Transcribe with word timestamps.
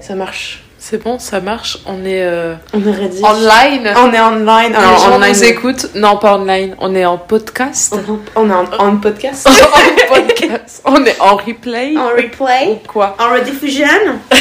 Ça 0.00 0.14
marche. 0.14 0.62
C'est 0.78 1.00
bon, 1.00 1.18
ça 1.20 1.40
marche. 1.40 1.78
On 1.86 2.04
est 2.04 2.22
euh, 2.24 2.54
On 2.72 2.80
est 2.84 2.90
ready. 2.90 3.22
online. 3.24 3.94
On 3.96 4.12
est 4.12 4.20
online. 4.20 4.70
Les 4.72 4.76
Alors, 4.76 4.98
gens 4.98 5.14
online. 5.16 5.32
nous 5.32 5.44
écoutent. 5.44 5.94
Non, 5.94 6.16
pas 6.16 6.36
online. 6.36 6.74
On 6.80 6.92
est 6.96 7.04
en 7.04 7.18
podcast. 7.18 7.94
On, 8.08 8.18
on 8.34 8.50
est 8.50 8.52
en, 8.52 8.64
en 8.78 8.96
podcast. 8.96 9.46
en 10.10 10.14
podcast. 10.14 10.82
On 10.84 11.04
est 11.04 11.20
en 11.20 11.36
replay. 11.36 11.94
en 11.96 12.08
replay. 12.08 12.68
Ou 12.72 12.88
quoi? 12.88 13.14
En 13.20 13.32
rediffusion. 13.34 13.86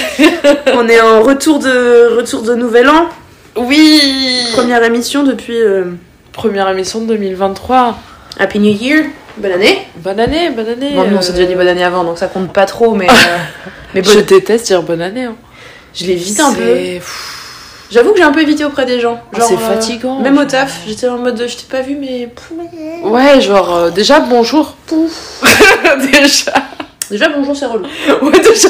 on 0.74 0.88
est 0.90 1.00
en 1.02 1.22
retour 1.22 1.60
de, 1.60 2.18
retour 2.18 2.42
de 2.42 2.56
Nouvel 2.56 2.90
An. 2.90 3.06
Oui 3.56 4.02
Première 4.54 4.84
émission 4.84 5.24
depuis 5.24 5.62
euh, 5.62 5.92
Première 6.34 6.70
émission 6.70 7.02
de 7.02 7.08
2023. 7.08 7.98
Happy 8.40 8.60
New 8.60 8.74
Year. 8.74 9.04
Bonne 9.38 9.52
année. 9.54 9.88
Bonne 9.98 10.20
année, 10.20 10.50
bonne 10.50 10.68
année. 10.70 10.92
Bon, 10.96 11.04
nous, 11.06 11.18
on 11.18 11.22
s'est 11.22 11.32
euh, 11.32 11.36
déjà 11.36 11.48
dit 11.48 11.56
bonne 11.56 11.68
année 11.68 11.84
avant, 11.84 12.04
donc 12.04 12.18
ça 12.18 12.28
compte 12.28 12.52
pas 12.52 12.66
trop, 12.66 12.94
mais. 12.94 13.08
euh, 13.10 13.38
Je 14.04 14.20
déteste 14.20 14.68
dire 14.68 14.84
bonne 14.84 15.02
année. 15.02 15.24
hein. 15.26 15.36
je 15.96 16.06
l'évite 16.06 16.40
un 16.40 16.54
peu. 16.54 16.78
J'avoue 17.92 18.12
que 18.12 18.18
j'ai 18.18 18.24
un 18.24 18.32
peu 18.32 18.42
évité 18.42 18.64
auprès 18.64 18.86
des 18.86 19.00
gens. 19.02 19.22
Ah, 19.34 19.40
Genre, 19.40 19.48
c'est 19.50 19.56
euh, 19.56 19.58
fatigant. 19.76 20.20
Même 20.20 20.38
au 20.38 20.46
taf, 20.46 20.80
j'étais 20.88 21.08
en 21.10 21.18
mode 21.18 21.38
je 21.48 21.56
t'ai 21.58 21.66
pas 21.70 21.82
vu, 21.82 21.96
mais. 22.00 22.30
Ouais, 23.04 23.42
genre, 23.42 23.76
euh, 23.76 23.90
déjà 23.90 24.20
bonjour. 24.20 24.76
déjà. 26.12 26.54
Déjà, 27.10 27.28
bonjour, 27.30 27.56
c'est 27.56 27.66
relou. 27.66 27.86
Ouais, 28.22 28.40
déjà. 28.40 28.70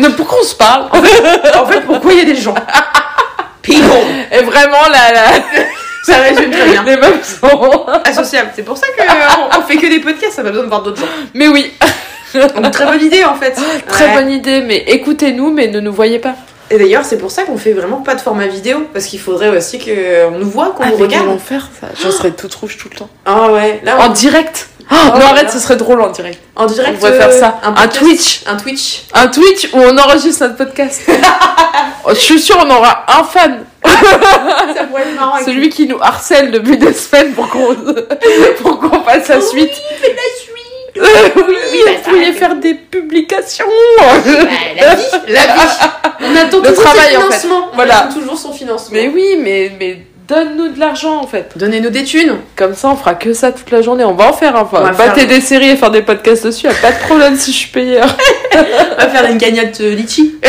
Mais 0.00 0.08
pourquoi 0.16 0.38
on 0.40 0.44
se 0.44 0.54
parle? 0.54 0.84
En 0.92 1.66
fait, 1.66 1.80
pourquoi 1.82 2.12
il 2.12 2.18
y 2.18 2.22
a 2.22 2.24
des 2.24 2.36
gens? 2.36 2.54
People 3.60 3.84
Et 4.32 4.42
vraiment, 4.42 4.88
la, 4.90 5.12
la... 5.12 5.24
Ça 6.04 6.18
résume 6.18 6.50
très 6.50 6.68
bien. 6.70 6.82
les 6.84 6.96
mêmes 6.96 7.22
sont. 7.22 7.86
Associable. 8.04 8.50
C'est 8.54 8.62
pour 8.62 8.76
ça 8.76 8.86
qu'on 8.96 9.58
on 9.58 9.62
fait 9.62 9.76
que 9.76 9.86
des 9.86 10.00
podcasts, 10.00 10.34
ça 10.34 10.42
pas 10.42 10.50
besoin 10.50 10.64
de 10.64 10.68
voir 10.68 10.82
d'autres 10.82 11.00
gens. 11.00 11.08
Mais 11.32 11.48
oui, 11.48 11.72
Donc, 12.34 12.70
très 12.72 12.84
bonne 12.86 13.00
idée 13.02 13.24
en 13.24 13.34
fait. 13.34 13.56
très 13.86 14.06
Ouais. 14.06 14.14
bonne 14.14 14.30
idée, 14.30 14.60
mais 14.60 14.84
écoutez-nous, 14.88 15.52
mais 15.52 15.68
ne 15.68 15.80
nous 15.80 15.92
voyez 15.92 16.18
pas. 16.18 16.34
Et 16.70 16.78
d'ailleurs, 16.78 17.04
c'est 17.04 17.18
pour 17.18 17.30
ça 17.30 17.42
qu'on 17.44 17.58
fait 17.58 17.72
vraiment 17.72 17.98
pas 17.98 18.14
de 18.14 18.20
format 18.20 18.46
vidéo. 18.46 18.86
Parce 18.92 19.04
qu'il 19.06 19.20
faudrait 19.20 19.54
aussi 19.56 19.78
qu'on 19.78 20.38
nous 20.38 20.48
voit, 20.50 20.70
qu'on 20.70 20.84
nous 20.86 20.96
mais 20.96 21.02
regarde. 21.04 21.26
comment 21.26 21.38
faire 21.38 21.68
ça 21.80 21.88
Je 22.02 22.10
serais 22.10 22.30
toute 22.32 22.54
rouge 22.54 22.76
tout 22.78 22.88
le 22.90 22.96
temps. 22.96 23.08
Ah 23.26 23.50
ouais, 23.52 23.80
là, 23.84 23.98
En 24.00 24.08
direct 24.08 24.68
Oh, 24.90 24.94
Oh 25.14 25.18
Non, 25.18 25.26
arrête, 25.28 25.50
ce 25.50 25.58
serait 25.58 25.76
drôle 25.76 26.00
en 26.02 26.10
direct. 26.10 26.38
en 26.56 26.66
direct. 26.66 26.92
on 26.96 26.98
pourrait 26.98 27.18
faire 27.18 27.32
ça. 27.32 27.58
Un 27.62 27.72
podcast. 27.72 27.98
Twitch. 27.98 28.42
Un 28.46 28.56
Twitch. 28.56 29.02
Un 29.14 29.28
Twitch 29.28 29.68
où 29.72 29.78
on 29.78 29.96
enregistre 29.98 30.44
notre 30.44 30.56
podcast. 30.56 31.02
Oh, 32.06 32.10
Je 32.10 32.20
suis 32.20 32.38
sûre, 32.38 32.62
on 32.62 32.70
aura 32.70 33.06
un 33.08 33.24
fan. 33.24 33.64
ça 33.82 34.84
pourrait 34.84 35.02
être 35.04 35.14
marrant. 35.18 35.36
avec- 35.36 35.46
Celui 35.46 35.70
qui 35.70 35.86
nous 35.86 35.96
harcèle 36.02 36.50
depuis 36.50 36.76
des 36.76 36.92
semaines 36.92 37.32
pour 37.32 37.48
qu'on 37.48 37.74
pour 38.62 38.78
qu'on 38.78 39.00
fasse 39.02 39.28
la 39.28 39.40
suite. 39.40 39.70
Oui, 39.72 39.96
fais 40.02 40.08
la 40.14 40.36
suite. 40.38 40.54
Euh, 40.98 41.42
oui, 41.48 41.56
Oui, 41.72 41.78
bah, 41.86 41.92
vous 42.06 42.24
ça- 42.24 42.32
faire 42.38 42.54
des 42.56 42.74
publications. 42.74 43.64
Bah, 43.98 44.04
la 44.78 44.94
vie, 44.96 45.02
la 45.28 45.40
vie. 45.40 45.70
On 46.34 46.38
attend 46.46 46.58
Le 46.60 46.68
toujours 46.68 46.84
travail, 46.84 47.12
son 47.14 47.18
en 47.18 47.20
fait. 47.22 47.26
financement. 47.38 47.68
On 47.72 47.74
Voilà. 47.76 47.98
attend 47.98 48.14
toujours 48.14 48.38
son 48.38 48.52
financement. 48.52 48.90
Mais 48.92 49.08
oui, 49.08 49.36
mais, 49.40 49.72
mais 49.78 49.98
donne-nous 50.28 50.68
de 50.68 50.80
l'argent 50.80 51.18
en 51.20 51.26
fait. 51.26 51.52
Donnez-nous 51.56 51.90
des 51.90 52.04
thunes. 52.04 52.38
Comme 52.56 52.74
ça, 52.74 52.88
on 52.88 52.96
fera 52.96 53.14
que 53.14 53.32
ça 53.32 53.52
toute 53.52 53.70
la 53.70 53.82
journée. 53.82 54.04
On 54.04 54.14
va 54.14 54.28
en 54.30 54.32
faire 54.32 54.56
un 54.56 54.68
On 54.72 54.80
va 54.80 54.90
Battez 54.92 55.20
faire- 55.20 55.28
des 55.28 55.40
séries 55.40 55.70
et 55.70 55.76
faire 55.76 55.90
des 55.90 56.02
podcasts 56.02 56.44
dessus. 56.46 56.66
Y 56.66 56.70
a 56.70 56.74
pas 56.74 56.92
de 56.92 56.98
problème 57.00 57.36
si 57.36 57.52
je 57.52 57.56
suis 57.58 57.70
payeur. 57.70 58.06
On 58.54 58.96
va 59.02 59.08
faire 59.08 59.30
une 59.30 59.38
cagnotte 59.38 59.80
euh, 59.80 59.94
litchi. 59.94 60.36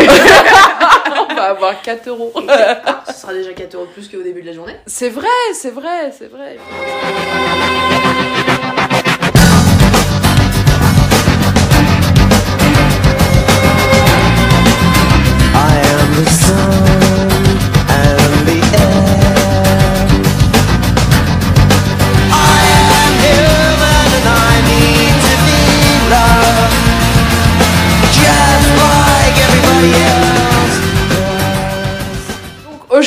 on 1.30 1.34
va 1.36 1.44
avoir 1.50 1.82
4 1.82 2.08
euros. 2.08 2.32
Ce 3.08 3.14
sera 3.22 3.34
déjà 3.34 3.52
4 3.52 3.74
euros 3.76 3.86
de 3.86 3.90
plus 3.92 4.08
qu'au 4.08 4.22
début 4.24 4.42
de 4.42 4.48
la 4.48 4.54
journée. 4.54 4.76
C'est 4.86 5.10
vrai, 5.10 5.28
c'est 5.54 5.72
vrai, 5.74 6.14
c'est 6.18 6.30
vrai. 6.32 6.58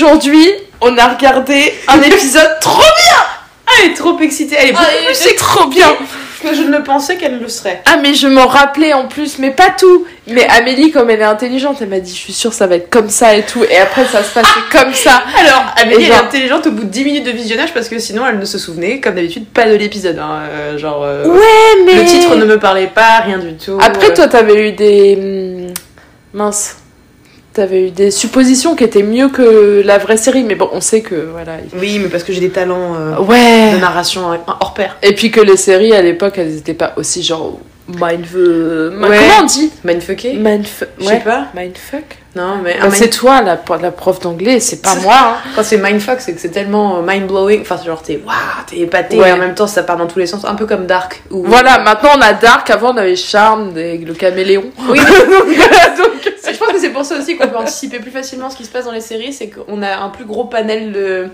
Aujourd'hui, 0.01 0.47
on 0.81 0.97
a 0.99 1.09
regardé 1.09 1.75
un 1.89 2.01
épisode 2.03 2.59
trop 2.61 2.79
bien. 2.79 3.17
Ah, 3.67 3.71
elle 3.83 3.91
est 3.91 3.95
trop 3.95 4.19
excitée. 4.21 4.57
Elle 4.59 4.69
est 4.69 4.73
beaucoup 4.73 4.85
plus 5.07 5.15
C'est 5.15 5.35
trop 5.35 5.67
bien. 5.67 5.97
Que 6.39 6.55
je 6.55 6.63
ne 6.63 6.79
pensais 6.79 7.17
qu'elle 7.17 7.39
le 7.41 7.49
serait. 7.49 7.83
Ah 7.87 7.97
mais 8.03 8.15
je 8.15 8.27
m'en 8.27 8.47
rappelais 8.47 8.93
en 8.93 9.07
plus, 9.07 9.39
mais 9.39 9.51
pas 9.51 9.71
tout. 9.79 10.07
Mais 10.27 10.47
Amélie, 10.49 10.91
comme 10.91 11.11
elle 11.11 11.21
est 11.21 11.25
intelligente, 11.25 11.79
elle 11.81 11.89
m'a 11.89 12.01
dit, 12.01 12.11
je 12.11 12.17
suis 12.19 12.33
sûre 12.33 12.53
ça 12.53 12.67
va 12.67 12.77
être 12.77 12.91
comme 12.91 13.09
ça 13.09 13.35
et 13.35 13.43
tout. 13.43 13.65
Et 13.65 13.77
après 13.79 14.05
ça 14.07 14.23
se 14.23 14.33
passait 14.35 14.49
comme 14.71 14.93
ça. 14.93 15.23
Alors, 15.39 15.65
Amélie, 15.77 16.05
elle 16.05 16.13
est 16.13 16.15
intelligente 16.15 16.67
au 16.67 16.71
bout 16.73 16.85
de 16.85 16.91
10 16.91 17.05
minutes 17.05 17.25
de 17.25 17.31
visionnage 17.31 17.73
parce 17.73 17.89
que 17.89 17.99
sinon 17.99 18.25
elle 18.29 18.39
ne 18.39 18.45
se 18.45 18.59
souvenait, 18.59 19.01
comme 19.01 19.15
d'habitude, 19.15 19.47
pas 19.47 19.67
de 19.69 19.75
l'épisode. 19.75 20.19
hein. 20.19 20.41
Euh, 20.51 20.79
genre, 20.79 21.03
euh, 21.05 21.25
Ouais, 21.27 21.85
mais 21.87 21.95
le 21.95 22.05
titre 22.05 22.35
ne 22.37 22.45
me 22.45 22.59
parlait 22.59 22.91
pas, 22.95 23.21
rien 23.25 23.39
du 23.39 23.55
tout. 23.55 23.79
Après 23.81 24.11
Euh, 24.11 24.15
toi, 24.15 24.29
t'avais 24.29 24.69
eu 24.69 24.73
des 24.73 25.17
hum, 25.67 25.75
mince. 26.33 26.77
T'avais 27.59 27.89
eu 27.89 27.91
des 27.91 28.13
suppositions 28.13 28.77
qui 28.77 28.85
étaient 28.85 29.03
mieux 29.03 29.31
que 29.31 29.83
la 29.85 29.99
vraie 29.99 30.17
série, 30.17 30.45
mais 30.45 30.55
bon, 30.55 30.69
on 30.73 30.81
sait 30.81 31.01
que 31.01 31.17
voilà. 31.33 31.55
il- 31.73 31.77
Oui, 31.81 31.99
mais 32.01 32.09
parce 32.09 32.23
que 32.23 32.33
j'ai 32.33 32.39
des 32.39 32.51
talents 32.51 32.95
euh, 32.97 33.17
Ouais. 33.19 33.73
de 33.75 33.79
narration 33.81 34.31
euh, 34.33 34.37
hors 34.47 34.75
pair. 34.75 34.97
Et 35.03 35.13
puis 35.13 35.33
que 35.33 35.41
les 35.41 35.57
séries 35.57 35.93
à 35.93 36.01
l'époque, 36.03 36.35
elles 36.39 36.57
étaient 36.57 36.73
pas 36.75 36.93
aussi 36.97 37.21
genre 37.25 37.59
mind 37.89 38.25
Ouais. 38.33 38.91
Comment 39.01 39.41
on 39.41 39.45
dit 39.47 39.73
Mindfucké? 39.83 40.35
Mindfuck. 40.35 40.89
Je 41.01 41.05
sais 41.05 41.21
pas. 41.21 41.47
Mindfuck? 41.55 42.05
Non, 42.37 42.59
mais 42.63 42.77
Bah, 42.81 42.89
c'est 42.93 43.09
toi 43.09 43.41
la, 43.43 43.59
la 43.83 43.91
prof 43.91 44.21
d'anglais, 44.21 44.61
c'est 44.61 44.83
pas 44.83 44.95
moi. 44.97 45.15
hein. 45.19 45.35
quand 45.57 45.65
c'est 45.65 45.79
mindfuck, 45.79 46.21
c'est 46.21 46.35
que 46.35 46.41
c'est 46.41 46.51
tellement 46.51 47.03
mind 47.03 47.27
blowing. 47.27 47.63
Enfin, 47.63 47.79
genre, 47.85 48.03
t'es 48.03 48.21
waouh, 48.25 48.35
t'es 48.69 48.79
épaté. 48.81 49.19
Ouais. 49.19 49.31
Et 49.31 49.33
en 49.33 49.39
même 49.39 49.55
temps, 49.55 49.67
ça 49.67 49.83
part 49.83 49.97
dans 49.97 50.07
tous 50.07 50.19
les 50.21 50.27
sens. 50.27 50.45
Un 50.45 50.55
peu 50.55 50.67
comme 50.67 50.87
Dark. 50.87 51.23
Où... 51.33 51.43
Voilà, 51.45 51.79
maintenant 51.81 52.11
on 52.17 52.21
a 52.21 52.35
Dark, 52.35 52.69
avant 52.71 52.93
on 52.93 52.97
avait 52.99 53.17
Charme, 53.17 53.73
des- 53.73 53.99
le 53.99 54.15
caméléon. 54.15 54.65
Oui, 54.91 54.99
Donc, 55.99 56.33
C'est- 56.41 56.53
Je 56.53 56.59
pense 56.59 56.69
que 56.73 56.79
c'est 56.81 56.88
pour 56.99 57.07
ça 57.07 57.19
aussi 57.19 57.37
qu'on 57.37 57.49
peut 57.49 57.57
anticiper 57.57 57.99
plus 57.99 58.11
facilement 58.11 58.51
ce 58.51 58.57
qui 58.57 58.65
se 58.65 58.71
passe 58.71 58.85
dans 58.85 58.93
les 58.93 59.01
séries, 59.01 59.33
c'est 59.33 59.49
qu'on 59.49 59.83
a 59.83 59.97
un 59.99 60.09
plus 60.11 60.25
gros 60.25 60.45
panel 60.45 60.93
de, 60.93 61.29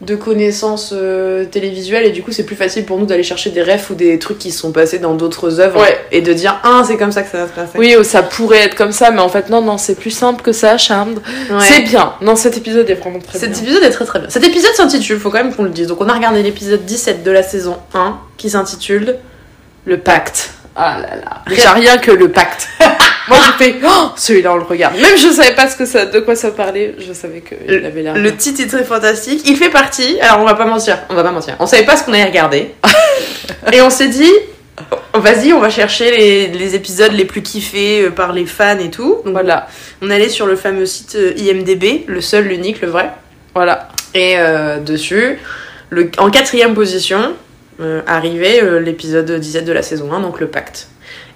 de 0.00 0.16
connaissances 0.16 0.90
euh, 0.92 1.44
télévisuelles 1.44 2.04
et 2.06 2.10
du 2.10 2.22
coup 2.22 2.32
c'est 2.32 2.44
plus 2.44 2.56
facile 2.56 2.84
pour 2.84 2.98
nous 2.98 3.06
d'aller 3.06 3.22
chercher 3.22 3.50
des 3.50 3.62
refs 3.62 3.90
ou 3.90 3.94
des 3.94 4.18
trucs 4.18 4.38
qui 4.38 4.50
se 4.50 4.58
sont 4.58 4.72
passés 4.72 4.98
dans 4.98 5.14
d'autres 5.14 5.60
œuvres 5.60 5.80
Ouais. 5.80 5.96
et 6.10 6.20
de 6.22 6.32
dire 6.32 6.58
ah 6.64 6.82
c'est 6.84 6.96
comme 6.96 7.12
ça 7.12 7.22
que 7.22 7.30
ça 7.30 7.38
va 7.38 7.46
se 7.46 7.52
passer. 7.52 7.78
Oui, 7.78 7.94
ça 8.04 8.22
pourrait 8.22 8.64
être 8.64 8.74
comme 8.74 8.90
ça, 8.92 9.10
mais 9.12 9.20
en 9.20 9.28
fait, 9.28 9.48
non, 9.48 9.62
non, 9.62 9.78
c'est 9.78 9.94
plus 9.94 10.10
simple 10.10 10.42
que 10.42 10.50
ça, 10.52 10.76
Charmed. 10.76 11.18
Ouais. 11.50 11.60
C'est 11.60 11.82
bien. 11.82 12.14
Non, 12.20 12.34
cet 12.34 12.56
épisode 12.56 12.90
est 12.90 12.94
vraiment 12.94 13.20
très 13.20 13.38
Cet 13.38 13.52
bien. 13.52 13.62
épisode 13.62 13.82
est 13.84 13.90
très 13.90 14.04
très 14.04 14.18
bien. 14.18 14.28
Cet 14.28 14.44
épisode 14.44 14.72
s'intitule, 14.74 15.18
faut 15.20 15.30
quand 15.30 15.42
même 15.44 15.54
qu'on 15.54 15.62
le 15.64 15.70
dise. 15.70 15.86
Donc 15.86 16.00
on 16.00 16.08
a 16.08 16.14
regardé 16.14 16.42
l'épisode 16.42 16.84
17 16.84 17.22
de 17.22 17.30
la 17.30 17.42
saison 17.44 17.76
1 17.94 18.18
qui 18.38 18.50
s'intitule 18.50 19.18
Le 19.84 19.98
Pacte. 19.98 20.50
Ah 20.74 20.98
là 21.00 21.16
là. 21.16 21.42
Déjà 21.48 21.72
rien 21.72 21.98
que 21.98 22.10
le 22.10 22.30
pacte. 22.30 22.68
Moi 23.28 23.38
j'ai 23.58 23.64
fait, 23.64 23.80
oh, 23.84 24.10
celui-là 24.16 24.52
on 24.52 24.56
le 24.56 24.62
regarde. 24.62 24.96
Même 24.96 25.16
je 25.16 25.28
savais 25.28 25.54
pas 25.54 25.68
ce 25.68 25.76
que 25.76 25.84
ça, 25.86 26.06
de 26.06 26.18
quoi 26.20 26.34
ça 26.34 26.50
parlait, 26.50 26.94
je 26.98 27.12
savais 27.12 27.40
qu'il 27.42 27.84
avait 27.84 28.02
l'air. 28.02 28.16
Le 28.16 28.34
titre 28.36 28.60
est 28.62 28.66
très 28.66 28.84
fantastique. 28.84 29.42
Il 29.46 29.56
fait 29.56 29.68
partie. 29.68 30.18
Alors 30.20 30.40
on 30.40 30.44
va 30.44 30.54
pas 30.54 30.64
mentir, 30.64 30.98
on 31.08 31.14
va 31.14 31.22
pas 31.22 31.30
mentir. 31.30 31.54
On 31.58 31.66
savait 31.66 31.84
pas 31.84 31.96
ce 31.96 32.04
qu'on 32.04 32.12
allait 32.14 32.24
regarder. 32.24 32.74
et 33.72 33.80
on 33.82 33.90
s'est 33.90 34.08
dit, 34.08 34.30
vas-y, 35.14 35.52
on 35.52 35.60
va 35.60 35.70
chercher 35.70 36.10
les, 36.10 36.46
les 36.48 36.74
épisodes 36.74 37.12
les 37.12 37.24
plus 37.24 37.42
kiffés 37.42 38.02
euh, 38.06 38.10
par 38.10 38.32
les 38.32 38.46
fans 38.46 38.78
et 38.78 38.90
tout. 38.90 39.20
Donc 39.24 39.34
Voilà, 39.34 39.68
on 40.00 40.10
allait 40.10 40.28
sur 40.28 40.46
le 40.46 40.56
fameux 40.56 40.86
site 40.86 41.14
euh, 41.16 41.32
IMDB, 41.36 42.04
le 42.06 42.20
seul, 42.20 42.46
l'unique, 42.46 42.80
le 42.80 42.88
vrai. 42.88 43.10
voilà. 43.54 43.88
Et 44.14 44.34
euh, 44.36 44.78
dessus, 44.80 45.38
le, 45.90 46.10
en 46.18 46.30
quatrième 46.30 46.74
position, 46.74 47.34
arrivait 48.06 48.62
euh, 48.62 48.78
l'épisode 48.80 49.30
17 49.30 49.64
de 49.64 49.72
la 49.72 49.82
saison 49.82 50.12
1, 50.12 50.20
donc 50.20 50.40
le 50.40 50.46
pacte. 50.48 50.88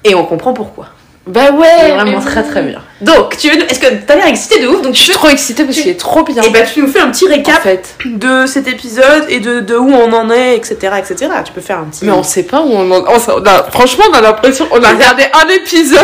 Et 0.04 0.14
on 0.14 0.24
comprend 0.24 0.52
pourquoi. 0.52 0.86
Bah 1.26 1.50
ouais, 1.50 1.66
C'est 1.80 1.90
vraiment 1.90 2.20
très 2.20 2.44
très 2.44 2.62
bien. 2.62 2.80
Donc, 3.00 3.36
tu 3.36 3.50
veux, 3.50 3.60
est-ce 3.68 3.80
que 3.80 3.86
t'as 4.06 4.14
l'air 4.14 4.28
excité 4.28 4.60
de 4.62 4.68
ouf? 4.68 4.80
Donc 4.80 4.94
Je 4.94 5.00
suis 5.00 5.12
trop 5.12 5.28
excitée 5.28 5.64
parce 5.64 5.76
qu'il 5.76 5.88
est 5.88 5.98
trop 5.98 6.22
bien. 6.22 6.40
Et 6.40 6.50
bah 6.50 6.60
tu 6.62 6.80
nous 6.80 6.86
fais 6.86 7.00
un 7.00 7.10
petit 7.10 7.24
en 7.26 7.30
récap 7.30 7.62
fait. 7.62 7.96
de 8.04 8.46
cet 8.46 8.68
épisode 8.68 9.24
et 9.28 9.40
de, 9.40 9.58
de 9.58 9.74
où 9.74 9.90
on 9.90 10.12
en 10.12 10.30
est, 10.30 10.54
etc., 10.56 10.76
etc. 10.98 11.16
Tu 11.44 11.52
peux 11.52 11.60
faire 11.60 11.80
un 11.80 11.84
petit. 11.86 12.04
Mais 12.04 12.12
on 12.12 12.22
sait 12.22 12.44
pas 12.44 12.60
où 12.60 12.70
on 12.70 12.88
en 12.92 13.00
on 13.00 13.16
on 13.16 13.44
a- 13.44 13.64
Franchement, 13.72 14.04
on 14.08 14.14
a 14.14 14.20
l'impression. 14.20 14.68
On 14.70 14.80
a 14.80 14.90
regardé 14.90 15.24
un 15.32 15.48
épisode. 15.52 15.98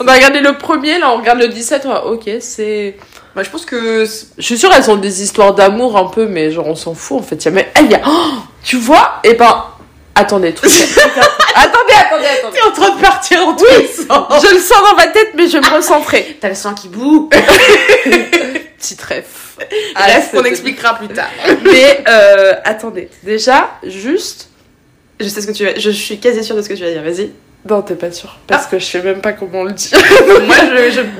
On 0.00 0.08
a 0.08 0.14
regardé 0.14 0.40
le 0.40 0.56
premier, 0.56 0.98
là 0.98 1.12
on 1.12 1.18
regarde 1.18 1.38
le 1.40 1.48
17. 1.48 1.82
On 1.84 1.88
va, 1.90 2.06
ok, 2.06 2.22
c'est. 2.40 2.96
Bah, 3.36 3.42
je 3.42 3.50
pense 3.50 3.66
que 3.66 4.06
Je 4.38 4.42
suis 4.42 4.56
sûre, 4.56 4.72
elles 4.74 4.90
ont 4.90 4.96
des 4.96 5.22
histoires 5.22 5.54
d'amour 5.54 5.98
un 5.98 6.06
peu, 6.06 6.26
mais 6.26 6.50
genre 6.50 6.68
on 6.68 6.74
s'en 6.74 6.94
fout 6.94 7.18
en 7.18 7.22
fait. 7.22 7.44
Y 7.44 7.48
a 7.48 7.50
mais. 7.50 7.70
Ah, 7.74 7.82
y 7.82 7.94
a... 7.94 8.00
Oh, 8.06 8.32
tu 8.64 8.78
vois 8.78 9.20
Et 9.24 9.34
ben. 9.34 9.62
Attendez, 10.14 10.54
truc. 10.54 10.70
attendez, 11.54 11.92
attendez, 11.92 12.24
attendez. 12.24 12.54
t'es 12.54 12.62
en 12.62 12.72
train 12.72 12.96
de 12.96 13.00
partir 13.02 13.46
en 13.46 13.54
tous 13.54 13.66
sens. 13.66 14.42
Je 14.42 14.54
le 14.54 14.58
sens 14.58 14.78
dans 14.90 14.96
ma 14.96 15.08
tête, 15.08 15.32
mais 15.34 15.46
je 15.46 15.58
me 15.58 15.76
recentrer. 15.76 16.38
T'as 16.40 16.48
le 16.48 16.54
sang 16.54 16.72
qui 16.72 16.88
boue. 16.88 17.28
Petit 18.78 18.96
ref. 19.06 19.58
Bref, 19.94 20.30
on 20.32 20.44
expliquera 20.44 20.94
plus 20.94 21.08
tard. 21.08 21.28
Mais 21.62 22.04
euh, 22.08 22.54
attendez, 22.64 23.10
déjà, 23.22 23.78
juste, 23.82 24.48
Je 25.20 25.28
sais 25.28 25.42
ce 25.42 25.46
que 25.46 25.52
tu 25.52 25.66
vas. 25.66 25.78
Je 25.78 25.90
suis 25.90 26.18
quasi 26.18 26.42
sûre 26.42 26.56
de 26.56 26.62
ce 26.62 26.70
que 26.70 26.74
tu 26.74 26.82
vas 26.82 26.90
dire. 26.90 27.02
Vas-y. 27.02 27.32
Non, 27.68 27.82
t'es 27.82 27.94
pas 27.94 28.12
sûr. 28.12 28.36
Parce 28.46 28.66
que 28.66 28.78
je 28.78 28.84
sais 28.84 29.02
même 29.02 29.20
pas 29.20 29.32
comment 29.32 29.60
on 29.60 29.64
le 29.64 29.72
dit. 29.72 29.90
Moi, 30.46 30.56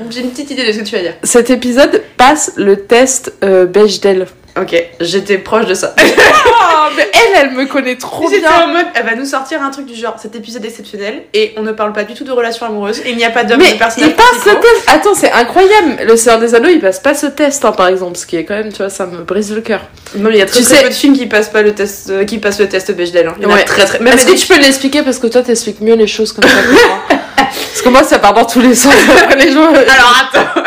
j'ai 0.09 0.21
une 0.21 0.31
petite 0.31 0.51
idée 0.51 0.65
de 0.65 0.71
ce 0.71 0.79
que 0.79 0.83
tu 0.83 0.95
vas 0.95 1.01
dire. 1.01 1.13
Cet 1.23 1.49
épisode 1.49 2.03
passe 2.15 2.53
le 2.55 2.85
test 2.85 3.33
euh, 3.43 3.65
Bechdel. 3.65 4.27
Ok, 4.59 4.75
j'étais 4.99 5.37
proche 5.37 5.65
de 5.67 5.73
ça. 5.73 5.95
Mais 6.97 7.07
elle, 7.13 7.41
elle 7.43 7.51
me 7.51 7.65
connaît 7.65 7.95
trop 7.95 8.27
J'étais 8.29 8.41
bien. 8.41 8.63
en 8.63 8.67
mode, 8.67 8.85
elle 8.95 9.05
va 9.05 9.15
nous 9.15 9.25
sortir 9.25 9.61
un 9.61 9.69
truc 9.69 9.85
du 9.85 9.95
genre, 9.95 10.15
cet 10.21 10.35
épisode 10.35 10.65
exceptionnel, 10.65 11.23
et 11.33 11.53
on 11.57 11.61
ne 11.61 11.71
parle 11.71 11.93
pas 11.93 12.03
du 12.03 12.13
tout 12.13 12.23
de 12.23 12.31
relations 12.31 12.65
amoureuses, 12.65 13.01
il 13.05 13.15
n'y 13.15 13.23
a 13.25 13.29
pas 13.29 13.43
d'hommes 13.43 13.59
Mais 13.59 13.69
de 13.69 13.73
il 13.73 13.77
personnages 13.77 14.15
passe 14.15 14.25
ce 14.43 14.49
principaux. 14.49 14.61
test. 14.61 14.89
Attends, 14.89 15.13
c'est 15.15 15.31
incroyable. 15.31 15.97
Le 16.05 16.15
Seigneur 16.17 16.39
des 16.39 16.55
Anneaux, 16.55 16.69
il 16.69 16.79
passe 16.79 16.99
pas 16.99 17.13
ce 17.13 17.27
test, 17.27 17.63
hein, 17.65 17.71
par 17.71 17.87
exemple. 17.87 18.17
Ce 18.17 18.25
qui 18.25 18.35
est 18.37 18.45
quand 18.45 18.55
même, 18.55 18.71
tu 18.71 18.77
vois, 18.77 18.89
ça 18.89 19.05
me 19.05 19.23
brise 19.23 19.53
le 19.53 19.61
cœur. 19.61 19.81
Non, 20.15 20.29
mais 20.29 20.35
il 20.35 20.39
y 20.39 20.41
a 20.41 20.45
très, 20.45 20.59
Tu 20.59 20.65
très 20.65 20.75
sais- 20.77 20.83
peu 20.83 20.89
de 20.89 20.93
films 20.93 21.15
qui 21.17 21.25
passent 21.27 21.49
pas 21.49 21.61
le 21.61 21.73
test, 21.75 22.09
euh, 22.09 22.25
qui 22.25 22.37
passent 22.39 22.59
le 22.59 22.67
test 22.69 22.91
Bechdel. 22.91 23.27
hein. 23.27 23.35
Il 23.37 23.43
y 23.43 23.45
en 23.45 23.49
a 23.51 23.53
Ouais. 23.55 23.63
très 23.63 23.85
très. 23.85 23.99
Même 23.99 24.13
Est-ce 24.13 24.25
des- 24.25 24.33
que 24.33 24.37
tu 24.37 24.47
peux 24.47 24.59
l'expliquer 24.59 25.03
parce 25.03 25.19
que 25.19 25.27
toi, 25.27 25.41
t'expliques 25.43 25.81
mieux 25.81 25.95
les 25.95 26.07
choses 26.07 26.31
comme 26.33 26.49
ça 26.49 26.61
que 26.61 26.71
moi. 26.71 26.79
Parce 27.37 27.81
que 27.81 27.89
moi, 27.89 28.03
ça 28.03 28.19
part 28.19 28.33
dans 28.33 28.43
tous 28.45 28.59
les 28.59 28.73
sens. 28.75 28.93
les 29.37 29.51
gens. 29.53 29.67
Alors 29.69 30.27
attends. 30.33 30.61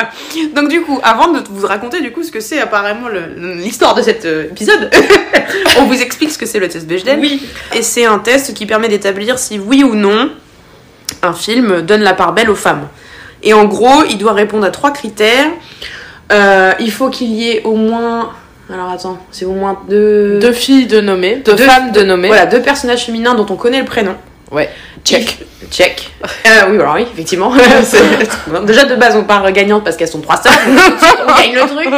Donc 0.54 0.68
du 0.68 0.80
coup, 0.82 0.98
avant 1.02 1.28
de 1.28 1.40
vous 1.50 1.66
raconter 1.66 2.00
du 2.00 2.12
coup 2.12 2.22
ce 2.22 2.30
que 2.30 2.40
c'est 2.40 2.60
apparemment 2.60 3.08
le- 3.08 3.34
l'histoire 3.56 3.94
de 3.94 4.02
cet 4.02 4.24
euh, 4.24 4.44
épisode, 4.44 4.88
on 5.78 5.84
vous 5.84 6.00
explique 6.20 6.32
ce 6.32 6.38
que 6.38 6.46
c'est 6.46 6.58
le 6.58 6.68
test 6.68 6.86
Bechdel. 6.86 7.18
Oui. 7.20 7.42
Et 7.74 7.82
c'est 7.82 8.04
un 8.04 8.18
test 8.18 8.52
qui 8.54 8.66
permet 8.66 8.88
d'établir 8.88 9.38
si 9.38 9.58
oui 9.58 9.82
ou 9.84 9.94
non 9.94 10.30
un 11.22 11.32
film 11.32 11.80
donne 11.82 12.02
la 12.02 12.14
part 12.14 12.32
belle 12.32 12.50
aux 12.50 12.54
femmes. 12.54 12.88
Et 13.42 13.54
en 13.54 13.64
gros, 13.64 14.04
il 14.08 14.18
doit 14.18 14.32
répondre 14.32 14.66
à 14.66 14.70
trois 14.70 14.90
critères. 14.90 15.46
Euh, 16.30 16.72
il 16.78 16.92
faut 16.92 17.08
qu'il 17.08 17.28
y 17.28 17.50
ait 17.50 17.62
au 17.64 17.74
moins. 17.74 18.30
Alors 18.72 18.90
attends, 18.90 19.18
c'est 19.30 19.44
au 19.46 19.52
moins 19.52 19.80
deux. 19.88 20.38
Deux 20.38 20.52
filles 20.52 20.86
de 20.86 21.00
nommer, 21.00 21.36
deux, 21.36 21.54
Deux- 21.54 21.64
femmes 21.64 21.90
de 21.90 22.02
nommer. 22.02 22.28
Voilà, 22.28 22.46
deux 22.46 22.60
personnages 22.62 23.06
féminins 23.06 23.34
dont 23.34 23.46
on 23.50 23.56
connaît 23.56 23.80
le 23.80 23.86
prénom. 23.86 24.14
Ouais. 24.52 24.68
Check. 25.04 25.38
Check. 25.70 26.10
Euh, 26.46 26.70
oui, 26.70 26.78
alors 26.80 26.94
oui, 26.94 27.02
effectivement. 27.12 27.52
Déjà 28.66 28.84
de 28.84 28.94
base, 28.96 29.14
on 29.14 29.24
part 29.24 29.50
gagnante 29.52 29.84
parce 29.84 29.96
qu'elles 29.96 30.08
sont 30.08 30.20
trois 30.20 30.36
sœurs. 30.36 30.52
on 30.66 31.40
gagne 31.40 31.54
le 31.54 31.60
truc. 31.60 31.88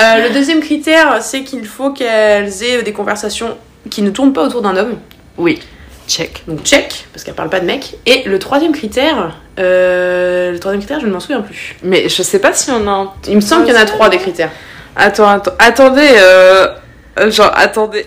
Euh, 0.00 0.28
le 0.28 0.34
deuxième 0.34 0.60
critère, 0.60 1.22
c'est 1.22 1.42
qu'il 1.42 1.66
faut 1.66 1.90
qu'elles 1.90 2.62
aient 2.62 2.82
des 2.82 2.92
conversations 2.92 3.56
qui 3.90 4.02
ne 4.02 4.10
tournent 4.10 4.32
pas 4.32 4.44
autour 4.44 4.62
d'un 4.62 4.76
homme. 4.76 4.98
Oui. 5.36 5.60
Check. 6.08 6.42
Donc 6.48 6.62
check, 6.64 7.06
parce 7.12 7.22
qu'elle 7.22 7.34
parle 7.34 7.50
pas 7.50 7.60
de 7.60 7.66
mec. 7.66 7.96
Et 8.06 8.24
le 8.24 8.38
troisième 8.38 8.72
critère, 8.72 9.36
euh, 9.58 10.50
le 10.50 10.58
troisième 10.58 10.80
critère, 10.80 11.00
je 11.00 11.06
ne 11.06 11.12
m'en 11.12 11.20
souviens 11.20 11.40
plus. 11.40 11.76
Mais 11.82 12.08
je 12.08 12.22
sais 12.22 12.40
pas 12.40 12.52
si 12.52 12.70
on 12.70 12.86
a 12.88 12.90
un. 12.90 13.12
Il 13.28 13.36
me 13.36 13.40
semble 13.40 13.64
qu'il 13.64 13.74
y 13.74 13.76
en 13.76 13.80
a 13.80 13.84
trois 13.84 14.08
des 14.08 14.18
critères. 14.18 14.50
Attends, 14.96 15.28
attends. 15.28 15.52
Attendez, 15.58 16.10
euh. 16.16 16.66
euh, 17.20 17.30
Genre, 17.30 17.52
attendez. 17.54 18.06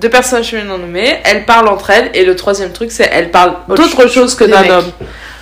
Deux 0.00 0.08
personnes 0.08 0.42
féminines 0.42 0.70
nommées, 0.76 1.18
elles 1.24 1.44
parlent 1.44 1.68
entre 1.68 1.90
elles, 1.90 2.10
et 2.14 2.24
le 2.24 2.34
troisième 2.34 2.70
truc, 2.72 2.90
c'est 2.90 3.08
elles 3.12 3.30
parlent 3.30 3.54
Autre 3.68 3.82
d'autre 3.82 4.06
chose 4.08 4.34
que 4.34 4.44
d'un 4.44 4.68
homme. 4.70 4.90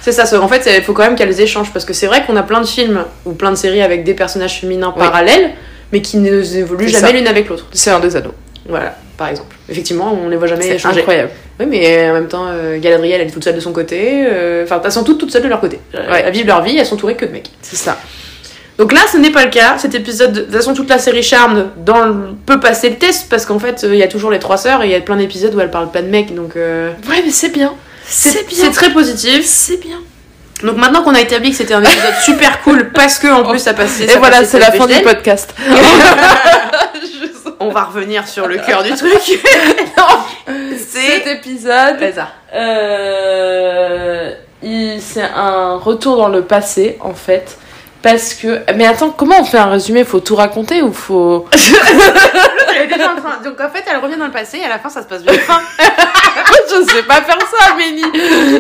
C'est 0.01 0.13
ça, 0.13 0.25
en 0.41 0.49
fait, 0.49 0.69
il 0.77 0.83
faut 0.83 0.93
quand 0.95 1.03
même 1.05 1.17
qu'elles 1.17 1.41
échangent 1.41 1.73
parce 1.73 1.85
que 1.85 1.93
c'est 1.93 2.07
vrai 2.07 2.25
qu'on 2.25 2.37
a 2.37 2.43
plein 2.43 2.61
de 2.61 2.67
films 2.67 3.05
ou 3.25 3.33
plein 3.33 3.51
de 3.51 3.57
séries 3.57 3.83
avec 3.83 4.05
des 4.05 4.15
personnages 4.15 4.61
féminins 4.61 4.93
Oui. 4.97 5.03
parallèles, 5.05 5.51
mais 5.93 6.01
qui 6.03 6.17
ne 6.17 6.43
évoluent 6.57 6.89
jamais 6.89 7.13
l'une 7.13 7.29
avec 7.29 7.49
l'autre. 7.49 7.67
C'est 7.73 7.91
un 7.91 8.01
des 8.01 8.17
anneaux. 8.17 8.35
Voilà, 8.69 8.97
par 9.17 9.29
exemple. 9.29 9.55
Effectivement, 9.69 10.13
on 10.25 10.29
les 10.29 10.37
voit 10.37 10.47
jamais 10.47 10.63
C'est 10.63 10.75
échanger. 10.77 11.01
incroyable. 11.01 11.31
Oui, 11.61 11.67
mais 11.67 12.11
en 12.11 12.15
même 12.15 12.29
temps, 12.29 12.47
euh, 12.49 12.79
Galadriel, 12.79 13.21
elle 13.21 13.29
est 13.29 13.31
toute 13.31 13.45
seule 13.45 13.55
de 13.57 13.61
son 13.61 13.73
côté. 13.73 14.25
euh, 14.27 14.65
Enfin, 14.65 14.81
elles 14.85 14.93
sont 14.93 15.05
toutes 15.05 15.19
toutes 15.19 15.31
seules 15.33 15.43
de 15.43 15.49
leur 15.49 15.61
côté. 15.61 15.79
Euh, 15.95 16.11
Ouais. 16.11 16.23
Elles 16.27 16.33
vivent 16.33 16.47
leur 16.47 16.63
vie, 16.63 16.77
elles 16.79 16.87
sont 16.87 16.95
entourées 16.95 17.17
que 17.17 17.25
de 17.27 17.33
mecs. 17.33 17.51
C'est 17.63 17.77
ça. 17.77 17.99
Donc 18.79 18.93
là, 18.93 19.01
ce 19.11 19.17
n'est 19.17 19.31
pas 19.33 19.45
le 19.45 19.51
cas. 19.51 19.77
Cet 19.79 19.95
épisode, 19.95 20.33
de 20.33 20.41
toute 20.43 20.53
façon, 20.55 20.73
toute 20.73 20.89
la 20.89 20.99
série 20.99 21.23
Charmed 21.25 21.67
dans 21.85 22.05
le- 22.05 22.15
peut 22.47 22.61
passer 22.61 22.91
le 22.91 22.97
test 22.97 23.29
parce 23.29 23.45
qu'en 23.45 23.59
fait, 23.59 23.83
euh, 23.85 23.93
il 23.93 23.99
y 23.99 24.03
a 24.05 24.09
toujours 24.09 24.31
les 24.31 24.39
trois 24.39 24.57
sœurs 24.57 24.83
et 24.83 24.87
il 24.87 24.93
y 24.93 24.95
a 24.95 25.01
plein 25.01 25.17
d'épisodes 25.17 25.53
où 25.55 25.61
elles 25.61 25.71
parlent 25.71 25.91
pas 25.91 26.01
de 26.03 26.07
mecs. 26.09 26.33
Donc 26.35 26.55
euh, 26.57 26.93
Ouais, 27.09 27.23
mais 27.25 27.31
c'est 27.33 27.49
bien. 27.49 27.75
c'est 28.07 28.31
C'est 28.31 28.47
c'est 28.49 28.63
bien. 28.63 28.71
très 28.71 28.91
positif. 28.91 29.45
C'est 29.45 29.79
bien. 29.81 29.99
Donc 30.63 30.77
maintenant 30.77 31.03
qu'on 31.03 31.15
a 31.15 31.21
établi 31.21 31.51
que 31.51 31.57
c'était 31.57 31.75
un 31.75 31.83
épisode 31.83 32.15
super 32.25 32.63
cool 32.63 32.91
parce 32.93 33.19
que 33.19 33.27
en 33.29 33.43
plus 33.49 33.59
ça 33.59 33.75
passait. 33.75 34.05
Et 34.05 34.09
ça 34.09 34.19
voilà, 34.21 34.45
c'est 34.45 34.59
la 34.61 34.71
fin 34.73 34.87
du 34.87 34.95
podcast. 35.03 35.55
On 37.61 37.71
va 37.71 37.83
revenir 37.85 38.29
sur 38.29 38.47
le 38.47 38.59
cœur 38.59 38.85
du 38.85 38.93
truc. 38.95 39.41
Cet 40.89 41.27
épisode, 41.27 41.97
euh, 42.55 44.31
c'est 45.01 45.23
un 45.35 45.77
retour 45.77 46.17
dans 46.17 46.29
le 46.29 46.43
passé, 46.43 46.97
en 47.01 47.15
fait. 47.15 47.59
Parce 48.03 48.35
que. 48.35 48.61
Mais 48.75 48.87
attends, 48.87 49.11
comment 49.11 49.41
on 49.41 49.45
fait 49.45 49.59
un 49.59 49.71
résumé? 49.71 50.05
Faut 50.05 50.21
tout 50.21 50.37
raconter 50.37 50.83
ou 50.83 50.93
faut? 50.93 51.47
Elle 52.77 52.83
est 52.83 52.87
déjà 52.95 53.13
en 53.13 53.17
train. 53.17 53.39
Donc 53.45 53.61
en 53.61 53.69
fait, 53.71 53.85
elle 53.91 53.97
revient 53.99 54.17
dans 54.17 54.27
le 54.27 54.31
passé 54.33 54.59
et 54.59 54.65
à 54.65 54.69
la 54.69 54.79
fin, 54.79 54.89
ça 54.89 55.03
se 55.03 55.07
passe 55.09 55.23
bien. 55.23 55.33
Je 56.71 56.93
sais 56.93 57.03
pas 57.03 57.23
faire 57.23 57.39
ça, 57.41 57.73
Amélie. 57.73 58.05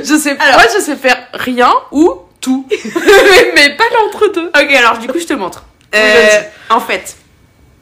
Je 0.05 0.17
sais 0.19 0.31
Alors- 0.41 0.55
Moi, 0.55 0.65
je 0.75 0.81
sais 0.81 0.97
faire 0.97 1.17
rien 1.35 1.71
ou 1.93 2.15
tout. 2.41 2.67
mais, 2.71 3.53
mais 3.55 3.77
pas 3.77 3.85
l'entre-deux. 3.95 4.47
Ok, 4.49 4.75
alors 4.75 4.99
du 4.99 5.07
coup, 5.09 5.19
je 5.21 5.27
te 5.27 5.35
montre. 5.35 5.63
Euh, 5.95 6.27
en 6.71 6.81
fait, 6.81 7.17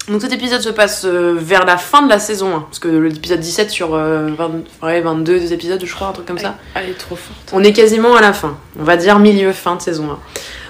donc 0.08 0.22
cet 0.22 0.32
épisode 0.32 0.60
se 0.60 0.68
passe 0.68 1.04
euh, 1.04 1.34
vers 1.36 1.64
la 1.64 1.76
fin 1.76 2.02
de 2.02 2.08
la 2.08 2.18
saison 2.18 2.56
1, 2.56 2.60
parce 2.60 2.78
que 2.78 2.88
l'épisode 2.88 3.40
17 3.40 3.70
sur 3.70 3.94
euh, 3.94 4.30
20 4.36 4.50
ouais, 4.82 5.00
22 5.00 5.52
épisodes, 5.52 5.82
je 5.84 5.94
crois, 5.94 6.08
un 6.08 6.12
truc 6.12 6.26
comme 6.26 6.38
ça. 6.38 6.56
Elle 6.74 6.90
est 6.90 6.98
trop 6.98 7.16
forte. 7.16 7.50
On 7.52 7.62
est 7.64 7.72
quasiment 7.72 8.14
à 8.16 8.20
la 8.20 8.32
fin, 8.32 8.56
on 8.78 8.84
va 8.84 8.96
dire 8.96 9.18
milieu 9.18 9.52
fin 9.52 9.76
de 9.76 9.82
saison 9.82 10.10
1. 10.10 10.18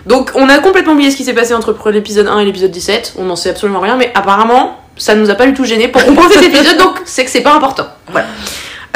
Donc 0.07 0.31
on 0.35 0.49
a 0.49 0.59
complètement 0.59 0.93
oublié 0.93 1.11
ce 1.11 1.17
qui 1.17 1.25
s'est 1.25 1.35
passé 1.35 1.55
entre 1.55 1.91
l'épisode 1.91 2.29
1 2.29 2.39
et 2.41 2.45
l'épisode 2.45 2.71
17, 2.71 3.15
on 3.19 3.25
n'en 3.25 3.37
sait 3.37 3.51
absolument 3.51 3.81
rien, 3.81 3.97
mais 3.97 4.13
apparemment 4.15 4.81
ça 4.97 5.15
nous 5.15 5.31
a 5.31 5.35
pas 5.35 5.47
du 5.47 5.55
tout 5.55 5.65
gêné 5.65 5.89
pour 5.89 6.05
comprendre 6.05 6.33
cet 6.33 6.43
épisode, 6.43 6.79
donc 6.79 7.01
c'est 7.05 7.25
que 7.25 7.31
c'est 7.31 7.43
pas 7.43 7.55
important. 7.55 7.87
Voilà. 8.11 8.29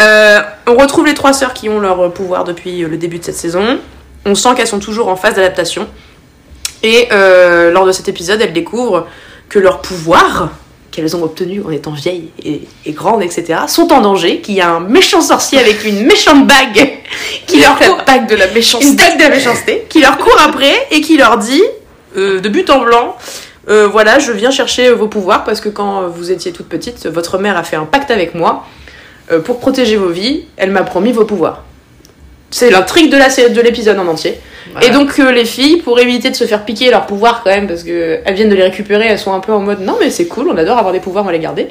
Euh, 0.01 0.41
on 0.67 0.77
retrouve 0.77 1.07
les 1.07 1.15
trois 1.15 1.33
sœurs 1.33 1.53
qui 1.53 1.69
ont 1.69 1.79
leur 1.79 2.13
pouvoir 2.13 2.45
depuis 2.45 2.83
euh, 2.83 2.89
le 2.89 2.97
début 2.97 3.19
de 3.19 3.25
cette 3.25 3.37
saison. 3.37 3.79
On 4.25 4.35
sent 4.35 4.51
qu'elles 4.57 4.67
sont 4.67 4.79
toujours 4.79 5.09
en 5.09 5.17
phase 5.17 5.35
d'adaptation. 5.35 5.87
Et 6.83 7.09
euh, 7.13 7.71
lors 7.71 7.85
de 7.85 7.93
cet 7.93 8.09
épisode, 8.09 8.41
elles 8.41 8.55
découvrent 8.55 9.07
que 9.51 9.59
leurs 9.59 9.83
pouvoirs 9.83 10.49
qu'elles 10.91 11.15
ont 11.17 11.23
obtenus 11.23 11.63
en 11.65 11.71
étant 11.71 11.93
vieilles 11.93 12.31
et, 12.43 12.63
et 12.87 12.93
grandes, 12.93 13.23
etc., 13.23 13.61
sont 13.69 13.93
en 13.93 14.01
danger, 14.01 14.41
qu'il 14.41 14.55
y 14.55 14.61
a 14.61 14.71
un 14.71 14.81
méchant 14.81 15.21
sorcier 15.21 15.59
avec 15.59 15.85
une 15.85 16.05
méchante 16.07 16.47
bague 16.47 16.89
qui 17.47 17.61
leur 17.61 17.79
court, 17.79 17.99
bague 18.07 18.29
de 18.29 18.35
la 18.37 18.47
une 18.49 18.55
méchanceté. 18.55 18.97
bague 18.97 19.17
de 19.19 19.23
la 19.23 19.29
méchanceté, 19.29 19.87
qui 19.89 20.01
leur 20.01 20.17
court 20.19 20.39
après 20.45 20.87
et 20.91 21.01
qui 21.03 21.17
leur 21.17 21.37
dit, 21.39 21.63
euh, 22.17 22.41
de 22.41 22.49
but 22.49 22.71
en 22.71 22.81
blanc, 22.81 23.17
euh, 23.69 23.87
voilà, 23.87 24.19
je 24.19 24.33
viens 24.33 24.51
chercher 24.51 24.91
vos 24.91 25.07
pouvoirs 25.07 25.45
parce 25.45 25.61
que 25.61 25.69
quand 25.69 26.09
vous 26.09 26.33
étiez 26.33 26.51
toute 26.51 26.69
petite, 26.69 27.07
votre 27.07 27.39
mère 27.39 27.57
a 27.57 27.63
fait 27.63 27.77
un 27.77 27.85
pacte 27.85 28.11
avec 28.11 28.35
moi 28.35 28.65
euh, 29.31 29.39
pour 29.39 29.61
protéger 29.61 29.97
vos 29.97 30.09
vies. 30.09 30.47
Elle 30.57 30.71
m'a 30.73 30.83
promis 30.83 31.13
vos 31.13 31.25
pouvoirs. 31.25 31.63
C'est 32.51 32.71
l'intrigue 32.71 33.13
de 33.13 33.17
la 33.17 33.31
sé- 33.31 33.51
de 33.51 33.61
l'épisode 33.61 33.99
en 34.01 34.09
entier. 34.09 34.41
Voilà. 34.73 34.87
Et 34.87 34.91
donc 34.91 35.19
euh, 35.19 35.33
les 35.33 35.45
filles, 35.45 35.79
pour 35.79 35.99
éviter 35.99 36.31
de 36.31 36.37
se 36.37 36.45
faire 36.45 36.65
piquer 36.65 36.91
leurs 36.91 37.07
pouvoirs 37.07 37.43
quand 37.43 37.51
même, 37.51 37.67
parce 37.67 37.83
que 37.83 38.21
elles 38.25 38.35
viennent 38.35 38.51
de 38.51 38.55
les 38.55 38.65
récupérer, 38.65 39.07
elles 39.07 39.19
sont 39.19 39.33
un 39.33 39.41
peu 39.41 39.53
en 39.53 39.61
mode 39.61 39.81
non 39.81 39.97
mais 39.99 40.11
c'est 40.11 40.27
cool, 40.27 40.49
on 40.49 40.57
adore 40.57 40.79
avoir 40.79 40.93
des 40.93 41.01
pouvoirs, 41.01 41.25
on 41.25 41.27
va 41.27 41.33
les 41.33 41.39
garder. 41.39 41.69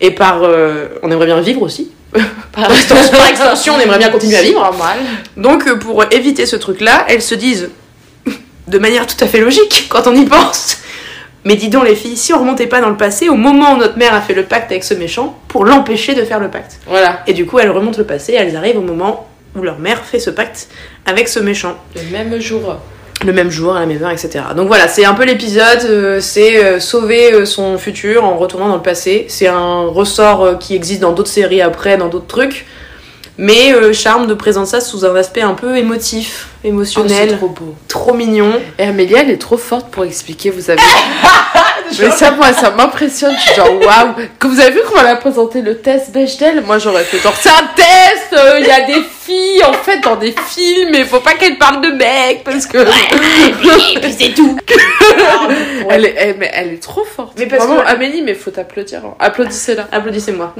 Et 0.00 0.10
par, 0.10 0.42
euh, 0.42 0.88
on 1.02 1.10
aimerait 1.10 1.26
bien 1.26 1.40
vivre 1.40 1.62
aussi. 1.62 1.90
par, 2.52 2.70
extension, 2.70 3.16
par 3.16 3.28
extension, 3.28 3.74
on 3.76 3.80
aimerait 3.80 3.98
bien 3.98 4.10
continuer 4.10 4.36
à 4.36 4.42
vivre. 4.42 4.60
Pas 4.60 4.76
mal. 4.76 4.98
Donc 5.36 5.66
euh, 5.66 5.78
pour 5.78 6.04
éviter 6.10 6.46
ce 6.46 6.56
truc-là, 6.56 7.06
elles 7.08 7.22
se 7.22 7.34
disent, 7.34 7.70
de 8.66 8.78
manière 8.78 9.06
tout 9.06 9.22
à 9.22 9.26
fait 9.26 9.40
logique 9.40 9.86
quand 9.88 10.06
on 10.06 10.14
y 10.14 10.24
pense, 10.24 10.78
mais 11.44 11.56
dis 11.56 11.68
donc 11.68 11.86
les 11.86 11.96
filles, 11.96 12.16
si 12.16 12.32
on 12.32 12.38
remontait 12.38 12.66
pas 12.66 12.80
dans 12.80 12.90
le 12.90 12.96
passé, 12.96 13.28
au 13.28 13.34
moment 13.34 13.72
où 13.74 13.76
notre 13.76 13.98
mère 13.98 14.14
a 14.14 14.20
fait 14.20 14.34
le 14.34 14.44
pacte 14.44 14.70
avec 14.70 14.84
ce 14.84 14.94
méchant, 14.94 15.38
pour 15.48 15.64
l'empêcher 15.64 16.14
de 16.14 16.24
faire 16.24 16.38
le 16.38 16.48
pacte. 16.48 16.78
Voilà. 16.86 17.20
Et 17.26 17.32
du 17.32 17.46
coup, 17.46 17.58
elles 17.58 17.70
remontent 17.70 17.98
le 17.98 18.04
passé, 18.04 18.34
elles 18.34 18.56
arrivent 18.56 18.78
au 18.78 18.82
moment 18.82 19.28
où 19.56 19.62
leur 19.62 19.78
mère 19.78 20.04
fait 20.04 20.18
ce 20.18 20.30
pacte 20.30 20.68
avec 21.06 21.28
ce 21.28 21.38
méchant. 21.38 21.76
Le 21.94 22.10
même 22.10 22.40
jour. 22.40 22.76
Le 23.24 23.32
même 23.32 23.50
jour, 23.50 23.76
à 23.76 23.80
la 23.80 23.86
même 23.86 24.02
heure, 24.02 24.10
etc. 24.10 24.40
Donc 24.56 24.66
voilà, 24.66 24.88
c'est 24.88 25.04
un 25.04 25.14
peu 25.14 25.24
l'épisode, 25.24 25.84
euh, 25.84 26.20
c'est 26.20 26.64
euh, 26.64 26.80
sauver 26.80 27.32
euh, 27.32 27.44
son 27.44 27.78
futur 27.78 28.24
en 28.24 28.36
retournant 28.36 28.68
dans 28.68 28.76
le 28.76 28.82
passé. 28.82 29.26
C'est 29.28 29.46
un 29.46 29.82
ressort 29.82 30.58
qui 30.58 30.74
existe 30.74 31.00
dans 31.00 31.12
d'autres 31.12 31.30
séries 31.30 31.60
après, 31.60 31.96
dans 31.96 32.08
d'autres 32.08 32.26
trucs. 32.26 32.66
Mais 33.38 33.72
euh, 33.72 33.92
Charme 33.92 34.26
de 34.26 34.34
présente 34.34 34.66
ça 34.66 34.80
sous 34.80 35.04
un 35.06 35.16
aspect 35.16 35.40
un 35.40 35.54
peu 35.54 35.76
émotif, 35.76 36.48
Oh, 36.64 36.68
émotionnel, 36.68 37.30
c'est 37.30 37.36
trop 37.38 37.48
beau. 37.48 37.74
trop 37.88 38.12
mignon. 38.14 38.52
Et 38.78 38.84
Amélie, 38.84 39.14
elle 39.16 39.30
est 39.30 39.38
trop 39.40 39.56
forte 39.56 39.90
pour 39.90 40.04
expliquer, 40.04 40.50
vous 40.50 40.60
savez. 40.60 40.80
Mais 41.98 42.10
ça, 42.10 42.30
moi, 42.30 42.52
ça 42.52 42.70
m'impressionne. 42.70 43.34
Je 43.36 43.40
suis 43.40 43.54
genre, 43.54 43.68
waouh. 43.80 44.14
Que 44.38 44.46
vous 44.46 44.60
avez 44.60 44.70
vu 44.70 44.80
comment 44.86 45.00
elle 45.00 45.08
a 45.08 45.16
présenté 45.16 45.60
le 45.60 45.78
test 45.78 46.10
Bechdel? 46.12 46.62
Moi, 46.62 46.78
j'aurais 46.78 47.02
fait 47.04 47.18
genre, 47.18 47.34
c'est 47.38 47.48
un 47.50 47.68
test 47.74 48.32
euh, 48.32 48.60
Il 48.60 48.66
y 48.66 48.70
a 48.70 48.82
des 48.86 49.02
filles, 49.24 49.64
en 49.64 49.72
fait, 49.72 49.98
dans 50.00 50.16
des 50.16 50.34
films, 50.48 50.90
mais 50.92 51.04
faut 51.04 51.20
pas 51.20 51.32
qu'elles 51.34 51.58
parlent 51.58 51.80
de 51.82 51.90
mecs, 51.90 52.44
parce 52.44 52.66
que... 52.66 52.78
Et 52.78 53.52
puis 54.00 54.14
c'est 54.18 54.34
tout. 54.34 54.56
elle, 55.90 56.04
est, 56.06 56.14
elle, 56.16 56.36
mais 56.38 56.50
elle 56.54 56.72
est 56.74 56.82
trop 56.82 57.04
forte. 57.04 57.32
Mais 57.38 57.46
parce 57.46 57.64
Vraiment, 57.66 57.82
que- 57.82 57.88
Amélie, 57.88 58.22
mais 58.22 58.34
faut 58.34 58.50
t'applaudir. 58.52 59.00
hein. 59.04 59.14
Applaudissez-la. 59.18 59.88
Applaudissez-moi. 59.90 60.54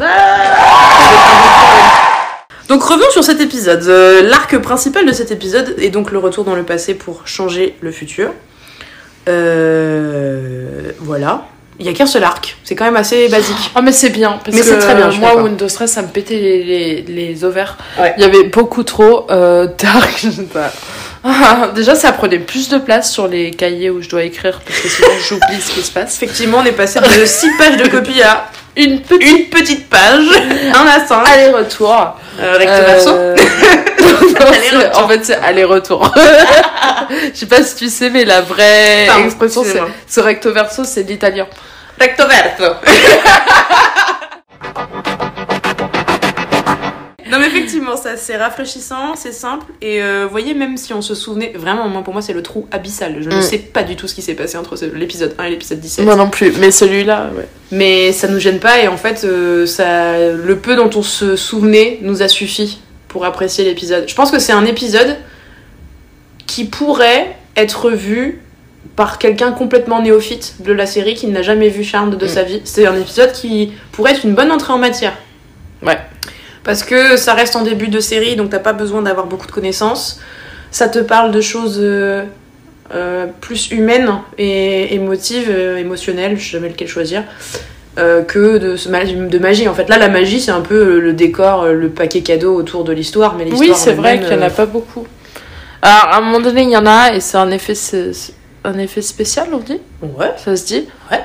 Donc 2.68 2.82
revenons 2.82 3.10
sur 3.10 3.24
cet 3.24 3.40
épisode. 3.40 3.82
Euh, 3.88 4.22
L'arc 4.22 4.56
principal 4.58 5.04
de 5.06 5.12
cet 5.12 5.30
épisode 5.30 5.74
est 5.78 5.90
donc 5.90 6.10
le 6.10 6.18
retour 6.18 6.44
dans 6.44 6.54
le 6.54 6.62
passé 6.62 6.94
pour 6.94 7.26
changer 7.26 7.76
le 7.80 7.90
futur. 7.92 8.30
Euh, 9.28 10.92
voilà. 11.00 11.46
Il 11.80 11.86
y 11.86 11.88
a 11.88 11.92
qu'un 11.92 12.06
seul 12.06 12.22
arc. 12.22 12.56
C'est 12.64 12.74
quand 12.74 12.84
même 12.84 12.96
assez 12.96 13.28
basique. 13.28 13.72
Ah 13.74 13.82
mais 13.82 13.92
c'est 13.92 14.10
bien 14.10 14.38
parce 14.44 14.56
Mais 14.56 14.62
c'est 14.62 14.78
très 14.78 14.94
bien, 14.94 15.10
je 15.10 15.18
moi. 15.18 15.42
Windows 15.42 15.68
Stress 15.68 15.92
ça 15.92 16.02
me 16.02 16.08
pétait 16.08 16.38
les, 16.38 16.62
les, 16.62 17.02
les 17.02 17.44
ovaires. 17.44 17.76
Ouais. 17.98 18.14
Il 18.18 18.22
y 18.22 18.26
avait 18.26 18.44
beaucoup 18.44 18.82
trop 18.84 19.26
euh, 19.30 19.66
pas. 20.52 20.72
Ah, 21.24 21.70
Déjà 21.72 21.94
ça 21.94 22.10
prenait 22.10 22.40
plus 22.40 22.68
de 22.68 22.78
place 22.78 23.12
sur 23.12 23.28
les 23.28 23.52
cahiers 23.52 23.90
où 23.90 24.02
je 24.02 24.08
dois 24.08 24.24
écrire 24.24 24.60
parce 24.66 24.80
que 24.80 24.88
sinon 24.88 25.08
j'oublie 25.28 25.60
ce 25.60 25.70
qui 25.70 25.82
se 25.82 25.92
passe. 25.92 26.16
Effectivement, 26.16 26.58
on 26.58 26.64
est 26.64 26.72
passé 26.72 26.98
de 26.98 27.24
6 27.24 27.46
pages 27.58 27.76
de 27.76 27.86
copie 27.88 28.20
à 28.22 28.50
Une 28.74 29.00
petite 29.02 29.22
une 29.28 29.44
petite 29.50 29.88
page, 29.90 30.24
un 30.74 31.06
5, 31.06 31.28
aller-retour. 31.28 32.16
euh, 32.40 32.56
recto 32.56 32.86
verso. 32.86 33.10
Euh, 33.10 33.36
non, 34.00 34.46
Aller-retour. 34.46 35.02
en 35.04 35.08
fait 35.08 35.24
c'est 35.24 35.34
aller-retour. 35.36 36.14
Je 37.34 37.38
sais 37.38 37.46
pas 37.46 37.62
si 37.62 37.76
tu 37.76 37.88
sais 37.88 38.08
mais 38.08 38.24
la 38.24 38.40
vraie 38.40 39.04
Pardon, 39.06 39.24
expression 39.26 39.62
c'est 39.62 39.80
ce 40.08 40.20
recto 40.20 40.52
verso 40.52 40.84
c'est 40.84 41.04
de 41.04 41.08
l'italien. 41.10 41.46
Recto 42.00 42.24
verso. 42.26 42.74
Non 47.32 47.38
mais 47.38 47.46
effectivement, 47.46 47.96
ça 47.96 48.16
c'est 48.18 48.36
rafraîchissant, 48.36 49.16
c'est 49.16 49.32
simple 49.32 49.66
et 49.80 50.02
euh, 50.02 50.24
vous 50.24 50.30
voyez 50.30 50.52
même 50.54 50.76
si 50.76 50.92
on 50.92 51.00
se 51.00 51.14
souvenait 51.14 51.52
vraiment 51.56 51.88
moi 51.88 52.02
pour 52.02 52.12
moi 52.12 52.20
c'est 52.22 52.34
le 52.34 52.42
trou 52.42 52.68
abyssal. 52.70 53.16
Je 53.22 53.30
ne 53.30 53.36
Mm. 53.38 53.42
sais 53.42 53.58
pas 53.58 53.82
du 53.84 53.96
tout 53.96 54.06
ce 54.06 54.14
qui 54.14 54.20
s'est 54.22 54.34
passé 54.34 54.58
entre 54.58 54.76
l'épisode 54.94 55.34
1 55.38 55.44
et 55.44 55.50
l'épisode 55.50 55.80
17. 55.80 56.04
Moi 56.04 56.14
non 56.16 56.28
plus 56.28 56.52
mais 56.60 56.70
celui-là 56.70 57.30
ouais. 57.36 57.48
Mais 57.70 58.12
ça 58.12 58.28
nous 58.28 58.38
gêne 58.38 58.58
pas 58.60 58.80
et 58.82 58.86
en 58.88 58.98
fait 58.98 59.24
euh, 59.24 59.64
ça 59.66 60.18
le 60.30 60.58
peu 60.58 60.76
dont 60.76 60.90
on 60.94 61.02
se 61.02 61.34
souvenait 61.36 61.98
nous 62.02 62.22
a 62.22 62.28
suffi 62.28 62.80
pour 63.08 63.24
apprécier 63.24 63.64
l'épisode. 63.64 64.04
Je 64.06 64.14
pense 64.14 64.30
que 64.30 64.38
c'est 64.38 64.52
un 64.52 64.64
épisode 64.66 65.16
qui 66.46 66.64
pourrait 66.66 67.34
être 67.56 67.90
vu 67.90 68.40
par 68.96 69.18
quelqu'un 69.18 69.52
complètement 69.52 70.02
néophyte 70.02 70.56
de 70.60 70.72
la 70.72 70.84
série 70.86 71.14
qui 71.14 71.26
n'a 71.28 71.40
jamais 71.42 71.68
vu 71.68 71.82
Charmed 71.84 72.16
de 72.18 72.24
Mm. 72.26 72.28
sa 72.28 72.42
vie. 72.42 72.60
C'est 72.64 72.86
un 72.86 72.96
épisode 73.00 73.32
qui 73.32 73.72
pourrait 73.92 74.12
être 74.12 74.24
une 74.26 74.34
bonne 74.34 74.50
entrée 74.52 74.72
en 74.72 74.78
matière. 74.78 75.16
Ouais. 75.82 75.98
Parce 76.64 76.84
que 76.84 77.16
ça 77.16 77.34
reste 77.34 77.56
en 77.56 77.62
début 77.62 77.88
de 77.88 78.00
série, 78.00 78.36
donc 78.36 78.50
t'as 78.50 78.58
pas 78.58 78.72
besoin 78.72 79.02
d'avoir 79.02 79.26
beaucoup 79.26 79.46
de 79.46 79.52
connaissances. 79.52 80.20
Ça 80.70 80.88
te 80.88 81.00
parle 81.00 81.32
de 81.32 81.40
choses 81.40 81.78
euh, 81.80 82.24
euh, 82.94 83.26
plus 83.40 83.70
humaines 83.72 84.10
et 84.38 84.94
émotives, 84.94 85.48
euh, 85.50 85.76
émotionnelles, 85.76 86.38
je 86.38 86.44
sais 86.44 86.50
jamais 86.52 86.68
lequel 86.68 86.88
choisir, 86.88 87.24
que 87.96 88.58
de, 88.58 89.28
de 89.28 89.38
magie. 89.38 89.68
En 89.68 89.74
fait, 89.74 89.88
là, 89.88 89.98
la 89.98 90.08
magie, 90.08 90.40
c'est 90.40 90.50
un 90.50 90.62
peu 90.62 90.98
le 90.98 91.12
décor, 91.12 91.66
le 91.66 91.90
paquet 91.90 92.22
cadeau 92.22 92.54
autour 92.54 92.84
de 92.84 92.92
l'histoire. 92.92 93.34
Mais 93.34 93.44
Oui, 93.52 93.72
c'est 93.74 93.92
vrai 93.92 94.18
qu'il 94.18 94.28
n'y 94.28 94.42
en 94.42 94.46
a 94.46 94.50
pas 94.50 94.64
beaucoup. 94.64 95.06
Alors, 95.82 96.14
à 96.14 96.18
un 96.18 96.20
moment 96.22 96.40
donné, 96.40 96.62
il 96.62 96.70
y 96.70 96.76
en 96.76 96.86
a 96.86 97.12
et 97.12 97.20
c'est 97.20 97.36
un 97.36 97.50
effet, 97.50 97.74
un 98.64 98.78
effet 98.78 99.02
spécial, 99.02 99.48
on 99.52 99.58
dit? 99.58 99.80
Ouais. 100.00 100.32
Ça 100.38 100.56
se 100.56 100.64
dit? 100.64 100.86
Ouais. 101.10 101.20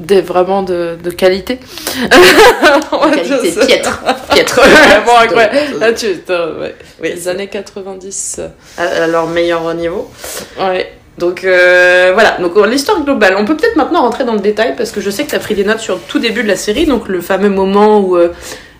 Des, 0.00 0.22
vraiment 0.22 0.62
de, 0.62 0.96
de 1.02 1.10
qualité. 1.10 1.56
De 1.56 3.14
qualité 3.14 3.66
piètre. 3.66 4.02
Piètre. 4.32 4.60
Vraiment 4.60 5.18
incroyable. 5.18 5.56
Là, 5.80 5.92
tu, 5.92 6.06
ouais. 6.06 6.74
Oui, 7.02 7.10
Les 7.14 7.28
années 7.28 7.48
90. 7.48 8.40
à, 8.78 9.06
leur 9.06 9.26
meilleur 9.26 9.72
niveau. 9.74 10.10
Ouais. 10.58 10.92
Donc 11.18 11.44
euh, 11.44 12.12
voilà, 12.14 12.38
donc 12.40 12.56
euh, 12.56 12.66
l'histoire 12.66 13.02
globale. 13.04 13.36
On 13.38 13.44
peut 13.44 13.56
peut-être 13.56 13.76
maintenant 13.76 14.00
rentrer 14.00 14.24
dans 14.24 14.32
le 14.32 14.40
détail 14.40 14.74
parce 14.74 14.90
que 14.90 15.02
je 15.02 15.10
sais 15.10 15.24
que 15.24 15.30
tu 15.30 15.36
as 15.36 15.40
pris 15.40 15.54
des 15.54 15.64
notes 15.64 15.80
sur 15.80 15.96
le 15.96 16.00
tout 16.08 16.18
début 16.18 16.42
de 16.42 16.48
la 16.48 16.56
série, 16.56 16.86
donc 16.86 17.08
le 17.08 17.20
fameux 17.20 17.50
moment 17.50 18.00
où 18.00 18.16
euh, 18.16 18.32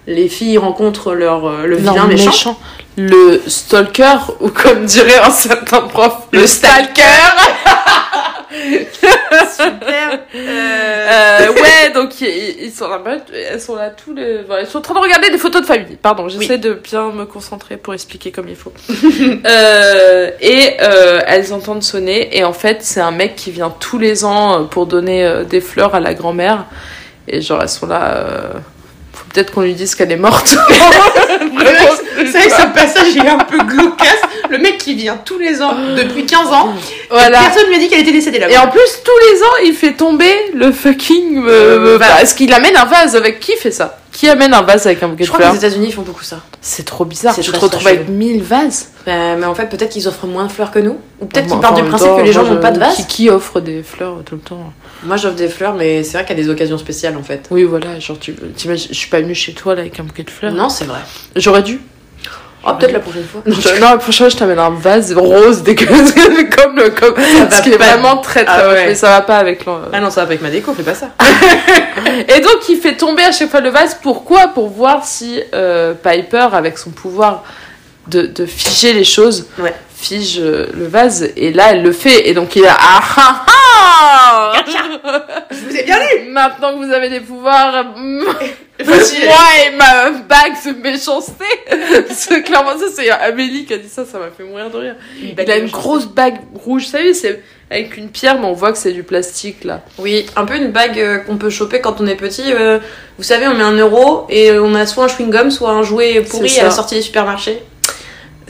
les 0.06 0.28
filles 0.28 0.56
rencontrent 0.56 1.12
leur, 1.12 1.46
euh, 1.46 1.66
le 1.66 1.76
vilain 1.76 2.06
méchant. 2.06 2.58
Le 2.96 3.40
stalker, 3.46 4.16
ou 4.40 4.48
comme 4.48 4.84
dirait 4.84 5.18
un 5.18 5.30
certain 5.30 5.82
prof, 5.82 6.14
le, 6.32 6.40
Le 6.40 6.46
stalker. 6.46 7.02
Super. 9.56 10.20
Euh, 10.34 11.48
ouais, 11.52 11.92
donc 11.94 12.20
ils, 12.20 12.70
sont 12.70 12.88
là, 12.88 13.00
elles 13.50 13.60
sont 13.60 13.76
là 13.76 13.90
tous 13.90 14.14
les. 14.14 14.42
voilà, 14.42 14.62
ils 14.62 14.66
sont 14.66 14.78
en 14.78 14.82
train 14.82 14.94
de 14.94 14.98
regarder 15.00 15.30
des 15.30 15.38
photos 15.38 15.62
de 15.62 15.66
famille. 15.66 15.96
Pardon, 16.00 16.28
j'essaie 16.28 16.58
de 16.58 16.72
bien 16.74 17.10
me 17.10 17.24
concentrer 17.24 17.76
pour 17.76 17.94
expliquer 17.94 18.30
comme 18.30 18.48
il 18.48 18.56
faut. 18.56 18.72
Euh, 19.46 20.30
et 20.40 20.76
euh, 20.82 21.20
elles 21.26 21.52
entendent 21.52 21.82
sonner 21.82 22.36
et 22.36 22.44
en 22.44 22.52
fait 22.52 22.78
c'est 22.82 23.00
un 23.00 23.10
mec 23.10 23.36
qui 23.36 23.50
vient 23.50 23.70
tous 23.70 23.98
les 23.98 24.24
ans 24.24 24.54
euh, 24.60 24.64
pour 24.64 24.86
donner 24.86 25.24
euh, 25.24 25.44
des 25.44 25.60
fleurs 25.60 25.94
à 25.94 26.00
la 26.00 26.14
grand-mère. 26.14 26.66
Et 27.28 27.40
genre 27.40 27.60
elles 27.62 27.68
sont 27.68 27.86
là. 27.86 28.14
euh, 28.16 28.48
Faut 29.12 29.24
peut-être 29.32 29.52
qu'on 29.52 29.62
lui 29.62 29.74
dise 29.74 29.94
qu'elle 29.94 30.12
est 30.12 30.16
morte. 30.16 30.56
C'est 32.16 32.38
vrai 32.38 32.48
que 32.48 32.52
ce 32.54 32.66
passage 32.74 33.16
est 33.16 33.28
un 33.28 33.38
peu 33.38 33.58
glaucasse. 33.58 34.20
Le 34.50 34.58
mec 34.58 34.59
qui 34.96 35.02
vient 35.02 35.16
tous 35.24 35.38
les 35.38 35.60
ans, 35.62 35.74
depuis 35.96 36.26
15 36.26 36.48
ans, 36.48 36.72
voilà. 37.10 37.40
et 37.40 37.44
personne 37.44 37.66
lui 37.68 37.76
a 37.76 37.78
dit 37.78 37.88
qu'elle 37.88 38.00
était 38.00 38.12
décédée 38.12 38.38
là 38.38 38.50
Et 38.50 38.56
en 38.58 38.68
plus, 38.68 38.80
tous 39.04 39.32
les 39.32 39.42
ans, 39.42 39.66
il 39.66 39.74
fait 39.74 39.92
tomber 39.94 40.32
le 40.54 40.72
fucking 40.72 41.38
euh, 41.46 41.48
Euh, 41.48 41.98
vase. 41.98 42.08
vase. 42.08 42.18
Parce 42.18 42.34
qu'il 42.34 42.52
amène 42.52 42.76
un 42.76 42.84
vase 42.84 43.16
avec 43.16 43.40
qui 43.40 43.52
fait 43.56 43.70
ça? 43.70 43.96
Qui 44.12 44.28
amène 44.28 44.52
un 44.54 44.62
vase 44.62 44.86
avec 44.86 45.00
un 45.04 45.08
bouquet 45.08 45.22
Je 45.24 45.28
de 45.30 45.32
crois 45.34 45.38
que 45.38 45.50
fleurs 45.52 45.60
les 45.62 45.66
États-Unis 45.66 45.92
font 45.92 46.02
beaucoup 46.02 46.24
ça. 46.24 46.40
C'est 46.60 46.84
trop 46.84 47.04
bizarre. 47.04 47.34
Tu 47.34 47.42
te 47.42 47.56
retrouves 47.58 47.86
avec 47.86 48.08
1000 48.08 48.42
vases. 48.42 48.88
Euh, 49.06 49.36
mais 49.38 49.46
en 49.46 49.54
fait, 49.54 49.66
peut-être 49.66 49.90
qu'ils 49.90 50.08
offrent 50.08 50.26
moins 50.26 50.46
de 50.46 50.50
fleurs 50.52 50.72
que 50.72 50.80
nous. 50.80 50.98
Ou 51.20 51.26
peut-être 51.26 51.46
Moi, 51.46 51.56
qu'ils 51.56 51.62
partent 51.62 51.78
en 51.78 51.82
du 51.82 51.88
principe 51.88 52.08
temps, 52.08 52.16
que 52.16 52.22
les 52.22 52.32
gens 52.32 52.42
n'ont 52.42 52.56
pas 52.60 52.70
de 52.72 52.74
je- 52.74 52.80
vase. 52.80 52.96
Qui, 52.96 53.06
qui 53.06 53.30
offre 53.30 53.60
des 53.60 53.82
fleurs 53.84 54.16
tout 54.26 54.34
le 54.34 54.40
temps? 54.40 54.72
Moi 55.04 55.16
j'offre 55.16 55.36
des 55.36 55.48
fleurs, 55.48 55.74
mais 55.74 56.02
c'est 56.02 56.14
vrai 56.18 56.26
qu'il 56.26 56.36
y 56.36 56.40
a 56.40 56.42
des 56.42 56.50
occasions 56.50 56.76
spéciales 56.76 57.16
en 57.16 57.22
fait. 57.22 57.46
Oui, 57.50 57.62
voilà. 57.64 57.98
Genre, 58.00 58.18
tu 58.18 58.34
je 58.58 58.74
suis 58.76 59.08
pas 59.08 59.20
venue 59.20 59.34
chez 59.34 59.52
toi 59.54 59.74
là 59.74 59.82
avec 59.82 59.98
un 60.00 60.02
bouquet 60.02 60.24
de 60.24 60.30
fleurs. 60.30 60.52
Non, 60.52 60.68
c'est 60.68 60.84
vrai. 60.84 60.98
J'aurais 61.36 61.62
dû. 61.62 61.80
Oh, 62.62 62.72
peut-être 62.78 62.92
la 62.92 63.00
prochaine 63.00 63.24
fois. 63.24 63.40
Non, 63.46 63.54
je- 63.58 63.80
non, 63.80 63.90
la 63.92 63.96
prochaine 63.96 64.26
fois, 64.26 64.28
je 64.28 64.36
t'amène 64.36 64.58
un 64.58 64.70
vase 64.70 65.12
rose 65.14 65.62
dégueulasse 65.62 66.12
comme 66.56 66.76
le 66.76 66.90
comme 66.90 67.14
parce 67.14 67.56
va 67.56 67.60
qu'il 67.62 67.72
est 67.72 67.76
vraiment 67.78 68.18
très 68.18 68.44
très 68.44 68.54
Ah 68.54 68.64
moche, 68.66 68.74
ouais. 68.74 68.86
mais 68.88 68.94
ça 68.94 69.08
va 69.08 69.20
pas 69.22 69.38
avec 69.38 69.64
Ah 69.92 70.00
non, 70.00 70.10
ça 70.10 70.20
va 70.20 70.26
pas 70.26 70.32
avec 70.32 70.42
ma 70.42 70.50
déco, 70.50 70.74
fais 70.74 70.82
pas 70.82 70.94
ça. 70.94 71.08
Et 72.36 72.40
donc 72.40 72.68
il 72.68 72.76
fait 72.78 72.96
tomber 72.96 73.22
à 73.24 73.32
chaque 73.32 73.50
fois 73.50 73.60
le 73.60 73.70
vase. 73.70 73.96
Pourquoi? 74.02 74.48
Pour 74.48 74.68
voir 74.68 75.04
si 75.06 75.40
euh, 75.54 75.94
Piper, 75.94 76.48
avec 76.52 76.76
son 76.78 76.90
pouvoir 76.90 77.44
de, 78.08 78.22
de 78.22 78.44
figer 78.46 78.92
les 78.92 79.04
choses, 79.04 79.46
Ouais. 79.58 79.74
Fige 80.00 80.38
euh, 80.38 80.66
le 80.74 80.86
vase. 80.86 81.30
Et 81.36 81.52
là, 81.52 81.72
elle 81.72 81.82
le 81.82 81.92
fait. 81.92 82.28
Et 82.28 82.34
donc 82.34 82.56
il 82.56 82.64
a 82.66 82.76
ah 82.78 83.00
ah 83.16 83.46
ah 83.48 84.52
Je 85.50 85.56
vous 85.56 85.76
ai 85.76 85.82
bien 85.84 85.98
lu 85.98 86.30
Maintenant 86.30 86.78
que 86.78 86.84
vous 86.84 86.92
avez 86.92 87.08
des 87.10 87.20
pouvoirs, 87.20 87.94
moi 87.96 88.34
et 88.82 89.76
ma 89.76 90.10
bague 90.10 90.54
de 90.64 90.80
méchanceté. 90.80 91.44
Que 92.30 92.42
clairement, 92.42 92.78
ça 92.78 92.86
c'est 92.94 93.10
Amélie 93.10 93.64
qui 93.64 93.74
a 93.74 93.78
dit 93.78 93.88
ça. 93.88 94.04
Ça 94.04 94.18
m'a 94.18 94.30
fait 94.30 94.44
mourir 94.44 94.70
de 94.70 94.76
rire. 94.76 94.96
Il 95.20 95.50
a 95.50 95.56
une 95.56 95.68
grosse 95.68 96.06
bague 96.06 96.38
rouge. 96.54 96.84
Vous 96.84 96.90
savez, 96.90 97.14
c'est 97.14 97.42
avec 97.70 97.96
une 97.96 98.08
pierre, 98.08 98.38
mais 98.38 98.46
on 98.46 98.52
voit 98.52 98.72
que 98.72 98.78
c'est 98.78 98.92
du 98.92 99.02
plastique 99.02 99.64
là. 99.64 99.82
Oui, 99.98 100.26
un 100.36 100.44
peu 100.44 100.56
une 100.56 100.70
bague 100.70 100.98
euh, 100.98 101.18
qu'on 101.18 101.36
peut 101.36 101.50
choper 101.50 101.80
quand 101.80 102.00
on 102.00 102.06
est 102.06 102.14
petit. 102.16 102.52
euh, 102.52 102.78
vous 103.18 103.24
savez, 103.24 103.48
on 103.48 103.54
met 103.54 103.62
un 103.62 103.76
euro 103.76 104.26
et 104.28 104.52
on 104.52 104.74
a 104.74 104.86
soit 104.86 105.04
un 105.04 105.08
chewing-gum, 105.08 105.50
soit 105.50 105.70
un 105.70 105.82
jouet 105.82 106.20
pourri 106.22 106.48
C'est 106.48 106.60
à 106.60 106.64
la 106.64 106.70
sortie 106.70 106.96
des 106.96 107.02
supermarchés. 107.02 107.62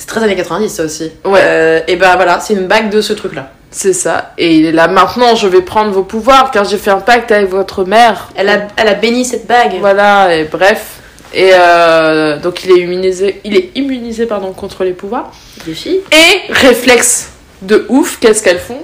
C'est 0.01 0.07
très 0.07 0.23
années 0.23 0.35
90 0.35 0.71
ça 0.71 0.85
aussi. 0.85 1.13
Ouais. 1.27 1.41
Euh, 1.43 1.81
et 1.87 1.97
ben 1.97 2.17
voilà, 2.17 2.41
c'est 2.41 2.55
une 2.55 2.67
bague 2.67 2.89
de 2.89 3.03
ce 3.03 3.13
truc-là. 3.13 3.53
C'est 3.71 3.93
ça. 3.93 4.33
Et 4.39 4.57
il 4.57 4.65
est 4.65 4.73
là 4.73 4.89
maintenant, 4.89 5.37
je 5.37 5.47
vais 5.47 5.61
prendre 5.61 5.91
vos 5.91 6.05
pouvoirs 6.05 6.51
car 6.51 6.65
j'ai 6.65 6.79
fait 6.79 6.91
un 6.91 7.01
pacte 7.01 7.31
avec 7.31 7.51
votre 7.51 7.85
mère. 7.85 8.31
Elle 8.35 8.49
a, 8.49 8.69
elle 8.79 8.89
a 8.89 8.95
béni 8.95 9.27
cette 9.27 9.47
bague. 9.47 9.75
Voilà, 9.79 10.35
et 10.35 10.45
bref. 10.45 11.01
Et 11.35 11.51
euh, 11.53 12.39
donc 12.39 12.65
il 12.65 12.71
est 12.71 12.81
immunisé, 12.81 13.43
il 13.45 13.55
est 13.55 13.73
immunisé 13.75 14.25
pardon, 14.25 14.53
contre 14.53 14.85
les 14.85 14.93
pouvoirs. 14.93 15.33
Des 15.67 15.75
filles. 15.75 16.01
Et 16.13 16.51
réflexe 16.51 17.29
de 17.61 17.85
ouf, 17.91 18.19
qu'est-ce 18.21 18.43
qu'elles 18.43 18.59
font? 18.59 18.81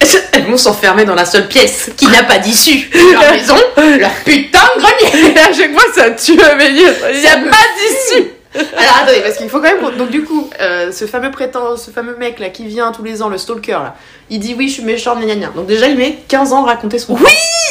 Elles 0.32 0.44
vont 0.44 0.56
s'enfermer 0.56 1.04
dans 1.04 1.16
la 1.16 1.24
seule 1.24 1.48
pièce 1.48 1.90
qui 1.96 2.06
n'a 2.06 2.22
pas 2.22 2.38
d'issue. 2.38 2.88
Leur 3.12 3.32
maison, 3.32 3.56
leur 3.98 4.12
putain 4.24 4.62
de 4.76 4.80
grenier. 4.80 5.32
Et 5.34 5.38
à 5.40 5.52
chaque 5.52 5.72
fois 5.72 5.92
ça 5.92 6.10
tue 6.12 6.40
Amélie. 6.40 6.84
Il 7.14 7.20
n'y 7.20 7.26
a 7.26 7.36
pas 7.36 7.66
d'issue. 7.80 8.30
Alors 8.76 8.96
attendez, 9.02 9.20
parce 9.22 9.36
qu'il 9.36 9.48
faut 9.48 9.58
quand 9.58 9.64
même. 9.64 9.96
Donc 9.98 10.10
du 10.10 10.22
coup, 10.24 10.48
euh, 10.60 10.92
ce 10.92 11.06
fameux 11.06 11.30
prétend, 11.30 11.76
ce 11.76 11.90
fameux 11.90 12.16
mec 12.16 12.38
là 12.38 12.48
qui 12.50 12.64
vient 12.66 12.92
tous 12.92 13.02
les 13.02 13.22
ans, 13.22 13.28
le 13.28 13.38
stalker 13.38 13.72
là, 13.72 13.94
il 14.30 14.38
dit 14.38 14.54
oui, 14.56 14.68
je 14.68 14.74
suis 14.74 14.82
méchant, 14.84 15.16
gna 15.16 15.34
gna. 15.34 15.48
Donc 15.48 15.66
déjà, 15.66 15.86
il 15.86 15.96
met 15.96 16.18
15 16.28 16.52
ans 16.52 16.64
à 16.64 16.68
raconter 16.70 16.98
son. 16.98 17.14
Oui, 17.14 17.20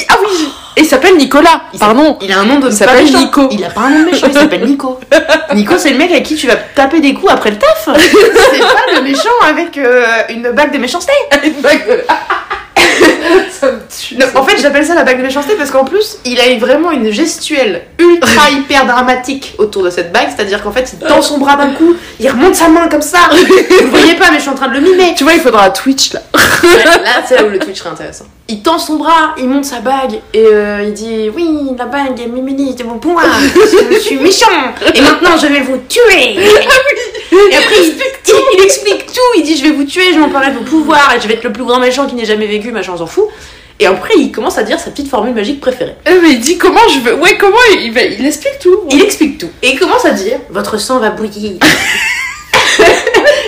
Ah 0.10 0.16
oui 0.22 0.50
Et 0.78 0.82
il 0.82 0.86
s'appelle 0.86 1.16
Nicolas. 1.18 1.62
Il 1.74 1.80
Pardon. 1.80 2.18
Il 2.22 2.32
a 2.32 2.40
un 2.40 2.46
nom 2.46 2.60
de 2.60 2.68
Il 2.68 2.74
s'appelle. 2.74 3.06
Nico. 3.06 3.48
Il 3.52 3.64
a 3.64 3.70
pas 3.70 3.82
un 3.82 3.90
nom 3.90 4.00
de 4.02 4.06
méchant, 4.12 4.28
il 4.28 4.34
s'appelle 4.34 4.66
Nico. 4.66 5.00
Nico, 5.56 5.78
c'est 5.78 5.92
le 5.92 5.98
mec 5.98 6.12
avec 6.12 6.24
qui 6.24 6.36
tu 6.36 6.48
vas 6.48 6.56
taper 6.56 7.00
des 7.00 7.14
coups 7.14 7.32
après 7.32 7.52
le 7.52 7.58
taf. 7.58 7.90
C'est 7.96 8.60
pas 8.60 8.96
le 8.96 9.02
méchant 9.02 9.30
avec 9.48 9.78
euh, 9.78 10.04
une 10.30 10.52
bague 10.52 10.74
de 10.74 10.78
méchanceté. 10.80 11.14
Une 11.44 11.62
bague 11.62 11.88
de- 11.88 12.04
ça 13.52 13.72
me 13.72 13.80
tue. 13.90 14.18
En 14.36 14.44
fait, 14.44 14.58
j'appelle 14.62 14.86
ça 14.86 14.96
la 14.96 15.04
bague 15.04 15.18
de 15.18 15.24
méchanceté 15.24 15.56
parce 15.56 15.72
qu'en 15.72 15.86
plus, 15.86 16.18
il 16.26 16.40
a 16.40 16.58
vraiment 16.58 16.92
une 16.92 17.12
gestuelle 17.12 17.84
ultra 17.98 18.50
hyper 18.52 18.86
dramatique 18.86 19.56
autour 19.58 19.84
de 19.84 19.90
cette 19.90 20.12
bague. 20.12 20.30
C'est-à-dire 20.36 20.62
qu'en 20.62 20.72
fait, 20.72 20.94
il 20.94 21.00
tend 21.00 21.22
son 21.22 21.38
bras 21.38 21.56
d'un 21.56 21.72
coup, 21.72 21.96
il 22.20 22.30
remonte 22.30 22.56
sa 22.56 22.68
main 22.68 22.88
comme 22.88 23.02
ça. 23.02 23.20
Vous 23.32 23.90
voyez 23.90 24.16
pas, 24.16 24.32
mais 24.32 24.38
je 24.38 24.42
suis 24.42 24.50
en 24.50 24.56
train 24.56 24.68
de 24.68 24.74
le 24.74 24.82
mimer. 24.82 25.14
Tu 25.16 25.24
vois, 25.24 25.34
il 25.34 25.42
faudra 25.42 25.66
un 25.66 25.70
Twitch 25.70 26.14
là. 26.14 26.22
Ouais, 26.64 26.84
là, 26.86 27.24
c'est 27.28 27.36
là 27.36 27.46
où 27.46 27.50
le 27.50 27.60
Twitch 27.60 27.80
serait 27.80 27.90
intéressant. 27.90 28.26
Il 28.50 28.62
tend 28.62 28.78
son 28.78 28.96
bras, 28.98 29.34
il 29.38 29.48
monte 29.48 29.64
sa 29.64 29.80
bague 29.80 30.20
et 30.34 30.46
euh, 30.46 30.84
il 30.84 30.94
dit 30.94 31.30
Oui, 31.34 31.48
la 31.78 31.86
bague 31.86 32.20
est 32.20 32.28
mimini, 32.28 32.76
c'est 32.78 32.84
mon 32.84 33.00
pouvoir, 33.00 33.26
je 33.94 34.00
suis 34.00 34.18
méchant 34.18 34.46
et 34.94 35.00
maintenant 35.02 35.38
je 35.42 35.48
vais 35.48 35.62
vous 35.62 35.78
tuer. 35.88 36.34
Et 36.36 37.56
après, 37.56 37.76
il, 37.82 37.96
il- 37.96 38.34
il 38.58 38.64
explique 38.64 39.06
tout, 39.08 39.22
il 39.38 39.44
dit 39.44 39.56
Je 39.58 39.64
vais 39.64 39.72
vous 39.72 39.86
tuer, 39.86 40.14
je 40.14 40.20
m'emparerai 40.20 40.52
de 40.52 40.58
vos 40.58 40.64
pouvoirs 40.66 41.14
et 41.16 41.22
je 41.22 41.28
vais 41.28 41.36
être 41.36 41.44
le 41.46 41.54
plus 41.54 41.64
grand 41.64 41.80
méchant 41.80 42.06
qui 42.06 42.16
n'ait 42.16 42.26
jamais 42.26 42.48
vécu, 42.48 42.72
machin, 42.72 42.92
on 42.94 42.98
s'en 42.98 43.08
fout. 43.08 43.26
Et 43.80 43.86
après, 43.88 44.14
il 44.18 44.32
commence 44.32 44.58
à 44.58 44.64
dire 44.64 44.80
sa 44.80 44.92
petite 44.92 45.10
formule 45.10 45.34
magique 45.34 45.60
préférée. 45.62 45.96
Euh, 46.08 46.20
mais 46.22 46.32
il 46.32 46.40
dit 46.40 46.58
comment 46.58 46.88
je 46.94 47.00
veux. 47.00 47.16
Ouais, 47.16 47.38
comment 47.38 47.56
il, 47.76 47.92
il 48.20 48.26
explique 48.26 48.60
tout. 48.60 48.82
Il 48.92 49.02
explique 49.02 49.38
tout. 49.40 49.50
Et 49.62 49.70
il 49.72 49.80
commence 49.80 50.06
à 50.06 50.12
dire 50.12 50.40
Votre 50.50 50.78
sang 50.78 51.00
va 51.00 51.10
bouillir. 51.12 51.54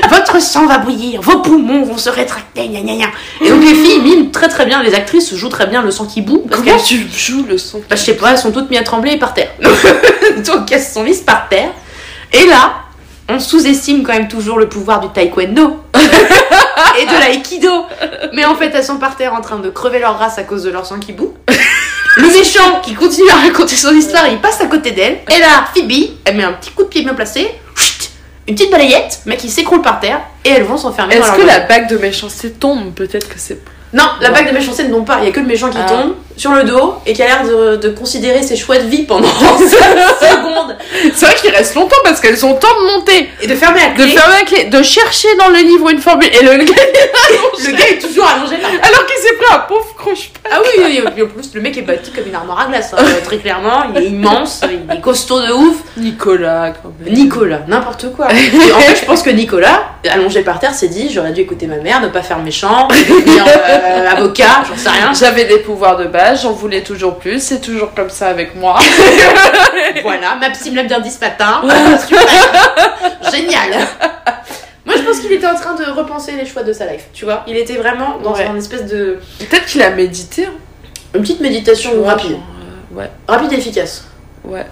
Votre 0.10 0.42
sang 0.42 0.66
va 0.66 0.78
bouillir, 0.78 1.22
vos 1.22 1.40
poumons 1.40 1.84
vont 1.84 1.98
se 1.98 2.10
rétracter, 2.10 2.68
gna 2.68 2.82
gna 2.82 2.96
gna. 2.96 3.08
Et 3.42 3.50
donc 3.50 3.62
les 3.62 3.74
filles 3.74 4.02
miment 4.02 4.32
très 4.32 4.48
très 4.48 4.66
bien, 4.66 4.84
les 4.84 4.94
actrices 4.94 5.34
jouent 5.34 5.50
très 5.50 5.68
bien 5.68 5.82
le 5.82 5.92
sang 5.92 6.06
qui 6.06 6.22
boue. 6.22 6.46
Parce 6.50 6.62
Comment 6.62 6.78
tu 6.80 7.08
joues 7.16 7.46
le 7.48 7.58
son 7.58 7.80
Bah, 7.90 7.96
je 7.96 8.04
sais 8.04 8.16
pas, 8.16 8.32
elles 8.32 8.38
sont 8.38 8.52
toutes 8.52 8.70
mises 8.70 8.80
à 8.80 8.84
trembler 8.84 9.14
et 9.14 9.18
par 9.18 9.34
terre. 9.34 9.50
Donc 10.46 10.72
elles 10.72 10.82
se 10.82 10.94
sont 10.94 11.04
mises 11.04 11.22
par 11.22 11.48
terre. 11.50 11.70
Et 12.34 12.46
là, 12.48 12.74
on 13.30 13.40
sous-estime 13.40 14.04
quand 14.04 14.14
même 14.14 14.28
toujours 14.28 14.60
le 14.60 14.70
pouvoir 14.70 15.00
du 15.00 15.10
taekwondo 15.10 15.80
et 15.96 17.06
de 17.06 17.20
l'aïkido. 17.20 17.86
Mais 18.34 18.46
en 18.46 18.56
fait, 18.56 18.72
elles 18.74 18.84
sont 18.84 18.98
par 18.98 19.16
terre 19.16 19.34
en 19.34 19.42
train 19.42 19.58
de 19.58 19.70
crever 19.70 20.00
leur 20.00 20.18
race 20.18 20.38
à 20.38 20.44
cause 20.44 20.64
de 20.64 20.70
leur 20.70 20.86
sang 20.86 21.00
qui 21.00 21.14
bout. 21.14 21.34
Le 22.18 22.28
méchant 22.28 22.80
qui 22.82 22.94
continue 22.94 23.30
à 23.30 23.36
raconter 23.48 23.76
son 23.76 23.94
histoire, 23.94 24.26
il 24.30 24.40
passe 24.40 24.62
à 24.62 24.68
côté 24.68 24.92
d'elle. 24.92 25.20
Et 25.30 25.40
là, 25.40 25.66
Phoebe, 25.74 26.16
elle 26.24 26.38
met 26.38 26.46
un 26.46 26.54
petit 26.54 26.72
coup 26.72 26.84
de 26.84 26.88
pied 26.88 27.04
bien 27.04 27.14
placé. 27.14 27.52
Une 28.48 28.56
petite 28.56 28.72
balayette, 28.72 29.22
mais 29.25 29.38
qui 29.38 29.50
s'écroule 29.50 29.82
par 29.82 30.00
terre. 30.00 30.22
Et 30.44 30.50
elles 30.50 30.64
vont 30.64 30.78
s'enfermer 30.78 31.18
dans 31.18 31.25
Est-ce 31.25 31.42
que 31.42 31.48
la 31.48 31.62
bague 31.62 31.90
de 31.90 31.98
méchanceté 31.98 32.52
tombe? 32.52 32.94
Peut-être 32.94 33.28
que 33.28 33.40
c'est. 33.40 33.60
Non, 33.94 34.04
la 34.22 34.32
bague 34.32 34.48
de 34.50 34.54
méchanceté 34.54 34.84
ne 34.84 34.92
tombe 34.94 35.06
pas. 35.06 35.20
Il 35.22 35.25
y 35.25 35.30
a 35.30 35.32
que 35.32 35.39
le 35.39 35.46
méchant 35.46 35.70
qui 35.70 35.77
Ah. 35.80 35.89
tombe 35.89 36.15
sur 36.38 36.51
le 36.51 36.63
dos 36.63 36.96
et 37.06 37.13
qui 37.13 37.24
a 37.24 37.27
l'air 37.27 37.44
de, 37.48 37.77
de 37.77 37.89
considérer 37.89 38.44
ses 38.44 38.58
choix 38.58 38.77
de 38.77 38.84
vie 38.88 39.04
pendant 39.04 39.27
5 39.30 39.58
secondes 40.20 40.75
C'est 41.15 41.25
vrai 41.27 41.36
qu'il 41.36 41.50
reste 41.51 41.75
longtemps 41.75 41.96
parce 42.04 42.20
qu'elles 42.20 42.46
ont 42.46 42.56
temps 42.56 42.68
de 42.82 42.94
monter, 42.94 43.30
et 43.42 43.48
de 43.48 43.56
fermer 43.56 43.80
la 43.80 43.89
de 43.92 44.04
clé. 44.04 44.18
fermer 44.18 44.34
la 44.39 44.46
clé, 44.46 44.65
de 44.65 44.84
chercher 44.84 45.30
dans 45.38 45.48
le 45.48 45.60
livre 45.60 45.89
une 45.89 46.00
formule. 46.00 46.27
Et 46.27 46.44
le 46.44 46.51
gars, 46.65 46.74
Le 47.65 47.72
gars 47.72 47.88
est 47.89 48.00
toujours 48.00 48.27
allongé 48.27 48.58
par 48.58 48.70
alors 48.70 49.06
qu'il 49.06 49.15
s'est 49.18 49.34
pris 49.36 49.56
un 49.56 49.60
pauvre 49.60 49.96
croche 49.98 50.32
Ah 50.51 50.58
oui, 50.62 50.84
oui, 50.86 51.01
oui, 51.15 51.24
en 51.24 51.27
plus, 51.27 51.51
le 51.54 51.62
mec 51.62 51.77
est 51.77 51.82
bâti 51.84 52.12
comme 52.12 52.27
une 52.27 52.36
armoire 52.36 52.62
à 52.62 52.65
glace, 52.70 52.92
hein, 52.98 53.01
très 53.24 53.38
clairement. 53.38 53.84
Il 53.96 54.01
est 54.01 54.06
immense, 54.08 54.60
il 54.63 54.94
est 54.94 55.00
costaud 55.01 55.39
de 55.42 55.54
ouf. 55.54 55.77
Nicolas, 55.96 56.72
quand 56.84 56.92
même. 57.04 57.13
Nicolas, 57.13 57.60
n'importe 57.68 58.12
quoi. 58.13 58.27
En 58.75 58.80
fait, 58.80 59.00
je 59.00 59.06
pense 59.06 59.22
que 59.24 59.30
Nicolas, 59.30 59.84
allongé 60.10 60.42
par 60.42 60.60
terre, 60.60 60.74
s'est 60.74 60.89
dit 60.89 61.10
j'aurais 61.13 61.32
dû 61.32 61.42
écouter 61.42 61.65
ma 61.68 61.77
mère, 61.77 62.01
ne 62.01 62.08
pas 62.10 62.22
faire 62.24 62.39
méchant, 62.39 62.89
euh, 62.92 63.75
avocat, 63.84 64.63
j'en 64.70 64.77
sais 64.77 64.89
rien. 64.89 65.13
J'avais 65.13 65.46
des 65.46 65.60
pouvoirs 65.60 65.98
de 65.98 66.05
base, 66.05 66.44
j'en 66.44 66.51
voulais 66.53 66.82
toujours 66.84 67.17
plus, 67.17 67.41
c'est 67.41 67.62
toujours 67.62 67.94
comme 67.94 68.10
ça 68.10 68.27
avec 68.27 68.55
moi. 68.55 68.77
Voilà, 70.03 70.36
ma 70.36 70.50
psy 70.51 70.72
me 70.72 70.75
l'a 70.77 70.84
bien 70.84 71.00
dit 71.00 71.10
ce 71.12 71.20
matin. 71.20 71.62
Super. 72.08 73.32
Génial. 73.32 73.72
Moi, 74.86 74.96
je 74.98 75.01
pense 75.01 75.20
qu'il 75.20 75.32
était 75.32 75.48
en 75.48 75.55
train 75.55 75.74
de 75.75 75.84
repenser 75.91 76.34
les 76.34 76.46
choix 76.46 76.63
de 76.63 76.74
sa 76.74 76.86
life, 76.86 77.05
tu 77.13 77.25
vois. 77.25 77.44
Il 77.48 77.58
était 77.58 77.75
vraiment 77.75 78.17
dans 78.24 78.34
Ouais. 78.34 78.46
une 78.48 78.58
espèce 78.58 78.86
de. 78.86 79.20
Peut-être 79.39 79.65
qu'il 79.65 79.82
a 79.82 79.89
médité. 79.91 80.46
hein. 80.46 80.51
Une 81.15 81.22
petite 81.22 81.39
méditation 81.41 81.94
vois, 81.96 82.12
rapide. 82.12 82.34
euh, 82.34 83.00
ouais, 83.00 83.10
Rapide 83.27 83.53
et 83.53 83.58
efficace. 83.58 84.05
ouais. 84.44 84.65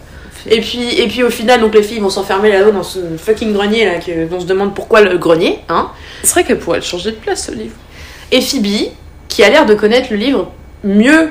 Et 0.46 0.60
puis, 0.60 1.00
et 1.00 1.08
puis 1.08 1.24
au 1.24 1.30
final, 1.30 1.62
donc 1.62 1.74
les 1.74 1.82
filles 1.84 2.00
vont 2.02 2.10
s'enfermer 2.10 2.52
là-haut 2.52 2.72
dans 2.72 2.84
ce 2.84 3.00
fucking 3.18 3.54
grenier 3.54 3.86
là, 3.86 3.94
que, 4.06 4.12
on 4.30 4.42
se 4.42 4.46
demande 4.46 4.76
pourquoi 4.76 5.00
le 5.00 5.18
grenier, 5.18 5.60
hein. 5.70 5.90
C'est 6.22 6.34
vrai 6.34 6.44
qu'elle 6.44 6.60
pourrait 6.60 6.80
le 6.80 6.84
changer 6.84 7.12
de 7.12 7.16
place 7.16 7.46
ce 7.46 7.52
livre. 7.54 7.76
Et 8.32 8.42
Phoebe, 8.42 8.92
qui 9.28 9.44
a 9.44 9.50
l'air 9.50 9.66
de 9.66 9.74
connaître 9.74 10.08
le 10.12 10.18
livre 10.18 10.52
mieux 10.84 11.30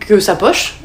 que 0.00 0.20
sa 0.20 0.34
poche, 0.34 0.76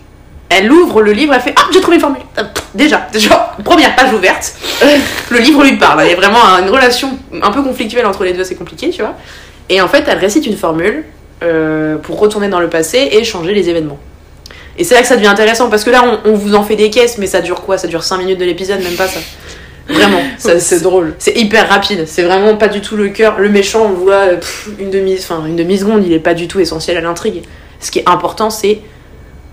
elle 0.50 0.72
ouvre 0.72 1.02
le 1.02 1.12
livre, 1.14 1.34
elle 1.34 1.42
fait 1.42 1.54
Ah, 1.58 1.64
j'ai 1.72 1.82
trouvé 1.82 1.96
une 1.96 2.02
formule 2.02 2.22
Euh, 2.38 2.44
déjà, 2.76 3.08
première 3.64 3.96
page 3.96 4.14
ouverte, 4.14 4.54
le 5.32 5.40
livre 5.40 5.64
lui 5.64 5.78
parle. 5.78 6.04
Il 6.06 6.10
y 6.10 6.14
a 6.14 6.16
vraiment 6.16 6.40
une 6.62 6.70
relation 6.70 7.18
un 7.42 7.52
peu 7.52 7.64
conflictuelle 7.64 8.06
entre 8.06 8.24
les 8.24 8.34
deux, 8.34 8.44
c'est 8.44 8.56
compliqué, 8.56 8.90
tu 8.90 9.02
vois. 9.02 9.16
Et 9.70 9.82
en 9.82 9.88
fait, 9.88 10.04
elle 10.08 10.20
récite 10.20 10.46
une 10.46 10.58
formule 10.58 11.06
euh, 11.42 11.98
pour 11.98 12.20
retourner 12.20 12.50
dans 12.50 12.60
le 12.60 12.70
passé 12.70 13.10
et 13.12 13.24
changer 13.24 13.54
les 13.54 13.70
événements. 13.70 14.00
Et 14.78 14.84
c'est 14.84 14.96
là 14.96 15.02
que 15.02 15.08
ça 15.08 15.16
devient 15.16 15.28
intéressant 15.28 15.70
parce 15.70 15.84
que 15.84 15.90
là, 15.90 16.04
on, 16.26 16.32
on 16.32 16.34
vous 16.34 16.56
en 16.56 16.64
fait 16.64 16.76
des 16.76 16.90
caisses, 16.90 17.18
mais 17.18 17.28
ça 17.28 17.42
dure 17.42 17.62
quoi? 17.62 17.78
Ça 17.78 17.88
dure 17.88 18.04
5 18.04 18.18
minutes 18.18 18.40
de 18.40 18.46
l'épisode, 18.46 18.82
même 18.82 18.96
pas 18.96 19.08
ça? 19.08 19.20
Vraiment, 19.90 20.22
c'est 20.38 20.82
drôle. 20.82 21.14
c'est 21.20 21.36
hyper 21.38 21.68
rapide, 21.70 22.06
c'est 22.08 22.24
vraiment 22.24 22.56
pas 22.56 22.68
du 22.70 22.80
tout 22.82 22.96
le 22.96 23.10
cœur. 23.10 23.40
Le 23.40 23.50
méchant, 23.50 23.86
on 23.86 23.90
le 23.90 23.96
voit 23.96 24.14
euh, 24.14 24.36
pff, 24.38 24.70
une 24.80 24.90
demi, 24.90 25.16
enfin 25.20 25.44
une 25.46 25.56
demi 25.58 25.78
seconde, 25.78 26.06
il 26.06 26.14
est 26.14 26.20
pas 26.20 26.34
du 26.34 26.48
tout 26.48 26.60
essentiel 26.60 26.98
à 26.98 27.02
l'intrigue. 27.02 27.44
Ce 27.80 27.92
qui 27.92 28.00
est 28.00 28.08
important, 28.10 28.50
c'est 28.50 28.80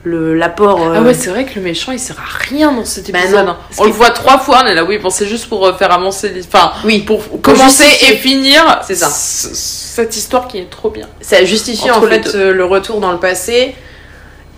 le 0.04 0.34
l'apport. 0.34 0.80
euh, 0.82 0.94
Ah 0.96 1.02
ouais, 1.02 1.12
c'est 1.14 1.28
vrai 1.30 1.44
que 1.44 1.56
le 1.56 1.60
méchant 1.62 1.92
il 1.92 1.98
sert 1.98 2.16
à 2.18 2.38
rien 2.48 2.72
dans 2.72 2.84
cet 2.86 3.10
Bah 3.10 3.18
épisode. 3.18 3.44
non. 3.44 3.50
hein. 3.52 3.58
On 3.76 3.84
le 3.84 3.90
voit 3.90 4.10
trois 4.10 4.38
fois, 4.38 4.62
on 4.64 4.66
est 4.66 4.74
là, 4.74 4.84
oui, 4.84 4.98
bon, 4.98 5.10
c'est 5.10 5.26
juste 5.26 5.46
pour 5.48 5.66
euh, 5.66 5.74
faire 5.74 5.92
avancer. 5.92 6.32
Enfin, 6.46 6.72
oui, 6.84 7.00
pour 7.00 7.20
commencer 7.42 7.82
justifier. 7.84 8.14
et 8.14 8.16
finir 8.16 8.80
C'est 8.86 8.94
ça. 8.94 9.08
cette 9.10 10.16
histoire 10.16 10.46
qui 10.48 10.58
est 10.58 10.70
trop 10.70 10.90
bien. 10.90 11.06
ça 11.20 11.44
justifie 11.44 11.90
Entre 11.90 12.06
en 12.06 12.08
fait 12.08 12.34
euh, 12.34 12.52
le 12.54 12.64
retour 12.64 13.00
dans 13.00 13.12
le 13.12 13.18
passé 13.18 13.74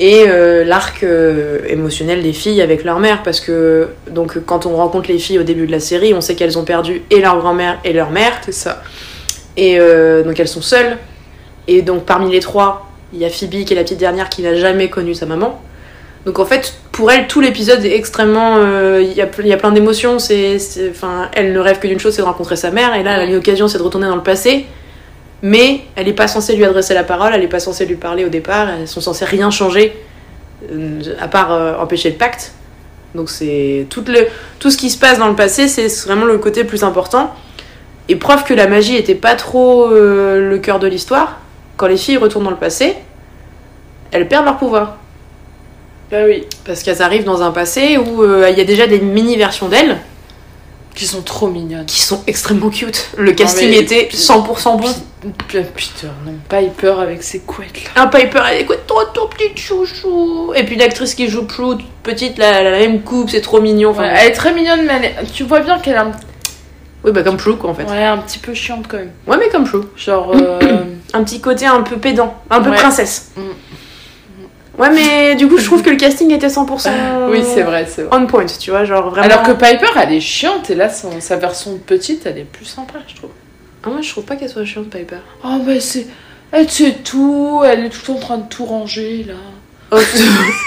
et 0.04 0.24
euh, 0.26 0.64
l'arc 0.64 1.04
euh, 1.04 1.60
émotionnel 1.68 2.22
des 2.22 2.32
filles 2.32 2.60
avec 2.60 2.82
leur 2.82 2.98
mère 2.98 3.22
parce 3.22 3.38
que 3.40 3.88
donc 4.10 4.36
quand 4.44 4.66
on 4.66 4.74
rencontre 4.74 5.08
les 5.08 5.18
filles 5.18 5.38
au 5.38 5.44
début 5.44 5.66
de 5.68 5.70
la 5.72 5.78
série, 5.78 6.12
on 6.12 6.20
sait 6.20 6.34
qu'elles 6.34 6.58
ont 6.58 6.64
perdu 6.64 7.02
et 7.10 7.20
leur 7.20 7.38
grand-mère 7.38 7.78
et 7.84 7.92
leur 7.92 8.10
mère 8.10 8.32
C'est 8.44 8.50
ça. 8.52 8.82
et 9.56 9.78
euh, 9.78 10.24
donc 10.24 10.40
elles 10.40 10.48
sont 10.48 10.60
seules 10.62 10.96
et 11.68 11.82
donc 11.82 12.04
parmi 12.04 12.32
les 12.32 12.40
trois, 12.40 12.90
il 13.12 13.20
y 13.20 13.24
a 13.24 13.28
Phoebe 13.30 13.64
qui 13.64 13.72
est 13.74 13.76
la 13.76 13.84
petite 13.84 13.98
dernière 13.98 14.28
qui 14.28 14.42
n'a 14.42 14.56
jamais 14.56 14.88
connu 14.90 15.14
sa 15.14 15.26
maman. 15.26 15.62
Donc 16.26 16.38
en 16.40 16.44
fait, 16.44 16.74
pour 16.92 17.10
elle, 17.12 17.26
tout 17.28 17.40
l'épisode 17.40 17.84
est 17.84 17.94
extrêmement. 17.96 18.56
Il 18.98 19.12
y, 19.12 19.20
a, 19.20 19.28
y 19.44 19.52
a 19.52 19.56
plein 19.56 19.72
d'émotions. 19.72 20.18
C'est, 20.20 20.58
c'est- 20.60 20.90
enfin, 20.90 21.28
elle 21.34 21.52
ne 21.52 21.58
rêve 21.58 21.78
que 21.80 21.86
d'une 21.88 21.98
chose, 21.98 22.14
c'est 22.14 22.22
de 22.22 22.26
rencontrer 22.26 22.54
sa 22.56 22.70
mère. 22.70 22.94
Et 22.94 23.02
là, 23.02 23.16
elle 23.20 23.28
a 23.28 23.32
l'occasion, 23.32 23.66
c'est 23.68 23.78
de 23.78 23.82
retourner 23.82 24.06
dans 24.06 24.14
le 24.14 24.22
passé. 24.22 24.66
Mais 25.42 25.80
elle 25.96 26.06
n'est 26.06 26.12
pas 26.12 26.28
censée 26.28 26.54
lui 26.54 26.64
adresser 26.64 26.94
la 26.94 27.04
parole, 27.04 27.32
elle 27.34 27.40
n'est 27.40 27.48
pas 27.48 27.60
censée 27.60 27.84
lui 27.84 27.96
parler 27.96 28.24
au 28.24 28.28
départ. 28.28 28.68
Elles 28.70 28.88
sont 28.88 29.00
censées 29.00 29.24
rien 29.24 29.50
changer, 29.50 29.92
euh, 30.70 31.00
à 31.20 31.28
part 31.28 31.52
euh, 31.52 31.76
empêcher 31.76 32.10
le 32.10 32.16
pacte. 32.16 32.52
Donc 33.14 33.28
c'est 33.28 33.86
tout, 33.90 34.04
le, 34.06 34.26
tout 34.58 34.70
ce 34.70 34.76
qui 34.76 34.88
se 34.88 34.98
passe 34.98 35.18
dans 35.18 35.28
le 35.28 35.34
passé, 35.34 35.68
c'est 35.68 35.88
vraiment 36.06 36.24
le 36.24 36.38
côté 36.38 36.62
le 36.62 36.68
plus 36.68 36.84
important. 36.84 37.34
Et 38.08 38.16
preuve 38.16 38.44
que 38.44 38.54
la 38.54 38.66
magie 38.66 38.96
était 38.96 39.14
pas 39.14 39.34
trop 39.34 39.90
euh, 39.90 40.48
le 40.48 40.58
cœur 40.58 40.78
de 40.78 40.86
l'histoire, 40.86 41.40
quand 41.76 41.86
les 41.86 41.96
filles 41.96 42.16
retournent 42.16 42.44
dans 42.44 42.50
le 42.50 42.56
passé, 42.56 42.96
elles 44.10 44.28
perdent 44.28 44.44
leur 44.44 44.58
pouvoir. 44.58 44.96
Bah 46.10 46.18
oui. 46.26 46.46
Parce 46.64 46.82
qu'elles 46.82 47.00
arrivent 47.00 47.24
dans 47.24 47.42
un 47.42 47.52
passé 47.52 47.96
où 47.96 48.22
euh, 48.22 48.48
il 48.50 48.58
y 48.58 48.60
a 48.60 48.64
déjà 48.64 48.86
des 48.86 49.00
mini-versions 49.00 49.68
d'elles 49.68 49.98
Qui 50.94 51.06
sont 51.06 51.22
trop 51.22 51.48
mignonnes. 51.48 51.86
qui 51.86 52.00
sont 52.02 52.22
extrêmement 52.26 52.68
cute. 52.68 53.08
Le 53.16 53.32
casting 53.32 53.70
mais- 53.70 53.78
était 53.78 54.08
100% 54.12 54.76
bon. 54.76 54.88
Putain, 55.48 56.08
non, 56.26 56.34
Piper 56.48 56.94
avec 57.00 57.22
ses 57.22 57.40
couettes 57.40 57.84
là. 57.94 58.02
Un 58.02 58.06
Piper, 58.08 58.40
est 58.52 58.64
quoi, 58.66 58.76
trop 58.86 59.04
trop 59.14 59.28
petite 59.28 59.58
chouchou. 59.58 60.52
Et 60.54 60.64
puis 60.64 60.76
l'actrice 60.76 61.14
qui 61.14 61.28
joue 61.28 61.42
toute 61.42 61.80
petite, 62.02 62.38
la, 62.38 62.62
la 62.62 62.70
même 62.78 63.02
coupe, 63.02 63.30
c'est 63.30 63.40
trop 63.40 63.60
mignon. 63.60 63.90
Enfin, 63.90 64.02
Ouais, 64.02 64.14
elle 64.20 64.28
est 64.28 64.32
très 64.32 64.52
mignonne, 64.52 64.84
mais 64.84 65.14
est- 65.22 65.32
tu 65.32 65.44
vois 65.44 65.60
bien 65.60 65.78
qu'elle 65.78 65.94
est 65.94 65.98
un... 65.98 66.12
Oui, 67.04 67.10
bah 67.12 67.22
comme 67.22 67.36
Plou 67.36 67.56
quoi 67.56 67.70
en 67.70 67.74
fait. 67.74 67.84
Ouais, 67.84 68.04
un 68.04 68.18
petit 68.18 68.38
peu 68.38 68.52
chiante 68.54 68.86
quand 68.88 68.96
même. 68.98 69.10
Ouais, 69.26 69.36
mais 69.38 69.48
comme 69.48 69.64
Plou. 69.64 69.86
Genre. 69.96 70.32
euh, 70.34 70.60
Un 71.14 71.24
petit 71.24 71.40
côté 71.42 71.66
un 71.66 71.82
peu 71.82 71.98
pédant, 71.98 72.34
un 72.48 72.62
peu 72.62 72.70
Ouais. 72.70 72.76
princesse. 72.76 73.32
Mm. 73.36 73.40
Ouais, 74.78 74.90
mais 74.90 75.34
du 75.34 75.46
coup, 75.48 75.58
je 75.58 75.64
trouve 75.66 75.82
que 75.82 75.90
le 75.90 75.96
casting 75.96 76.30
était 76.32 76.48
100%. 76.48 76.90
Oui, 77.30 77.42
c'est 77.44 77.62
vrai, 77.62 77.86
c'est 77.88 78.02
vrai. 78.04 78.16
On 78.18 78.26
point, 78.26 78.46
tu 78.46 78.70
vois, 78.70 78.84
genre 78.84 79.10
vraiment. 79.10 79.26
Alors 79.26 79.42
que 79.42 79.52
Piper, 79.52 79.86
elle 80.00 80.12
est 80.12 80.20
chiante, 80.20 80.70
et 80.70 80.74
là, 80.74 80.88
son- 80.88 81.20
sa 81.20 81.36
version 81.36 81.78
petite, 81.78 82.24
elle 82.26 82.38
est 82.38 82.44
plus 82.44 82.64
sympa, 82.64 82.94
je 83.06 83.14
trouve. 83.16 83.30
Ah, 83.84 83.90
moi, 83.90 84.00
je 84.00 84.08
trouve 84.10 84.24
pas 84.24 84.36
qu'elle 84.36 84.48
soit 84.48 84.64
chiante, 84.64 84.88
Piper. 84.88 85.16
Oh, 85.44 85.58
bah 85.64 85.78
c'est. 85.80 86.06
Elle 86.52 86.68
sait 86.70 86.92
tout, 87.04 87.62
elle 87.64 87.86
est 87.86 87.88
tout 87.90 87.98
le 88.02 88.06
temps 88.06 88.14
en 88.14 88.20
train 88.20 88.38
de 88.38 88.48
tout 88.48 88.64
ranger 88.64 89.24
là. 89.26 89.34
Oh, 89.94 89.98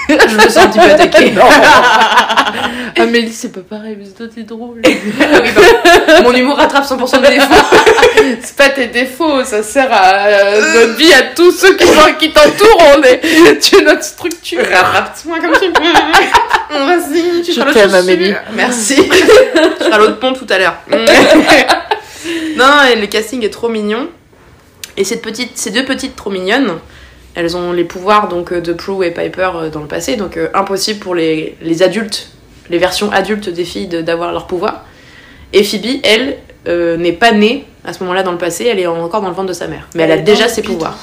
je 0.08 0.36
me 0.36 0.42
sens 0.42 0.58
un 0.58 0.68
petit 0.68 0.80
peu 0.80 0.86
attaquée. 0.92 1.34
Amélie, 2.98 3.34
c'est 3.34 3.52
pas 3.52 3.62
pareil, 3.62 3.98
mais 4.00 4.06
toi 4.08 4.28
t'es 4.34 4.44
drôle. 4.44 4.82
Oui, 4.86 4.98
bah, 5.18 6.22
mon 6.24 6.32
humour 6.34 6.58
rattrape 6.58 6.86
100% 6.86 7.18
de 7.18 7.22
mes 7.22 7.30
défauts. 7.36 7.48
c'est 8.42 8.56
pas 8.56 8.70
tes 8.70 8.88
défauts, 8.88 9.44
ça 9.44 9.64
sert 9.64 9.92
à 9.92 10.28
euh, 10.28 10.76
notre 10.76 10.98
vie, 10.98 11.12
à 11.12 11.24
tous 11.36 11.52
ceux 11.52 11.76
qui, 11.76 11.86
sont- 11.88 12.14
qui 12.20 12.32
t'entourent, 12.32 12.84
on 12.98 13.02
est. 13.02 13.60
Tu 13.60 13.78
es 13.78 13.82
notre 13.82 14.04
structure. 14.04 14.60
Rattrape-moi 14.60 15.40
comme 15.40 15.54
tu 15.60 15.72
peux. 15.72 15.84
Vas-y, 16.78 17.42
tu 17.42 17.52
Je 17.52 17.60
feras 17.62 17.72
l'autre. 17.84 17.96
Amélie. 17.96 18.34
Merci. 18.54 18.96
tu 18.96 19.84
feras 19.84 19.98
l'autre 19.98 20.20
pont 20.20 20.34
tout 20.34 20.48
à 20.50 20.58
l'heure. 20.60 20.76
non, 22.58 22.84
et 22.92 22.96
le 22.96 23.08
casting 23.08 23.44
est 23.44 23.50
trop 23.50 23.70
mignon. 23.70 24.08
Et 24.98 25.04
cette 25.04 25.22
petite, 25.22 25.58
ces 25.58 25.72
deux 25.72 25.84
petites 25.84 26.16
trop 26.16 26.30
mignonnes, 26.30 26.76
elles 27.36 27.56
ont 27.58 27.72
les 27.74 27.84
pouvoirs 27.84 28.28
donc 28.30 28.52
euh, 28.52 28.62
de 28.62 28.74
Prue 28.74 29.06
et 29.06 29.12
Piper 29.12 29.50
euh, 29.56 29.70
dans 29.70 29.82
le 29.82 29.88
passé, 29.88 30.16
donc 30.16 30.38
euh, 30.38 30.48
impossible 30.54 31.00
pour 31.00 31.16
les, 31.16 31.56
les 31.62 31.84
adultes, 31.84 32.30
les 32.70 32.78
versions 32.78 33.12
adultes 33.12 33.50
des 33.50 33.66
filles 33.66 33.88
de- 33.88 34.02
d'avoir 34.02 34.32
leurs 34.32 34.48
pouvoirs. 34.48 34.86
Et 35.54 35.64
Phoebe, 35.64 36.00
elle, 36.04 36.38
euh, 36.68 36.98
n'est 36.98 37.14
pas 37.14 37.32
née 37.32 37.66
à 37.86 37.94
ce 37.94 38.00
moment-là 38.04 38.24
dans 38.24 38.32
le 38.32 38.38
passé, 38.38 38.66
elle 38.66 38.80
est 38.80 38.88
encore 38.88 39.22
dans 39.22 39.30
le 39.30 39.36
ventre 39.36 39.50
de 39.50 39.54
sa 39.54 39.68
mère, 39.68 39.88
mais 39.94 40.04
elle, 40.04 40.12
Elle 40.12 40.20
a 40.20 40.22
déjà 40.22 40.48
ses 40.48 40.62
pouvoirs. 40.64 40.98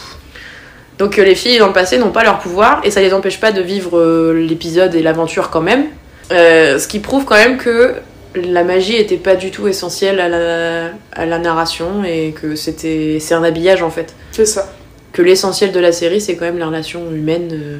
Donc 0.99 1.19
euh, 1.19 1.25
les 1.25 1.35
filles 1.35 1.59
dans 1.59 1.69
le 1.69 1.73
passé 1.73 1.99
n'ont 1.99 2.11
pas 2.11 2.25
leurs 2.25 2.39
pouvoirs 2.39 2.81
et 2.85 2.91
ça 2.91 3.01
les 3.01 3.15
empêche 3.15 3.39
pas 3.41 3.53
de 3.53 3.63
vivre 3.63 3.99
euh, 3.99 4.33
l'épisode 4.33 4.95
et 4.95 5.03
l'aventure 5.03 5.51
quand 5.51 5.61
même. 5.63 5.87
Ce 6.31 6.87
qui 6.89 6.99
prouve 6.99 7.25
quand 7.27 7.35
même 7.37 7.59
que 7.59 7.95
la 8.35 8.65
magie 8.65 8.97
était 8.97 9.19
pas 9.19 9.37
du 9.37 9.51
tout 9.51 9.69
essentielle 9.69 10.19
à 10.19 10.29
la, 10.31 10.91
à 11.13 11.27
la 11.27 11.39
narration 11.39 12.03
et 12.05 12.33
que 12.33 12.57
c'était 12.57 13.19
c'est 13.21 13.35
un 13.35 13.43
habillage 13.45 13.83
en 13.83 13.91
fait. 13.91 14.15
C'est 14.31 14.47
ça. 14.47 14.73
Que 15.13 15.23
l'essentiel 15.23 15.73
de 15.73 15.81
la 15.81 15.93
série 15.93 16.21
c'est 16.21 16.37
quand 16.37 16.45
même 16.47 16.59
les 16.59 16.65
relations 16.65 17.11
humaines. 17.13 17.51
euh. 17.53 17.79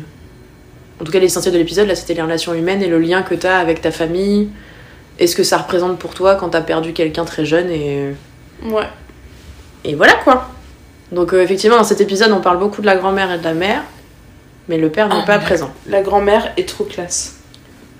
En 1.01 1.05
tout 1.05 1.13
cas 1.13 1.19
l'essentiel 1.19 1.53
de 1.55 1.59
l'épisode 1.59 1.89
là 1.89 1.95
c'était 1.95 2.15
les 2.15 2.23
relations 2.23 2.55
humaines 2.55 2.83
et 2.83 2.89
le 2.89 2.99
lien 2.99 3.23
que 3.23 3.35
t'as 3.35 3.59
avec 3.59 3.81
ta 3.81 3.91
famille 3.91 4.49
et 5.19 5.27
ce 5.27 5.35
que 5.37 5.43
ça 5.43 5.59
représente 5.59 5.99
pour 5.99 6.15
toi 6.15 6.35
quand 6.37 6.51
t'as 6.51 6.61
perdu 6.61 6.93
quelqu'un 6.93 7.25
très 7.25 7.45
jeune 7.45 7.71
et 7.71 8.15
Ouais. 8.71 8.87
et 9.85 9.95
voilà 9.95 10.15
quoi. 10.23 10.51
Donc 11.11 11.33
euh, 11.35 11.43
effectivement 11.43 11.77
dans 11.79 11.85
cet 11.85 12.01
épisode 12.01 12.31
on 12.33 12.41
parle 12.41 12.59
beaucoup 12.59 12.81
de 12.81 12.87
la 12.87 12.97
grand-mère 12.97 13.33
et 13.33 13.39
de 13.39 13.45
la 13.45 13.55
mère 13.55 13.83
mais 14.69 14.79
le 14.79 14.91
père 14.91 15.09
n'est 15.09 15.17
Ah, 15.23 15.27
pas 15.27 15.39
présent. 15.41 15.71
La 15.89 16.03
grand-mère 16.03 16.53
est 16.57 16.69
trop 16.69 16.85
classe. 16.85 17.37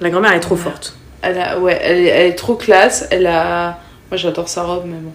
La 0.01 0.11
grand-mère 0.11 0.33
est 0.33 0.41
trop 0.41 0.55
forte. 0.57 0.95
Elle 1.21 1.39
a, 1.39 1.59
ouais, 1.59 1.77
elle 1.83 1.99
est, 1.99 2.07
elle 2.07 2.27
est 2.31 2.35
trop 2.35 2.55
classe. 2.55 3.07
Elle 3.11 3.27
a. 3.27 3.79
Moi 4.13 4.19
j'adore 4.19 4.47
sa 4.47 4.65
robe, 4.65 4.83
mais 4.85 4.99
bon. 4.99 5.13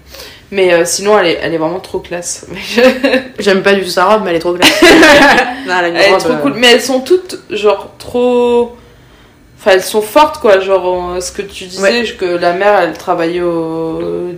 Mais 0.49 0.73
euh, 0.73 0.83
sinon, 0.83 1.19
elle 1.19 1.27
est, 1.27 1.39
elle 1.43 1.53
est 1.53 1.59
vraiment 1.59 1.79
trop 1.79 1.99
classe. 1.99 2.47
J'aime 3.37 3.61
pas 3.61 3.73
du 3.73 3.83
tout 3.83 3.89
sa 3.91 4.05
robe, 4.05 4.23
mais 4.23 4.31
elle 4.31 4.37
est 4.37 4.39
trop 4.39 4.53
classe. 4.53 4.81
Non, 5.67 5.73
elle 5.77 5.85
a 5.85 5.87
une 5.89 5.95
elle 5.97 6.13
est 6.13 6.17
trop 6.17 6.31
euh, 6.31 6.37
cool. 6.37 6.53
Mais 6.55 6.71
elles 6.71 6.81
sont 6.81 7.01
toutes, 7.01 7.37
genre, 7.51 7.91
trop. 7.99 8.75
Enfin, 9.59 9.71
elles 9.73 9.83
sont 9.83 10.01
fortes, 10.01 10.39
quoi. 10.39 10.59
Genre, 10.61 11.11
euh, 11.11 11.21
ce 11.21 11.31
que 11.31 11.43
tu 11.43 11.65
disais, 11.65 12.05
que 12.17 12.25
la 12.25 12.53
mère, 12.53 12.79
elle 12.79 12.93
travaillait 12.97 13.41
au 13.41 14.31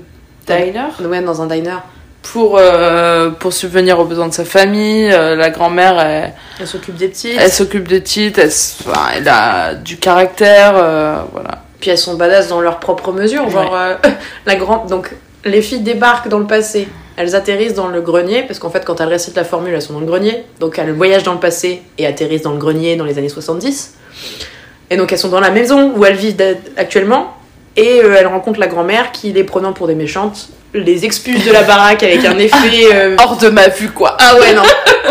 diner 0.45 0.89
Ouais, 1.05 1.21
dans 1.21 1.41
un 1.41 1.47
diner. 1.47 1.77
pour, 2.21 2.57
euh, 2.57 3.29
pour 3.29 3.53
subvenir 3.53 3.97
aux 3.97 4.05
besoins 4.05 4.27
de 4.27 4.33
sa 4.33 4.43
famille. 4.43 5.09
Euh, 5.09 5.37
la 5.37 5.51
grand-mère, 5.51 6.01
elle, 6.01 6.33
Elle 6.59 6.67
s'occupe 6.67 6.95
des 6.97 7.07
petites. 7.07 7.39
elle 7.39 7.51
s'occupe 7.51 7.87
des 7.87 8.03
titres. 8.03 8.39
Elle, 8.41 8.47
enfin, 8.49 9.07
elle 9.15 9.27
a 9.29 9.73
du 9.75 9.95
caractère. 9.95 10.73
euh, 10.75 11.21
voilà. 11.31 11.58
Puis 11.79 11.89
elles 11.89 11.97
sont 11.97 12.15
badass 12.15 12.49
dans 12.49 12.61
leur 12.61 12.79
propre 12.79 13.11
mesure. 13.11 13.49
Genre, 13.49 13.73
euh, 13.75 13.95
la 14.45 14.55
grande. 14.55 14.87
Donc, 14.87 15.11
les 15.45 15.61
filles 15.61 15.81
débarquent 15.81 16.27
dans 16.27 16.39
le 16.39 16.47
passé. 16.47 16.87
Elles 17.15 17.35
atterrissent 17.35 17.73
dans 17.73 17.87
le 17.87 18.01
grenier, 18.01 18.43
parce 18.43 18.59
qu'en 18.59 18.69
fait, 18.69 18.85
quand 18.85 19.01
elles 19.01 19.09
récitent 19.09 19.35
la 19.35 19.43
formule, 19.43 19.73
elles 19.73 19.81
sont 19.81 19.93
dans 19.93 19.99
le 19.99 20.05
grenier. 20.05 20.43
Donc, 20.59 20.79
elles 20.79 20.93
voyagent 20.93 21.23
dans 21.23 21.33
le 21.33 21.39
passé 21.39 21.81
et 21.97 22.07
atterrissent 22.07 22.43
dans 22.43 22.53
le 22.53 22.57
grenier 22.57 22.95
dans 22.95 23.05
les 23.05 23.17
années 23.17 23.29
70. 23.29 23.95
Et 24.89 24.97
donc, 24.97 25.11
elles 25.11 25.19
sont 25.19 25.29
dans 25.29 25.41
la 25.41 25.51
maison 25.51 25.93
où 25.95 26.05
elles 26.05 26.15
vivent 26.15 26.57
actuellement. 26.77 27.33
Et 27.75 28.01
euh, 28.03 28.15
elles 28.19 28.27
rencontrent 28.27 28.59
la 28.59 28.67
grand-mère 28.67 29.11
qui, 29.11 29.31
les 29.31 29.43
prenant 29.43 29.73
pour 29.73 29.87
des 29.87 29.95
méchantes, 29.95 30.49
les 30.73 31.05
expulse 31.05 31.45
de 31.45 31.51
la 31.51 31.63
baraque 31.63 32.03
avec 32.03 32.23
un 32.25 32.37
effet. 32.37 32.87
euh, 32.93 33.15
Hors 33.19 33.37
de 33.37 33.49
ma 33.49 33.67
vue, 33.69 33.89
quoi. 33.91 34.17
Ah 34.19 34.35
ouais, 34.39 34.53
non. 34.53 34.63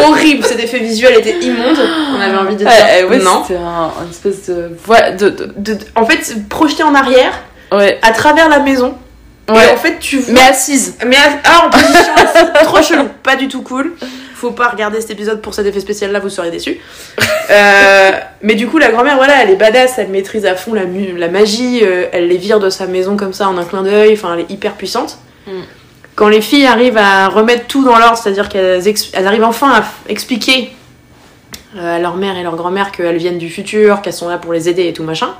Horrible, 0.04 0.44
cet 0.44 0.60
effet 0.60 0.78
visuel 0.78 1.14
était 1.18 1.36
immonde. 1.38 1.78
On 2.16 2.20
avait 2.20 2.36
envie 2.36 2.54
de 2.54 2.58
dire 2.64 2.68
ouais, 3.08 3.18
non. 3.18 3.42
C'était 3.46 3.58
un, 3.60 3.90
une 4.04 4.10
espèce 4.10 4.46
de. 4.48 4.76
Ouais, 4.86 5.12
de, 5.12 5.30
de- 5.56 5.78
en 5.96 6.04
fait, 6.06 6.48
projeté 6.48 6.82
en 6.82 6.94
arrière, 6.94 7.32
ouais. 7.72 7.98
à 8.02 8.12
travers 8.12 8.48
la 8.48 8.58
maison. 8.60 8.94
Et 9.48 9.52
Ouais. 9.52 9.70
en 9.72 9.76
fait, 9.78 9.98
tu 9.98 10.18
vois. 10.18 10.34
Mais 10.34 10.42
assise. 10.42 10.96
Mais 11.06 11.16
à- 11.16 11.40
ah, 11.44 11.66
en 11.66 11.70
position 11.70 12.12
assise, 12.16 12.52
trop 12.64 12.82
chelou, 12.82 13.08
pas 13.22 13.34
du 13.36 13.48
tout 13.48 13.62
cool. 13.62 13.94
Faut 14.38 14.52
pas 14.52 14.68
regarder 14.68 15.00
cet 15.00 15.10
épisode 15.10 15.42
pour 15.42 15.52
cet 15.52 15.66
effet 15.66 15.80
spécial 15.80 16.12
là, 16.12 16.20
vous 16.20 16.28
serez 16.28 16.50
déçus. 16.50 16.78
Euh, 17.50 18.10
mais 18.42 18.56
du 18.56 18.66
coup, 18.66 18.76
la 18.76 18.90
grand-mère, 18.90 19.16
voilà, 19.16 19.42
elle 19.42 19.48
est 19.48 19.56
badass, 19.56 19.94
elle 19.96 20.08
maîtrise 20.08 20.44
à 20.44 20.54
fond 20.54 20.74
la, 20.74 21.28
magie, 21.28 21.80
euh, 21.82 22.04
elle 22.12 22.28
les 22.28 22.36
vire 22.36 22.60
de 22.60 22.68
sa 22.68 22.86
maison 22.86 23.16
comme 23.16 23.32
ça 23.32 23.48
en 23.48 23.56
un 23.56 23.64
clin 23.64 23.82
d'œil, 23.82 24.12
enfin, 24.12 24.34
elle 24.34 24.40
est 24.40 24.50
hyper 24.50 24.74
puissante. 24.74 25.16
Mm. 25.46 25.60
Quand 26.14 26.28
les 26.28 26.42
filles 26.42 26.66
arrivent 26.66 26.98
à 26.98 27.28
remettre 27.28 27.66
tout 27.66 27.82
dans 27.82 27.98
l'ordre, 27.98 28.18
c'est-à-dire 28.18 28.50
qu'elles 28.50 28.82
arrivent 29.14 29.44
enfin 29.44 29.72
à 29.72 29.84
expliquer 30.10 30.72
euh, 31.76 31.96
à 31.96 31.98
leur 31.98 32.16
mère 32.16 32.36
et 32.36 32.42
leur 32.42 32.56
grand-mère 32.56 32.92
qu'elles 32.92 33.18
viennent 33.18 33.38
du 33.38 33.48
futur, 33.48 34.02
qu'elles 34.02 34.12
sont 34.12 34.28
là 34.28 34.36
pour 34.36 34.52
les 34.52 34.68
aider 34.68 34.86
et 34.86 34.92
tout 34.92 35.04
machin. 35.04 35.30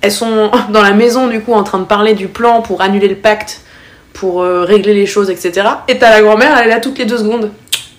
Elles 0.00 0.12
sont 0.12 0.50
dans 0.70 0.82
la 0.82 0.92
maison 0.92 1.26
du 1.26 1.40
coup 1.40 1.54
en 1.54 1.64
train 1.64 1.78
de 1.78 1.84
parler 1.84 2.14
du 2.14 2.28
plan 2.28 2.62
pour 2.62 2.82
annuler 2.82 3.08
le 3.08 3.16
pacte, 3.16 3.62
pour 4.12 4.42
euh, 4.42 4.64
régler 4.64 4.92
les 4.92 5.06
choses, 5.06 5.30
etc. 5.30 5.66
Et 5.88 5.98
t'as 5.98 6.10
la 6.10 6.20
grand-mère, 6.20 6.56
elle 6.58 6.66
est 6.66 6.70
là 6.70 6.80
toutes 6.80 6.98
les 6.98 7.06
deux 7.06 7.18
secondes. 7.18 7.50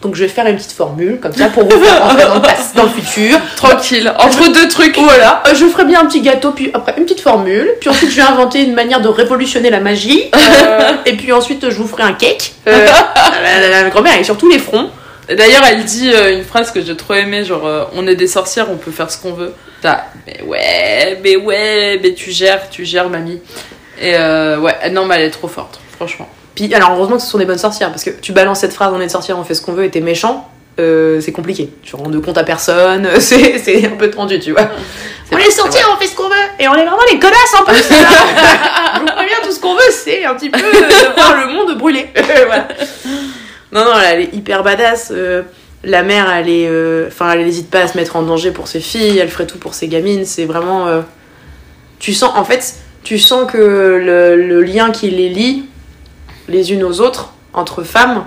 Donc 0.01 0.15
je 0.15 0.23
vais 0.23 0.29
faire 0.29 0.47
une 0.47 0.55
petite 0.55 0.71
formule 0.71 1.19
comme 1.19 1.33
ça 1.33 1.47
pour 1.49 1.63
vous 1.63 1.79
faire 1.83 2.01
rentrer 2.03 2.25
dans 2.25 2.35
le, 2.35 2.41
passé- 2.41 2.75
dans 2.75 2.83
le 2.83 2.89
futur. 2.89 3.37
Tranquille. 3.55 4.11
Entre 4.17 4.51
deux 4.51 4.67
trucs. 4.67 4.97
Voilà, 4.97 5.43
euh, 5.47 5.53
je 5.53 5.65
ferai 5.67 5.85
bien 5.85 6.01
un 6.01 6.05
petit 6.05 6.21
gâteau, 6.21 6.51
puis 6.51 6.71
après 6.73 6.95
une 6.97 7.03
petite 7.03 7.21
formule, 7.21 7.69
puis 7.79 7.89
ensuite 7.89 8.09
je 8.09 8.15
vais 8.15 8.21
inventer 8.23 8.63
une 8.63 8.73
manière 8.73 9.01
de 9.01 9.07
révolutionner 9.07 9.69
la 9.69 9.79
magie, 9.79 10.23
euh, 10.35 10.93
et 11.05 11.13
puis 11.15 11.31
ensuite 11.31 11.69
je 11.69 11.75
vous 11.75 11.87
ferai 11.87 12.03
un 12.03 12.13
cake. 12.13 12.53
Euh, 12.67 12.85
la, 13.43 13.59
la- 13.69 13.83
la 13.83 13.89
grand-mère 13.89 14.17
est 14.19 14.23
sur 14.23 14.37
tous 14.37 14.49
les 14.49 14.59
fronts. 14.59 14.89
D'ailleurs, 15.29 15.63
elle 15.69 15.85
dit 15.85 16.11
euh, 16.13 16.33
une 16.35 16.43
phrase 16.43 16.71
que 16.71 16.81
j'ai 16.81 16.97
trop 16.97 17.13
aimée, 17.13 17.45
genre 17.45 17.65
euh, 17.65 17.83
on 17.95 18.05
est 18.07 18.15
des 18.15 18.27
sorcières, 18.27 18.67
on 18.71 18.75
peut 18.77 18.91
faire 18.91 19.09
ce 19.11 19.17
qu'on 19.19 19.33
veut. 19.33 19.53
T'as, 19.81 20.01
mais 20.27 20.41
ouais, 20.43 21.19
mais 21.23 21.35
ouais, 21.37 21.99
mais 22.03 22.13
tu 22.13 22.31
gères, 22.31 22.69
tu 22.69 22.85
gères, 22.85 23.07
mamie. 23.09 23.39
Et 24.01 24.15
euh, 24.15 24.57
ouais, 24.57 24.89
non, 24.89 25.05
mais 25.05 25.15
elle 25.15 25.21
est 25.25 25.29
trop 25.31 25.47
forte, 25.47 25.79
franchement. 25.95 26.27
Puis 26.55 26.73
alors 26.73 26.91
heureusement 26.93 27.17
que 27.17 27.23
ce 27.23 27.29
sont 27.29 27.37
des 27.37 27.45
bonnes 27.45 27.57
sorcières, 27.57 27.89
parce 27.89 28.03
que 28.03 28.09
tu 28.09 28.31
balances 28.33 28.59
cette 28.59 28.73
phrase 28.73 28.91
on 28.95 28.99
est 29.01 29.05
de 29.07 29.11
sorcières, 29.11 29.37
on 29.37 29.43
fait 29.43 29.53
ce 29.53 29.61
qu'on 29.61 29.73
veut 29.73 29.85
et 29.85 29.89
t'es 29.89 30.01
méchant, 30.01 30.49
euh, 30.79 31.21
c'est 31.21 31.31
compliqué. 31.31 31.69
Tu 31.83 31.95
rends 31.95 32.09
de 32.09 32.19
compte 32.19 32.37
à 32.37 32.43
personne, 32.43 33.07
c'est 33.19 33.85
un 33.85 33.95
peu 33.97 34.09
tendu, 34.09 34.39
tu 34.39 34.51
vois. 34.51 34.69
On 35.31 35.37
est 35.37 35.49
sorcières, 35.51 35.89
on 35.95 35.99
fait 36.01 36.07
ce 36.07 36.15
qu'on 36.15 36.27
veut, 36.27 36.35
et 36.59 36.67
on 36.67 36.73
est 36.73 36.85
vraiment 36.85 37.03
les 37.11 37.19
connasses 37.19 37.55
en 37.59 37.63
plus. 37.63 37.81
Préviens, 39.15 39.37
tout 39.43 39.51
ce 39.51 39.59
qu'on 39.59 39.75
veut, 39.75 39.91
c'est 39.91 40.25
un 40.25 40.35
petit 40.35 40.49
peu 40.49 40.59
euh, 40.59 40.71
de 40.71 41.13
voir 41.15 41.45
le 41.45 41.53
monde 41.53 41.77
brûler. 41.77 42.07
Voilà. 42.45 42.67
Non, 43.71 43.85
non, 43.85 43.93
elle 44.05 44.21
est 44.21 44.33
hyper 44.33 44.63
badass. 44.63 45.11
euh, 45.15 45.43
la 45.83 46.03
mère, 46.03 46.29
elle 46.31 46.49
est, 46.49 46.67
euh, 46.67 47.07
enfin, 47.07 47.31
elle 47.31 47.45
n'hésite 47.45 47.71
pas 47.71 47.79
à 47.79 47.87
se 47.87 47.97
mettre 47.97 48.15
en 48.17 48.21
danger 48.21 48.51
pour 48.51 48.67
ses 48.67 48.81
filles. 48.81 49.17
Elle 49.17 49.29
ferait 49.29 49.47
tout 49.47 49.57
pour 49.57 49.73
ses 49.73 49.87
gamines. 49.87 50.25
C'est 50.25 50.45
vraiment, 50.45 50.87
euh, 50.87 51.01
tu 51.99 52.13
sens, 52.13 52.31
en 52.35 52.43
fait, 52.43 52.75
tu 53.03 53.17
sens 53.17 53.49
que 53.51 53.57
le, 53.57 54.35
le 54.35 54.61
lien 54.61 54.91
qui 54.91 55.09
les 55.09 55.29
lie 55.29 55.65
les 56.51 56.71
unes 56.73 56.83
aux 56.83 57.01
autres 57.01 57.33
entre 57.53 57.83
femmes, 57.83 58.25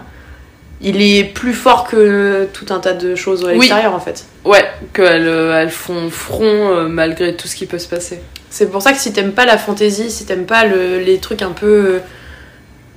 il 0.80 1.00
est 1.00 1.24
plus 1.24 1.54
fort 1.54 1.84
que 1.84 2.46
tout 2.52 2.66
un 2.70 2.78
tas 2.80 2.92
de 2.92 3.14
choses 3.14 3.42
à 3.44 3.48
Oui. 3.48 3.54
l'extérieur, 3.54 3.94
en 3.94 4.00
fait. 4.00 4.24
Ouais, 4.44 4.64
qu'elles 4.92 5.28
euh, 5.28 5.60
elles 5.62 5.70
font 5.70 6.10
front 6.10 6.42
euh, 6.44 6.88
malgré 6.88 7.34
tout 7.36 7.46
ce 7.48 7.56
qui 7.56 7.66
peut 7.66 7.78
se 7.78 7.88
passer. 7.88 8.20
C'est 8.50 8.70
pour 8.70 8.82
ça 8.82 8.92
que 8.92 8.98
si 8.98 9.12
t'aimes 9.12 9.32
pas 9.32 9.46
la 9.46 9.56
fantaisie, 9.58 10.10
si 10.10 10.26
t'aimes 10.26 10.46
pas 10.46 10.64
le- 10.64 10.98
les 10.98 11.18
trucs 11.18 11.42
un 11.42 11.52
peu. 11.52 11.66
euh, 11.66 11.98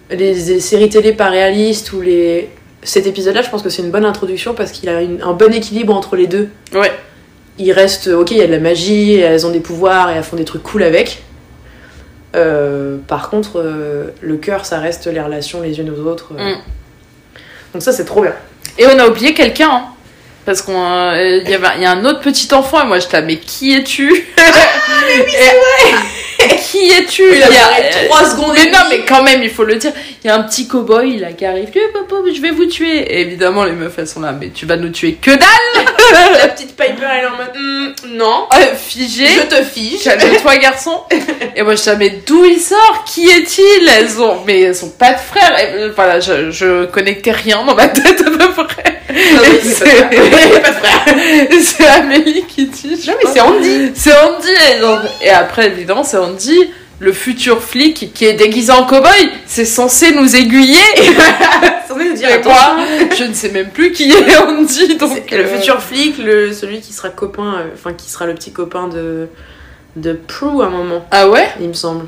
les, 0.09 0.33
les 0.33 0.59
séries 0.59 0.89
télé 0.89 1.13
pas 1.13 1.29
réalistes 1.29 1.93
ou 1.93 2.01
les. 2.01 2.49
Cet 2.83 3.07
épisode-là, 3.07 3.41
je 3.41 3.49
pense 3.49 3.61
que 3.63 3.69
c'est 3.69 3.81
une 3.81 3.91
bonne 3.91 4.05
introduction 4.05 4.53
parce 4.53 4.71
qu'il 4.71 4.87
a 4.89 5.01
une- 5.01 5.21
un 5.21 5.33
bon 5.33 5.53
équilibre 5.53 5.93
entre 5.95 6.15
les 6.15 6.27
deux. 6.27 6.49
Ouais. 6.73 6.91
Il 7.57 7.71
reste. 7.71 8.07
Ok, 8.07 8.31
il 8.31 8.37
y 8.37 8.41
a 8.41 8.47
de 8.47 8.51
la 8.51 8.59
magie, 8.59 9.15
elles 9.15 9.45
ont 9.45 9.51
des 9.51 9.59
pouvoirs 9.59 10.09
et 10.11 10.15
elles 10.15 10.23
font 10.23 10.35
des 10.37 10.45
trucs 10.45 10.63
cool 10.63 10.83
avec. 10.83 11.23
Euh, 12.35 12.97
par 13.07 13.29
contre, 13.29 13.59
euh, 13.59 14.09
le 14.21 14.35
cœur, 14.37 14.65
ça 14.65 14.79
reste 14.79 15.07
les 15.07 15.21
relations 15.21 15.61
les 15.61 15.79
unes 15.79 15.89
aux 15.89 16.05
autres. 16.07 16.31
euh. 16.37 16.55
Mm. 16.55 16.57
Donc, 17.73 17.81
ça, 17.83 17.91
c'est 17.91 18.05
trop 18.05 18.21
bien. 18.21 18.33
Et 18.77 18.85
on 18.85 18.99
a 18.99 19.07
oublié 19.07 19.33
quelqu'un, 19.33 19.69
hein. 19.71 19.83
Parce 20.45 20.61
qu'il 20.61 20.73
y, 20.73 20.77
avait- 21.53 21.67
il 21.75 21.81
y 21.81 21.85
a 21.85 21.91
un 21.91 22.05
autre 22.05 22.21
petit 22.21 22.53
enfant, 22.53 22.81
et 22.83 22.87
moi 22.87 22.99
je 22.99 23.07
là, 23.11 23.21
mais 23.21 23.35
qui 23.37 23.73
es-tu? 23.73 24.27
Ah, 24.37 24.41
Qui 26.71 26.89
es-tu? 26.91 27.23
Il 27.35 27.43
a 27.43 27.49
y 27.49 27.55
a- 27.57 27.61
parlé 27.61 28.07
trois 28.07 28.25
secondes 28.29 28.55
et 28.57 28.65
Mais 28.65 28.71
non, 28.71 28.79
mais 28.89 28.99
quand 29.07 29.23
même, 29.23 29.41
il 29.43 29.49
faut 29.49 29.63
le 29.63 29.75
dire. 29.75 29.91
Il 30.23 30.27
y 30.27 30.29
a 30.29 30.35
un 30.35 30.43
petit 30.43 30.67
cow-boy 30.67 31.17
là 31.19 31.31
qui 31.31 31.45
arrive. 31.45 31.69
Eh, 31.73 31.79
papa, 31.93 32.15
je 32.33 32.41
vais 32.41 32.51
vous 32.51 32.65
tuer. 32.65 32.97
Et 32.99 33.21
évidemment, 33.21 33.63
les 33.63 33.71
meufs 33.71 33.93
elles 33.97 34.07
sont 34.07 34.19
là. 34.21 34.33
Mais 34.33 34.49
tu 34.49 34.65
vas 34.65 34.75
nous 34.75 34.89
tuer 34.89 35.13
que 35.21 35.31
dalle 35.31 35.85
la 36.39 36.47
petite 36.47 36.75
Piper, 36.75 37.05
elle 37.09 37.23
est 37.23 37.27
en 37.27 37.31
mode. 37.31 37.55
Hmm, 37.55 38.15
non, 38.17 38.47
Euh, 38.53 38.75
Figé. 38.75 39.27
je 39.27 39.55
te 39.55 39.63
fiche. 39.63 40.03
Calme-toi, 40.03 40.57
garçon. 40.57 41.01
Et 41.55 41.63
moi, 41.63 41.75
je 41.75 41.83
dis, 41.83 41.89
mais 41.97 42.09
d'où 42.25 42.43
il 42.45 42.59
sort? 42.59 43.03
Qui 43.05 43.27
est-il? 43.29 43.89
Elles 43.97 44.21
ont, 44.21 44.37
mais 44.45 44.61
elles 44.61 44.75
sont 44.75 44.89
pas 44.91 45.13
de 45.13 45.19
frères. 45.19 45.57
Et, 45.59 45.73
euh, 45.75 45.91
voilà, 45.95 46.19
je, 46.19 46.51
je 46.51 46.85
connectais 46.85 47.31
rien 47.31 47.63
dans 47.65 47.75
ma 47.75 47.87
tête 47.87 48.21
à 48.25 48.29
peu 48.29 48.53
près. 48.65 48.86
Est 49.17 49.65
est 51.51 51.61
c'est 51.61 51.87
Amélie 51.87 52.43
qui 52.47 52.65
dit. 52.67 52.99
Non, 53.07 53.13
mais 53.23 53.29
c'est 53.31 53.41
Andy. 53.41 53.91
C'est 53.95 54.13
Andy. 54.13 54.47
Et, 54.75 54.79
donc- 54.81 54.99
et 55.21 55.29
après, 55.29 55.67
évidemment, 55.67 56.03
c'est 56.03 56.17
Andy, 56.17 56.69
le 56.99 57.13
futur 57.13 57.61
flic 57.61 58.11
qui 58.13 58.25
est 58.25 58.33
déguisé 58.33 58.71
en 58.71 58.85
cow-boy. 58.85 59.29
C'est 59.45 59.65
censé 59.65 60.11
nous 60.13 60.35
aiguiller. 60.35 60.77
Censé 61.87 62.03
nous 62.09 62.13
dire 62.15 62.29
moi, 62.43 62.77
je 63.17 63.23
ne 63.23 63.33
sais 63.33 63.49
même 63.49 63.69
plus 63.69 63.91
qui 63.91 64.11
est 64.11 64.37
Andy. 64.37 64.95
Donc, 64.97 65.11
C'est 65.29 65.35
le 65.37 65.43
euh, 65.45 65.57
futur 65.57 65.81
flic, 65.81 66.17
le, 66.17 66.51
celui 66.53 66.81
qui 66.81 66.93
sera 66.93 67.09
copain, 67.09 67.55
euh, 67.59 67.63
enfin 67.73 67.93
qui 67.93 68.09
sera 68.09 68.25
le 68.25 68.33
petit 68.35 68.51
copain 68.51 68.87
de, 68.87 69.27
de 69.95 70.13
Prue 70.13 70.61
à 70.61 70.65
un 70.65 70.69
moment, 70.69 71.05
Ah 71.11 71.29
ouais? 71.29 71.47
Il 71.61 71.69
me 71.69 71.73
semble. 71.73 72.05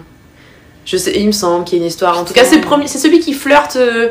Je 0.85 0.97
sais, 0.97 1.13
il 1.15 1.27
me 1.27 1.31
semble 1.31 1.65
qu'il 1.65 1.77
y 1.77 1.81
a 1.81 1.83
une 1.83 1.87
histoire. 1.87 2.17
En 2.19 2.25
tout 2.25 2.33
cas, 2.33 2.43
c'est 2.43 2.59
c'est 2.87 2.97
celui 2.97 3.19
qui 3.19 3.33
flirte 3.33 3.75
euh, 3.75 4.09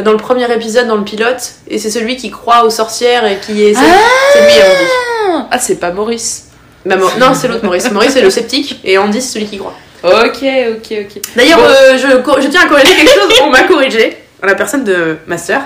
dans 0.00 0.12
le 0.12 0.16
premier 0.18 0.50
épisode, 0.52 0.86
dans 0.86 0.96
le 0.96 1.04
pilote, 1.04 1.52
et 1.68 1.78
c'est 1.78 1.90
celui 1.90 2.16
qui 2.16 2.30
croit 2.30 2.64
aux 2.64 2.70
sorcières 2.70 3.26
et 3.26 3.38
qui 3.38 3.64
est. 3.64 3.74
C'est 3.74 3.80
c'est 4.32 4.40
lui 4.42 4.52
et 4.52 4.62
Andy. 4.62 5.46
Ah, 5.50 5.58
c'est 5.58 5.76
pas 5.76 5.90
Maurice. 5.90 6.48
Bah, 6.86 6.96
non, 6.96 7.34
c'est 7.34 7.46
l'autre 7.48 7.64
Maurice. 7.64 7.90
Maurice 7.92 8.12
c'est 8.14 8.22
le 8.22 8.30
sceptique 8.30 8.80
et 8.84 8.96
Andy 8.98 9.20
c'est 9.20 9.34
celui 9.34 9.46
qui 9.46 9.58
croit. 9.58 9.74
Ok, 10.02 10.10
ok, 10.42 10.98
ok. 11.00 11.22
D'ailleurs, 11.36 11.58
Bon. 11.58 11.64
euh, 11.64 11.96
je, 11.96 12.48
tiens 12.48 12.62
à 12.64 12.68
corriger 12.68 12.94
quelque 12.96 13.10
chose. 13.12 13.32
On 13.44 13.50
m'a 13.50 13.62
corrigé. 13.62 14.16
La 14.42 14.56
personne 14.56 14.82
de 14.82 15.18
ma 15.28 15.38
sœur. 15.38 15.60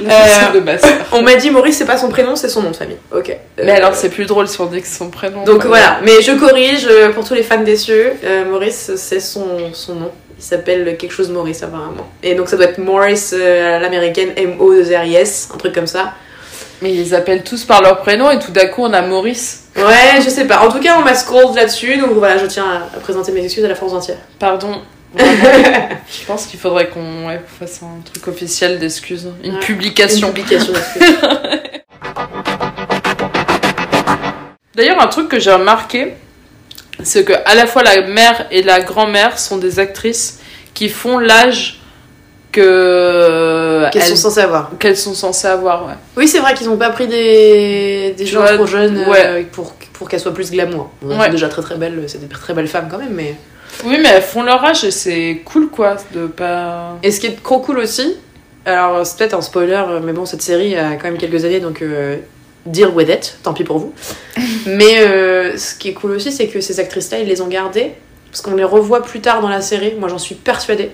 Euh, 0.00 0.52
de 0.54 0.60
ma 0.60 0.78
sœur. 0.78 0.90
On 1.10 1.22
m'a 1.22 1.34
dit 1.34 1.50
Maurice, 1.50 1.78
c'est 1.78 1.84
pas 1.84 1.96
son 1.96 2.08
prénom, 2.08 2.36
c'est 2.36 2.48
son 2.48 2.62
nom 2.62 2.70
de 2.70 2.76
famille. 2.76 2.98
Ok. 3.12 3.30
Euh, 3.30 3.62
Mais 3.64 3.72
alors, 3.72 3.96
c'est 3.96 4.10
plus 4.10 4.26
drôle 4.26 4.46
si 4.46 4.60
on 4.60 4.66
dit 4.66 4.80
que 4.80 4.86
c'est 4.86 4.98
son 4.98 5.10
prénom. 5.10 5.42
Donc 5.42 5.64
voilà, 5.66 5.98
mais 6.04 6.22
je 6.22 6.30
corrige 6.30 6.86
euh, 6.88 7.10
pour 7.10 7.26
tous 7.26 7.34
les 7.34 7.42
fans 7.42 7.58
des 7.58 7.76
cieux. 7.76 8.12
euh, 8.24 8.44
Maurice, 8.44 8.92
c'est 8.94 9.18
son, 9.18 9.72
son 9.72 9.94
nom. 9.96 10.12
Il 10.38 10.42
s'appelle 10.42 10.96
quelque 10.96 11.12
chose 11.12 11.30
Maurice 11.30 11.62
apparemment. 11.62 12.08
Et 12.22 12.34
donc 12.34 12.48
ça 12.48 12.56
doit 12.56 12.66
être 12.66 12.78
Maurice 12.78 13.34
euh, 13.36 13.76
à 13.76 13.78
l'américaine, 13.78 14.30
M-O-2-R-I-S, 14.36 15.50
un 15.54 15.58
truc 15.58 15.74
comme 15.74 15.86
ça. 15.86 16.12
Mais 16.82 16.92
ils 16.92 16.98
les 16.98 17.14
appellent 17.14 17.44
tous 17.44 17.64
par 17.64 17.80
leur 17.82 18.00
prénom 18.00 18.30
et 18.30 18.38
tout 18.38 18.50
d'un 18.50 18.66
coup, 18.66 18.82
on 18.82 18.92
a 18.92 19.00
Maurice. 19.00 19.68
Ouais, 19.76 20.20
je 20.22 20.28
sais 20.28 20.46
pas. 20.46 20.66
En 20.66 20.70
tout 20.70 20.80
cas, 20.80 20.96
on 20.98 21.02
m'a 21.02 21.14
scroll 21.14 21.54
là-dessus, 21.54 21.96
donc 21.96 22.10
voilà, 22.14 22.36
je 22.36 22.46
tiens 22.46 22.64
à, 22.64 22.96
à 22.96 23.00
présenter 23.00 23.32
mes 23.32 23.44
excuses 23.44 23.64
à 23.64 23.68
la 23.68 23.74
France 23.76 23.92
entière. 23.92 24.18
Pardon. 24.38 24.82
Je 25.16 26.24
pense 26.26 26.46
qu'il 26.46 26.58
faudrait 26.58 26.88
qu'on 26.88 27.28
ouais, 27.28 27.40
fasse 27.60 27.80
un 27.84 28.02
truc 28.04 28.26
officiel 28.26 28.80
d'excuses. 28.80 29.28
Une 29.44 29.54
Ouais. 29.54 29.60
publication. 29.60 30.28
Une 30.28 30.34
publication 30.34 30.72
d'excuses. 30.72 31.16
D'ailleurs, 34.74 35.00
un 35.00 35.06
truc 35.06 35.28
que 35.28 35.38
j'ai 35.38 35.52
remarqué, 35.52 36.14
c'est 37.02 37.24
que 37.24 37.32
à 37.44 37.54
la 37.54 37.66
fois 37.66 37.82
la 37.82 38.02
mère 38.06 38.46
et 38.50 38.62
la 38.62 38.80
grand-mère 38.80 39.38
sont 39.38 39.56
des 39.58 39.78
actrices 39.80 40.40
qui 40.74 40.88
font 40.88 41.18
l'âge 41.18 41.80
que 42.52 43.88
Qu'elles 43.90 44.02
elles- 44.02 44.08
sont 44.08 44.16
censées 44.16 44.40
avoir. 44.40 44.70
qu'elles 44.78 44.96
sont 44.96 45.14
censées 45.14 45.48
avoir. 45.48 45.86
Ouais. 45.86 45.92
Oui, 46.16 46.28
c'est 46.28 46.38
vrai 46.38 46.54
qu'ils 46.54 46.68
ont 46.68 46.76
pas 46.76 46.90
pris 46.90 47.06
des, 47.08 48.14
des 48.16 48.26
gens 48.26 48.40
vois, 48.40 48.54
trop 48.54 48.66
jeunes 48.66 49.04
euh, 49.08 49.42
pour, 49.52 49.74
pour 49.92 50.08
qu'elles 50.08 50.20
soient 50.20 50.32
plus 50.34 50.50
glamour. 50.50 50.90
Bon, 51.02 51.10
elles 51.12 51.18
Ouais. 51.18 51.26
sont 51.26 51.32
déjà 51.32 51.48
très 51.48 51.62
très 51.62 51.76
belles, 51.76 52.02
c'est 52.06 52.20
des 52.20 52.28
très 52.28 52.54
belles 52.54 52.68
femmes 52.68 52.88
quand 52.90 52.98
même, 52.98 53.12
mais. 53.12 53.34
Oui, 53.84 53.98
mais 54.00 54.08
elles 54.08 54.22
font 54.22 54.42
leur 54.44 54.64
âge 54.64 54.84
et 54.84 54.92
c'est 54.92 55.42
cool 55.44 55.68
quoi 55.68 55.96
de 56.14 56.26
pas. 56.26 56.96
Et 57.02 57.10
ce 57.10 57.18
qui 57.18 57.26
est 57.26 57.42
trop 57.42 57.58
cool 57.58 57.78
aussi, 57.78 58.16
alors 58.64 59.04
c'est 59.04 59.18
peut-être 59.18 59.34
un 59.34 59.42
spoiler, 59.42 59.82
mais 60.04 60.12
bon, 60.12 60.24
cette 60.24 60.42
série 60.42 60.76
a 60.76 60.92
quand 60.94 61.04
même 61.04 61.18
quelques 61.18 61.44
années, 61.44 61.58
donc 61.58 61.82
euh, 61.82 62.16
deal 62.66 62.88
with 62.88 63.08
it, 63.08 63.38
tant 63.42 63.52
pis 63.52 63.64
pour 63.64 63.78
vous. 63.78 63.92
mais 64.66 65.00
euh, 65.00 65.56
ce 65.56 65.74
qui 65.74 65.88
est 65.88 65.94
cool 65.94 66.12
aussi, 66.12 66.32
c'est 66.32 66.48
que 66.48 66.60
ces 66.60 66.80
actrices-là, 66.80 67.18
ils 67.18 67.28
les 67.28 67.40
ont 67.40 67.48
gardées, 67.48 67.92
parce 68.30 68.42
qu'on 68.42 68.54
les 68.54 68.64
revoit 68.64 69.02
plus 69.02 69.20
tard 69.20 69.40
dans 69.40 69.48
la 69.48 69.60
série, 69.60 69.94
moi 69.98 70.08
j'en 70.08 70.18
suis 70.18 70.34
persuadée. 70.34 70.90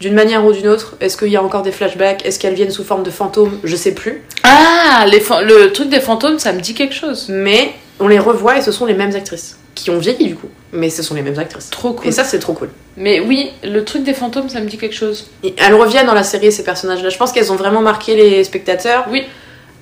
D'une 0.00 0.14
manière 0.14 0.44
ou 0.44 0.52
d'une 0.52 0.68
autre, 0.68 0.96
est-ce 1.00 1.16
qu'il 1.16 1.28
y 1.28 1.36
a 1.36 1.42
encore 1.42 1.62
des 1.62 1.72
flashbacks? 1.72 2.24
Est-ce 2.24 2.38
qu'elles 2.38 2.54
viennent 2.54 2.70
sous 2.70 2.84
forme 2.84 3.02
de 3.02 3.10
fantômes? 3.10 3.58
Je 3.64 3.74
sais 3.74 3.92
plus. 3.92 4.22
Ah, 4.44 5.04
les 5.08 5.18
le 5.18 5.72
truc 5.72 5.88
des 5.88 6.00
fantômes, 6.00 6.38
ça 6.38 6.52
me 6.52 6.60
dit 6.60 6.74
quelque 6.74 6.94
chose. 6.94 7.26
Mais 7.28 7.72
on 7.98 8.06
les 8.06 8.20
revoit 8.20 8.58
et 8.58 8.62
ce 8.62 8.70
sont 8.70 8.86
les 8.86 8.94
mêmes 8.94 9.14
actrices. 9.16 9.58
Qui 9.74 9.90
ont 9.90 9.98
vieilli 9.98 10.28
du 10.28 10.36
coup. 10.36 10.48
Mais 10.72 10.88
ce 10.88 11.02
sont 11.02 11.14
les 11.14 11.22
mêmes 11.22 11.38
actrices. 11.38 11.70
Trop 11.70 11.94
cool. 11.94 12.08
Et 12.08 12.12
ça, 12.12 12.22
c'est 12.22 12.38
trop 12.38 12.52
cool. 12.52 12.70
Mais 12.96 13.20
oui, 13.20 13.50
le 13.64 13.84
truc 13.84 14.04
des 14.04 14.14
fantômes, 14.14 14.48
ça 14.48 14.60
me 14.60 14.66
dit 14.66 14.78
quelque 14.78 14.94
chose. 14.94 15.28
Et 15.42 15.54
elles 15.56 15.74
reviennent 15.74 16.06
dans 16.06 16.14
la 16.14 16.22
série, 16.22 16.52
ces 16.52 16.64
personnages-là. 16.64 17.08
Je 17.08 17.18
pense 17.18 17.32
qu'elles 17.32 17.52
ont 17.52 17.56
vraiment 17.56 17.80
marqué 17.80 18.14
les 18.14 18.44
spectateurs. 18.44 19.06
Oui. 19.10 19.24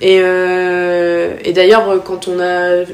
Et, 0.00 0.18
euh, 0.22 1.34
et 1.44 1.52
d'ailleurs, 1.52 2.02
quand 2.04 2.28
on 2.28 2.38
a. 2.40 2.84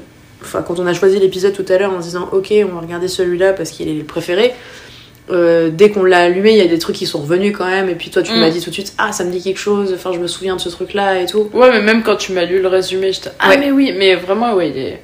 Enfin, 0.42 0.62
quand 0.62 0.78
on 0.80 0.86
a 0.86 0.94
choisi 0.94 1.18
l'épisode 1.20 1.52
tout 1.52 1.64
à 1.68 1.78
l'heure 1.78 1.92
en 1.92 2.00
se 2.00 2.06
disant 2.06 2.28
ok, 2.32 2.52
on 2.68 2.74
va 2.74 2.80
regarder 2.80 3.06
celui-là 3.08 3.52
parce 3.52 3.70
qu'il 3.70 3.88
est 3.88 3.94
le 3.94 4.02
préféré, 4.04 4.52
euh, 5.30 5.70
dès 5.72 5.90
qu'on 5.90 6.02
l'a 6.02 6.18
allumé, 6.22 6.50
il 6.50 6.58
y 6.58 6.60
a 6.62 6.66
des 6.66 6.78
trucs 6.80 6.96
qui 6.96 7.06
sont 7.06 7.20
revenus 7.20 7.54
quand 7.56 7.66
même. 7.66 7.88
Et 7.88 7.94
puis 7.94 8.10
toi, 8.10 8.22
tu 8.22 8.32
Mm. 8.32 8.40
m'as 8.40 8.50
dit 8.50 8.60
tout 8.60 8.70
de 8.70 8.74
suite 8.74 8.92
ah, 8.98 9.12
ça 9.12 9.22
me 9.24 9.30
dit 9.30 9.40
quelque 9.42 9.58
chose, 9.60 9.92
enfin, 9.94 10.10
je 10.12 10.18
me 10.18 10.26
souviens 10.26 10.56
de 10.56 10.60
ce 10.60 10.68
truc-là 10.68 11.20
et 11.20 11.26
tout. 11.26 11.48
Ouais, 11.52 11.70
mais 11.70 11.80
même 11.80 12.02
quand 12.02 12.16
tu 12.16 12.32
m'as 12.32 12.44
lu 12.44 12.60
le 12.60 12.66
résumé, 12.68 13.12
j'étais 13.12 13.30
ah 13.38 13.50
Ouais. 13.50 13.58
mais 13.58 13.70
oui, 13.70 13.94
mais 13.96 14.16
vraiment 14.16 14.54
ouais, 14.54 14.70
il 14.70 14.78
est 14.78 15.00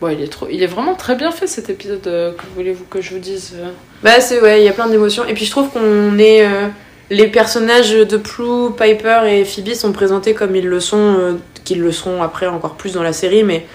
ouais, 0.00 0.14
il 0.14 0.22
est 0.22 0.28
trop 0.28 0.46
il 0.50 0.62
est 0.62 0.66
vraiment 0.66 0.94
très 0.94 1.14
bien 1.14 1.30
fait 1.30 1.46
cet 1.46 1.68
épisode 1.68 2.06
euh, 2.06 2.32
que 2.32 2.42
voulez-vous 2.56 2.84
que 2.84 3.02
je 3.02 3.10
vous 3.10 3.18
dise. 3.18 3.54
Bah, 4.02 4.18
c'est 4.20 4.40
ouais, 4.40 4.62
il 4.62 4.64
y 4.64 4.68
a 4.68 4.72
plein 4.72 4.88
d'émotions. 4.88 5.26
Et 5.26 5.34
puis 5.34 5.44
je 5.44 5.50
trouve 5.50 5.68
qu'on 5.68 6.18
est. 6.18 6.46
les 7.10 7.26
personnages 7.26 7.90
de 7.90 8.16
Plou, 8.16 8.70
Piper 8.70 9.20
et 9.26 9.44
Phoebe 9.44 9.74
sont 9.74 9.92
présentés 9.92 10.32
comme 10.32 10.54
ils 10.54 10.66
le 10.66 10.80
sont, 10.80 11.16
euh, 11.18 11.32
qu'ils 11.64 11.80
le 11.80 11.92
seront 11.92 12.22
après 12.22 12.46
encore 12.46 12.74
plus 12.74 12.92
dans 12.92 13.02
la 13.02 13.12
série, 13.12 13.42
mais 13.42 13.66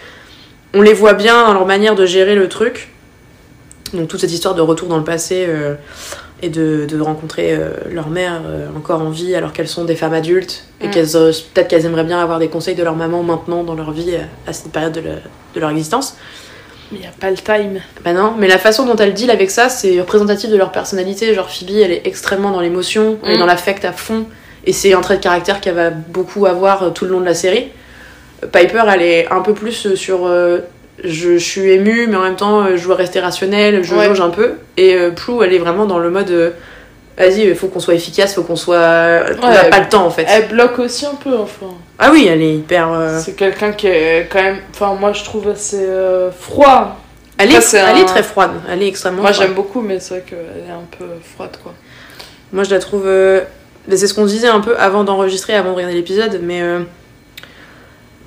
on 0.74 0.82
les 0.82 0.94
voit 0.94 1.14
bien 1.14 1.46
dans 1.46 1.54
leur 1.54 1.66
manière 1.66 1.96
de 1.96 2.06
gérer 2.06 2.36
le 2.36 2.48
truc. 2.48 2.90
Donc 3.94 4.08
toute 4.08 4.22
cette 4.22 4.32
histoire 4.32 4.56
de 4.56 4.62
retour 4.62 4.88
dans 4.88 4.98
le 4.98 5.04
passé 5.04 5.46
euh, 5.48 5.76
et 6.42 6.50
de, 6.50 6.86
de 6.90 7.00
rencontrer 7.00 7.54
euh, 7.54 7.72
leur 7.92 8.10
mère 8.10 8.42
encore 8.76 9.02
en 9.02 9.10
vie 9.10 9.36
alors 9.36 9.54
qu'elles 9.54 9.68
sont 9.68 9.86
des 9.86 9.96
femmes 9.96 10.14
adultes 10.14 10.66
et 10.82 10.88
Mm. 10.88 10.92
qu'elles 10.92 11.12
peut-être 11.12 11.68
qu'elles 11.68 11.86
aimeraient 11.86 12.04
bien 12.04 12.20
avoir 12.20 12.40
des 12.40 12.48
conseils 12.48 12.76
de 12.76 12.84
leur 12.84 12.96
maman 12.96 13.22
maintenant 13.24 13.64
dans 13.64 13.76
leur 13.76 13.92
vie 13.92 14.16
à 14.48 14.54
cette 14.54 14.72
période 14.72 14.94
de 14.94 15.60
leur 15.60 15.70
existence. 15.70 16.16
Mais 16.92 17.00
il 17.00 17.04
y 17.04 17.08
a 17.08 17.12
pas 17.20 17.30
le 17.32 17.38
time. 17.38 17.82
Bah 18.04 18.14
non, 18.14 18.34
mais 18.38 18.48
la 18.48 18.58
façon 18.60 18.86
dont 18.86 18.96
elle 18.96 19.14
deal 19.14 19.32
avec 19.32 19.50
ça, 19.52 19.70
c'est 19.70 20.00
représentatif 20.00 20.50
de 20.50 20.58
leur 20.58 20.72
personnalité. 20.72 21.34
Genre 21.34 21.50
Phoebe, 21.50 21.72
elle 21.84 21.92
est 21.92 22.02
extrêmement 22.06 22.52
dans 22.52 22.62
l'émotion, 22.62 23.18
elle 23.24 23.32
est 23.32 23.36
Mm. 23.36 23.40
dans 23.40 23.46
l'affect 23.46 23.86
à 23.86 23.92
fond, 23.92 24.26
et 24.66 24.74
c'est 24.74 24.94
un 24.94 25.02
trait 25.02 25.18
de 25.18 25.24
caractère 25.24 25.62
qu'elle 25.62 25.76
va 25.76 25.90
beaucoup 25.90 26.46
avoir 26.46 26.84
euh, 26.84 26.90
tout 26.92 27.06
le 27.06 27.12
long 27.12 27.20
de 27.22 27.26
la 27.26 27.34
série. 27.34 27.68
Euh, 28.44 28.48
Piper, 28.48 28.84
elle 28.94 29.02
est 29.02 29.28
un 29.32 29.42
peu 29.42 29.54
plus 29.54 29.88
euh, 29.88 29.96
sur 29.96 30.28
euh, 30.28 30.60
je, 31.04 31.34
je 31.38 31.44
suis 31.44 31.72
émue, 31.72 32.08
mais 32.08 32.16
en 32.18 32.22
même 32.24 32.36
temps, 32.36 32.76
je 32.78 32.84
dois 32.84 32.96
rester 32.96 33.20
rationnelle, 33.20 33.84
je 33.84 33.94
Ouais. 33.96 34.06
jauge 34.06 34.22
un 34.22 34.30
peu. 34.30 34.54
Et 34.78 34.96
euh, 34.96 35.10
Plou, 35.12 35.44
elle 35.44 35.54
est 35.54 35.58
vraiment 35.60 35.86
dans 35.86 36.00
le 36.00 36.10
mode 36.10 36.30
euh, 36.32 36.52
vas-y, 37.18 37.42
il 37.48 37.56
faut 37.56 37.68
qu'on 37.68 37.80
soit 37.80 37.94
efficace, 37.96 38.34
faut 38.36 38.44
qu'on 38.44 38.56
soit. 38.56 38.76
on 39.42 39.50
n'a 39.50 39.66
pas 39.66 39.80
le 39.80 39.90
temps 39.90 40.06
en 40.06 40.10
fait. 40.10 40.26
Elle 40.30 40.48
bloque 40.48 40.80
aussi 40.80 41.06
un 41.06 41.16
peu 41.16 41.36
enfin. 41.38 41.68
Ah 42.00 42.10
oui, 42.12 42.28
elle 42.30 42.42
est 42.42 42.56
hyper. 42.56 42.92
euh, 42.92 43.20
C'est 43.24 43.34
quelqu'un 43.36 43.72
qui 43.72 43.88
est 43.88 44.28
quand 44.32 44.42
même 44.42 44.60
enfin 44.74 44.94
moi 44.96 45.14
je 45.14 45.24
trouve 45.24 45.48
assez 45.50 45.80
euh, 45.86 46.32
froid. 46.32 47.00
Elle, 47.38 47.52
est, 47.54 47.74
elle 47.74 47.80
un- 47.86 47.96
est 47.98 48.06
très 48.06 48.24
froide, 48.24 48.52
elle 48.70 48.82
est 48.82 48.88
extrêmement 48.88 49.22
Moi 49.22 49.32
j'aime 49.34 49.54
beaucoup 49.54 49.82
mais 49.82 50.00
c'est 50.00 50.16
vrai 50.16 50.24
qu'elle 50.30 50.64
est 50.68 50.72
un 50.72 50.86
peu 50.98 51.06
froide 51.36 51.58
quoi. 51.62 51.74
Moi, 52.54 52.64
je 52.64 52.70
la 52.70 52.80
trouve. 52.80 53.04
euh, 53.06 53.42
C'est 53.90 54.08
ce 54.08 54.14
qu'on 54.14 54.26
disait 54.26 54.48
un 54.48 54.62
peu 54.62 54.78
avant 54.78 55.04
d'enregistrer, 55.04 55.54
avant 55.56 55.72
de 55.72 55.76
regarder 55.76 55.96
l'épisode, 55.96 56.40
mais. 56.42 56.62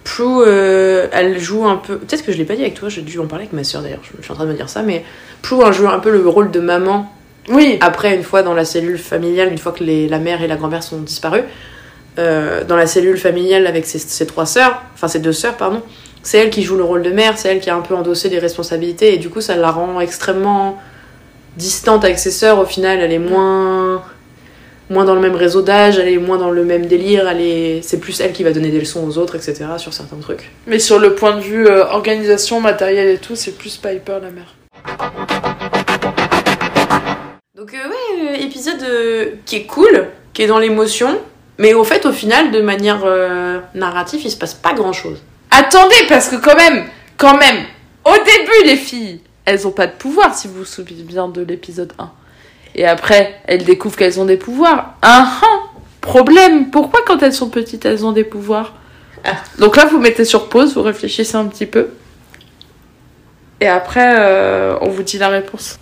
Prue, 0.05 0.25
euh, 0.47 1.07
elle 1.13 1.39
joue 1.39 1.67
un 1.67 1.77
peu. 1.77 1.99
Peut-être 1.99 2.25
que 2.25 2.33
je 2.33 2.39
l'ai 2.39 2.45
pas 2.45 2.55
dit 2.55 2.63
avec 2.63 2.75
toi, 2.75 2.89
j'ai 2.89 3.03
dû 3.03 3.19
en 3.19 3.27
parler 3.27 3.45
avec 3.45 3.53
ma 3.53 3.63
soeur 3.65 3.83
d'ailleurs, 3.83 4.01
je 4.03 4.11
je 4.19 4.23
suis 4.23 4.33
en 4.33 4.35
train 4.35 4.45
de 4.47 4.51
me 4.53 4.57
dire 4.57 4.69
ça, 4.69 4.83
mais 4.83 5.05
Prue, 5.43 5.57
elle 5.67 5.73
joue 5.73 5.89
un 5.89 5.99
peu 5.99 6.11
le 6.11 6.27
rôle 6.29 6.51
de 6.51 6.61
maman 6.61 7.11
Oui. 7.51 7.79
après, 7.81 8.15
une 8.15 8.23
fois 8.23 8.43
dans 8.43 8.55
la 8.55 8.65
cellule 8.65 8.99
familiale, 8.99 9.51
une 9.51 9.59
fois 9.59 9.73
que 9.73 9.85
les, 9.85 10.09
la 10.09 10.19
mère 10.19 10.43
et 10.43 10.47
la 10.49 10.57
grand-mère 10.57 10.83
sont 10.83 10.99
disparues. 10.99 11.45
euh, 12.19 12.65
dans 12.65 12.77
la 12.77 12.87
cellule 12.87 13.17
familiale 13.19 13.67
avec 13.67 13.87
ses, 13.87 13.99
ses 14.01 14.27
trois 14.27 14.45
sœurs, 14.47 14.83
enfin 14.95 15.07
ses 15.09 15.21
deux 15.21 15.33
sœurs, 15.33 15.57
pardon, 15.57 15.83
c'est 16.23 16.39
elle 16.39 16.51
qui 16.51 16.63
joue 16.63 16.77
le 16.77 16.83
rôle 16.83 17.03
de 17.03 17.11
mère, 17.11 17.39
c'est 17.39 17.49
elle 17.49 17.61
qui 17.61 17.71
a 17.71 17.77
un 17.77 17.81
peu 17.81 17.95
endossé 17.95 18.29
des 18.29 18.41
responsabilités, 18.41 19.15
et 19.15 19.19
du 19.19 19.31
coup, 19.31 19.41
ça 19.41 19.55
la 19.57 19.71
rend 19.71 20.01
extrêmement 20.01 20.79
distante 21.57 22.05
avec 22.05 22.19
ses 22.19 22.31
sœurs. 22.33 22.59
Au 22.59 22.65
final, 22.67 22.99
elle 23.01 23.13
est 23.13 23.19
moins 23.21 24.03
moins 24.91 25.05
dans 25.05 25.15
le 25.15 25.21
même 25.21 25.37
réseau 25.37 25.61
d'âge, 25.63 25.99
elle 25.99 26.09
est 26.09 26.17
moins 26.19 26.39
dans 26.39 26.51
le 26.51 26.65
même 26.65 26.87
délire, 26.87 27.29
elle 27.29 27.41
est 27.43 27.81
c'est 27.83 28.01
plus 28.01 28.19
elle 28.21 28.33
qui 28.33 28.43
va 28.43 28.53
donner 28.53 28.71
des 28.71 28.81
leçons 28.81 29.07
aux 29.07 29.19
autres, 29.19 29.37
etc. 29.37 29.67
sur 29.77 29.93
certains 29.93 30.17
trucs. 30.17 30.51
Mais 30.67 30.79
sur 30.79 30.99
le 30.99 31.15
point 31.15 31.37
de 31.37 31.41
vue 31.41 31.67
euh, 31.69 31.85
organisation, 31.87 32.61
matériel 32.61 33.09
et 33.09 33.19
tout, 33.19 33.37
c'est 33.37 33.53
plus 33.53 33.77
Piper 33.77 34.19
la 34.23 34.31
mère. 34.31 35.58
Donc 37.59 37.75
euh, 37.75 37.89
ouais, 37.89 38.37
euh, 38.39 38.45
épisode 38.45 38.81
euh, 38.85 39.31
qui 39.45 39.57
est 39.57 39.65
cool, 39.65 40.07
qui 40.33 40.43
est 40.43 40.47
dans 40.47 40.61
l'émotion, 40.61 41.19
mais 41.59 41.75
au 41.75 41.83
fait, 41.83 42.07
au 42.07 42.13
final, 42.13 42.53
de 42.53 42.61
manière 42.61 43.01
euh, 43.05 43.59
narrative, 43.75 44.21
il 44.23 44.31
se 44.31 44.37
passe 44.37 44.55
pas 44.55 44.75
grand 44.75 44.93
chose. 44.93 45.21
Attendez, 45.51 45.97
parce 46.09 46.29
que 46.29 46.37
quand 46.37 46.55
même, 46.55 46.85
quand 47.17 47.37
même, 47.37 47.65
au 48.05 48.13
début, 48.13 48.65
les 48.65 48.77
filles, 48.77 49.23
elles 49.45 49.67
ont 49.67 49.73
pas 49.73 49.89
de 49.89 49.93
pouvoir, 49.93 50.37
si 50.37 50.47
vous 50.47 50.59
vous 50.59 50.65
souvenez 50.65 51.03
bien 51.03 51.27
de 51.27 51.43
l'épisode 51.43 51.93
1. 51.99 52.13
Et 52.77 52.87
après, 52.87 53.41
elles 53.49 53.65
découvrent 53.65 53.97
qu'elles 53.97 54.21
ont 54.21 54.27
des 54.27 54.37
pouvoirs. 54.37 54.95
Ah 55.03 55.41
ah 55.43 55.59
Problème, 56.01 56.71
pourquoi 56.71 57.01
quand 57.05 57.25
elles 57.25 57.33
sont 57.33 57.51
petites, 57.51 57.85
elles 57.85 58.07
ont 58.07 58.13
des 58.13 58.23
pouvoirs? 58.23 58.75
Ah. 59.25 59.35
Donc 59.59 59.77
là, 59.77 59.85
vous 59.85 59.99
mettez 59.99 60.25
sur 60.25 60.49
pause, 60.49 60.75
vous 60.75 60.83
réfléchissez 60.83 61.35
un 61.35 61.47
petit 61.47 61.67
peu. 61.67 61.89
Et 63.61 63.67
après, 63.67 64.79
on 64.81 64.91
vous 64.91 65.03
dit 65.03 65.19
la 65.19 65.29
réponse. 65.29 65.77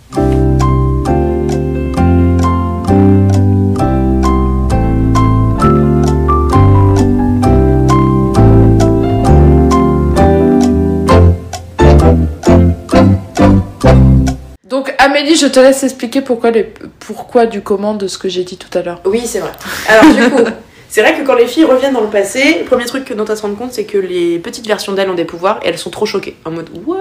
Amélie, 15.07 15.37
je 15.37 15.47
te 15.47 15.57
laisse 15.61 15.83
expliquer 15.83 16.19
pourquoi, 16.19 16.51
les... 16.51 16.63
pourquoi 16.99 17.45
du 17.45 17.61
comment 17.61 17.93
de 17.93 18.07
ce 18.07 18.17
que 18.17 18.27
j'ai 18.27 18.43
dit 18.43 18.57
tout 18.57 18.77
à 18.77 18.81
l'heure. 18.81 18.99
Oui, 19.05 19.21
c'est 19.25 19.39
vrai. 19.39 19.51
Alors 19.87 20.13
du 20.13 20.29
coup, 20.29 20.43
c'est 20.89 21.01
vrai 21.01 21.17
que 21.17 21.25
quand 21.25 21.35
les 21.35 21.47
filles 21.47 21.63
reviennent 21.63 21.93
dans 21.93 22.01
le 22.01 22.09
passé, 22.09 22.57
le 22.59 22.65
premier 22.65 22.83
truc 22.83 23.13
dont 23.13 23.23
elles 23.23 23.37
se 23.37 23.41
rendent 23.41 23.57
compte, 23.57 23.71
c'est 23.71 23.85
que 23.85 23.97
les 23.97 24.37
petites 24.37 24.67
versions 24.67 24.91
d'elles 24.91 25.09
ont 25.09 25.15
des 25.15 25.23
pouvoirs 25.23 25.61
et 25.63 25.69
elles 25.69 25.77
sont 25.77 25.91
trop 25.91 26.05
choquées. 26.05 26.35
En 26.43 26.51
mode, 26.51 26.69
what 26.85 26.97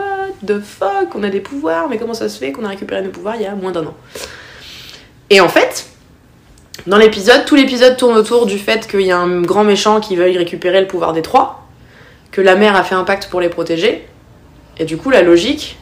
the 0.47 0.61
fuck, 0.61 1.17
on 1.17 1.25
a 1.25 1.31
des 1.31 1.41
pouvoirs, 1.41 1.89
mais 1.89 1.99
comment 1.99 2.15
ça 2.15 2.29
se 2.29 2.39
fait 2.39 2.53
qu'on 2.53 2.65
a 2.65 2.69
récupéré 2.69 3.03
nos 3.03 3.11
pouvoirs 3.11 3.35
il 3.35 3.43
y 3.43 3.47
a 3.47 3.57
moins 3.57 3.73
d'un 3.73 3.87
an? 3.87 3.95
Et 5.31 5.41
en 5.41 5.49
fait, 5.49 5.87
Dans 6.87 6.99
l'épisode, 6.99 7.45
tout 7.45 7.57
l'épisode 7.57 7.97
tourne 7.97 8.17
autour 8.17 8.47
du 8.47 8.59
fait 8.59 8.87
qu'il 8.87 9.01
y 9.01 9.11
a 9.11 9.19
un 9.19 9.43
grand 9.43 9.65
méchant 9.65 9.99
qui 9.99 10.15
veuille 10.15 10.39
récupérer 10.39 10.81
le 10.81 10.87
pouvoir 10.87 11.13
des 11.13 11.23
trois, 11.23 11.67
que 12.31 12.41
la 12.41 12.55
mère 12.55 12.77
a 12.77 12.85
fait 12.85 12.95
un 12.95 13.03
pacte 13.03 13.29
pour 13.29 13.41
les 13.41 13.49
protéger, 13.49 14.07
et 14.79 14.85
du 14.85 14.97
coup 14.97 15.11
la 15.11 15.23
logique, 15.23 15.77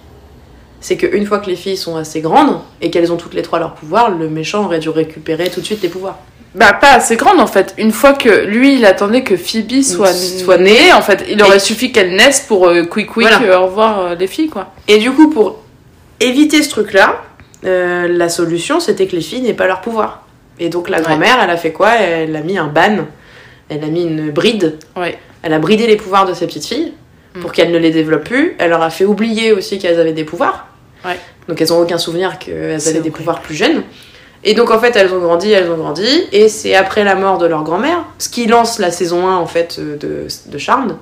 c'est 0.87 0.99
qu'une 0.99 1.25
fois 1.25 1.39
que 1.39 1.47
les 1.49 1.57
filles 1.57 1.79
sont 1.79 1.97
assez 1.97 2.21
grandes 2.21 2.59
et 2.83 2.91
qu'elles 2.91 3.11
ont 3.11 3.17
toutes 3.17 3.33
les 3.33 3.41
trois 3.41 3.59
leur 3.59 3.73
pouvoir, 3.75 4.11
le 4.11 4.29
méchant 4.29 4.67
aurait 4.67 4.81
dû 4.81 4.91
récupérer 4.91 5.49
tout 5.49 5.61
de 5.63 5.65
suite 5.65 5.81
les 5.83 5.89
pouvoirs. 5.89 6.19
Bah, 6.55 6.75
pas 6.75 6.93
assez 6.93 7.17
grande 7.17 7.41
en 7.41 7.47
fait. 7.47 7.75
Une 7.79 7.91
fois 7.91 8.13
que 8.13 8.45
lui, 8.45 8.75
il 8.75 8.85
attendait 8.85 9.23
que 9.25 9.35
Phoebe 9.35 9.81
soit, 9.83 10.13
Soit 10.13 10.59
née, 10.59 10.93
en 10.93 11.01
fait, 11.01 11.25
il 11.31 11.43
aurait 11.43 11.57
Et- 11.57 11.59
suffi 11.61 11.91
qu'elle 11.91 12.15
naisse 12.15 12.41
pour 12.47 12.69
euh, 12.69 12.83
quick 12.85 13.07
quick 13.11 13.27
Voilà. 13.29 13.41
euh, 13.43 13.59
au 13.61 13.65
revoir 13.67 13.99
euh, 14.01 14.15
les 14.15 14.27
filles 14.27 14.51
quoi. 14.51 14.73
Et 14.87 14.99
du 14.99 15.11
coup, 15.11 15.31
pour 15.31 15.63
éviter 16.21 16.63
ce 16.63 16.69
truc-là, 16.69 17.23
euh, 17.65 18.07
la 18.07 18.29
solution 18.29 18.79
c'était 18.79 19.07
que 19.07 19.17
les 19.17 19.23
filles 19.23 19.41
n'aient 19.41 19.55
pas 19.55 19.67
leur 19.67 19.81
pouvoir. 19.81 20.27
Et 20.61 20.69
donc 20.69 20.91
la 20.91 20.99
Ouais. 20.99 21.05
grand-mère, 21.05 21.39
elle 21.43 21.49
a 21.51 21.57
fait 21.57 21.73
quoi? 21.73 21.93
Elle 21.99 22.37
a 22.37 22.41
mis 22.43 22.59
un 22.59 22.67
ban, 22.69 23.07
elle 23.71 23.83
a 23.83 23.87
mis 23.87 24.05
une 24.05 24.31
bride, 24.31 24.77
Ouais. 24.97 25.17
elle 25.43 25.55
a 25.55 25.59
bridé 25.59 25.87
les 25.87 25.97
pouvoirs 25.97 26.27
de 26.27 26.35
ses 26.35 26.47
petites 26.47 26.67
filles 26.67 26.93
pour 27.41 27.51
qu'elles 27.53 27.73
ne 27.73 27.79
les 27.79 27.91
développent 27.91 28.23
plus. 28.29 28.55
Elle 28.59 28.69
leur 28.71 28.83
a 28.83 28.91
fait 28.91 29.05
oublier 29.07 29.51
aussi 29.53 29.79
qu'elles 29.81 29.99
avaient 29.99 30.13
des 30.13 30.23
pouvoirs. 30.25 30.69
Ouais. 31.05 31.19
Donc 31.49 31.61
elles 31.61 31.73
ont 31.73 31.81
aucun 31.81 31.99
souvenir 31.99 32.39
qu'elles 32.39 32.89
avaient 32.89 33.01
des 33.01 33.11
pouvoirs 33.11 33.41
plus 33.41 33.55
jeunes. 33.55 33.83
Et 34.43 34.55
donc 34.55 34.71
en 34.71 34.79
fait 34.79 34.95
elles 34.97 35.13
ont 35.13 35.21
grandi, 35.21 35.51
elles 35.53 35.71
ont 35.71 35.77
grandi, 35.77 36.07
et 36.33 36.49
c'est 36.49 36.75
après 36.75 37.03
la 37.05 37.15
mort 37.15 37.39
de 37.39 37.47
leur 37.47 37.63
grand-mère, 37.63 38.05
ce 38.19 38.29
qui 38.29 38.47
lance 38.47 38.79
la 38.79 38.91
saison 38.91 39.27
1 39.27 39.37
en 39.37 39.47
fait 39.47 39.77
euh, 39.79 39.97
de, 39.97 40.27
de 40.51 40.59
Charmed. 40.59 40.97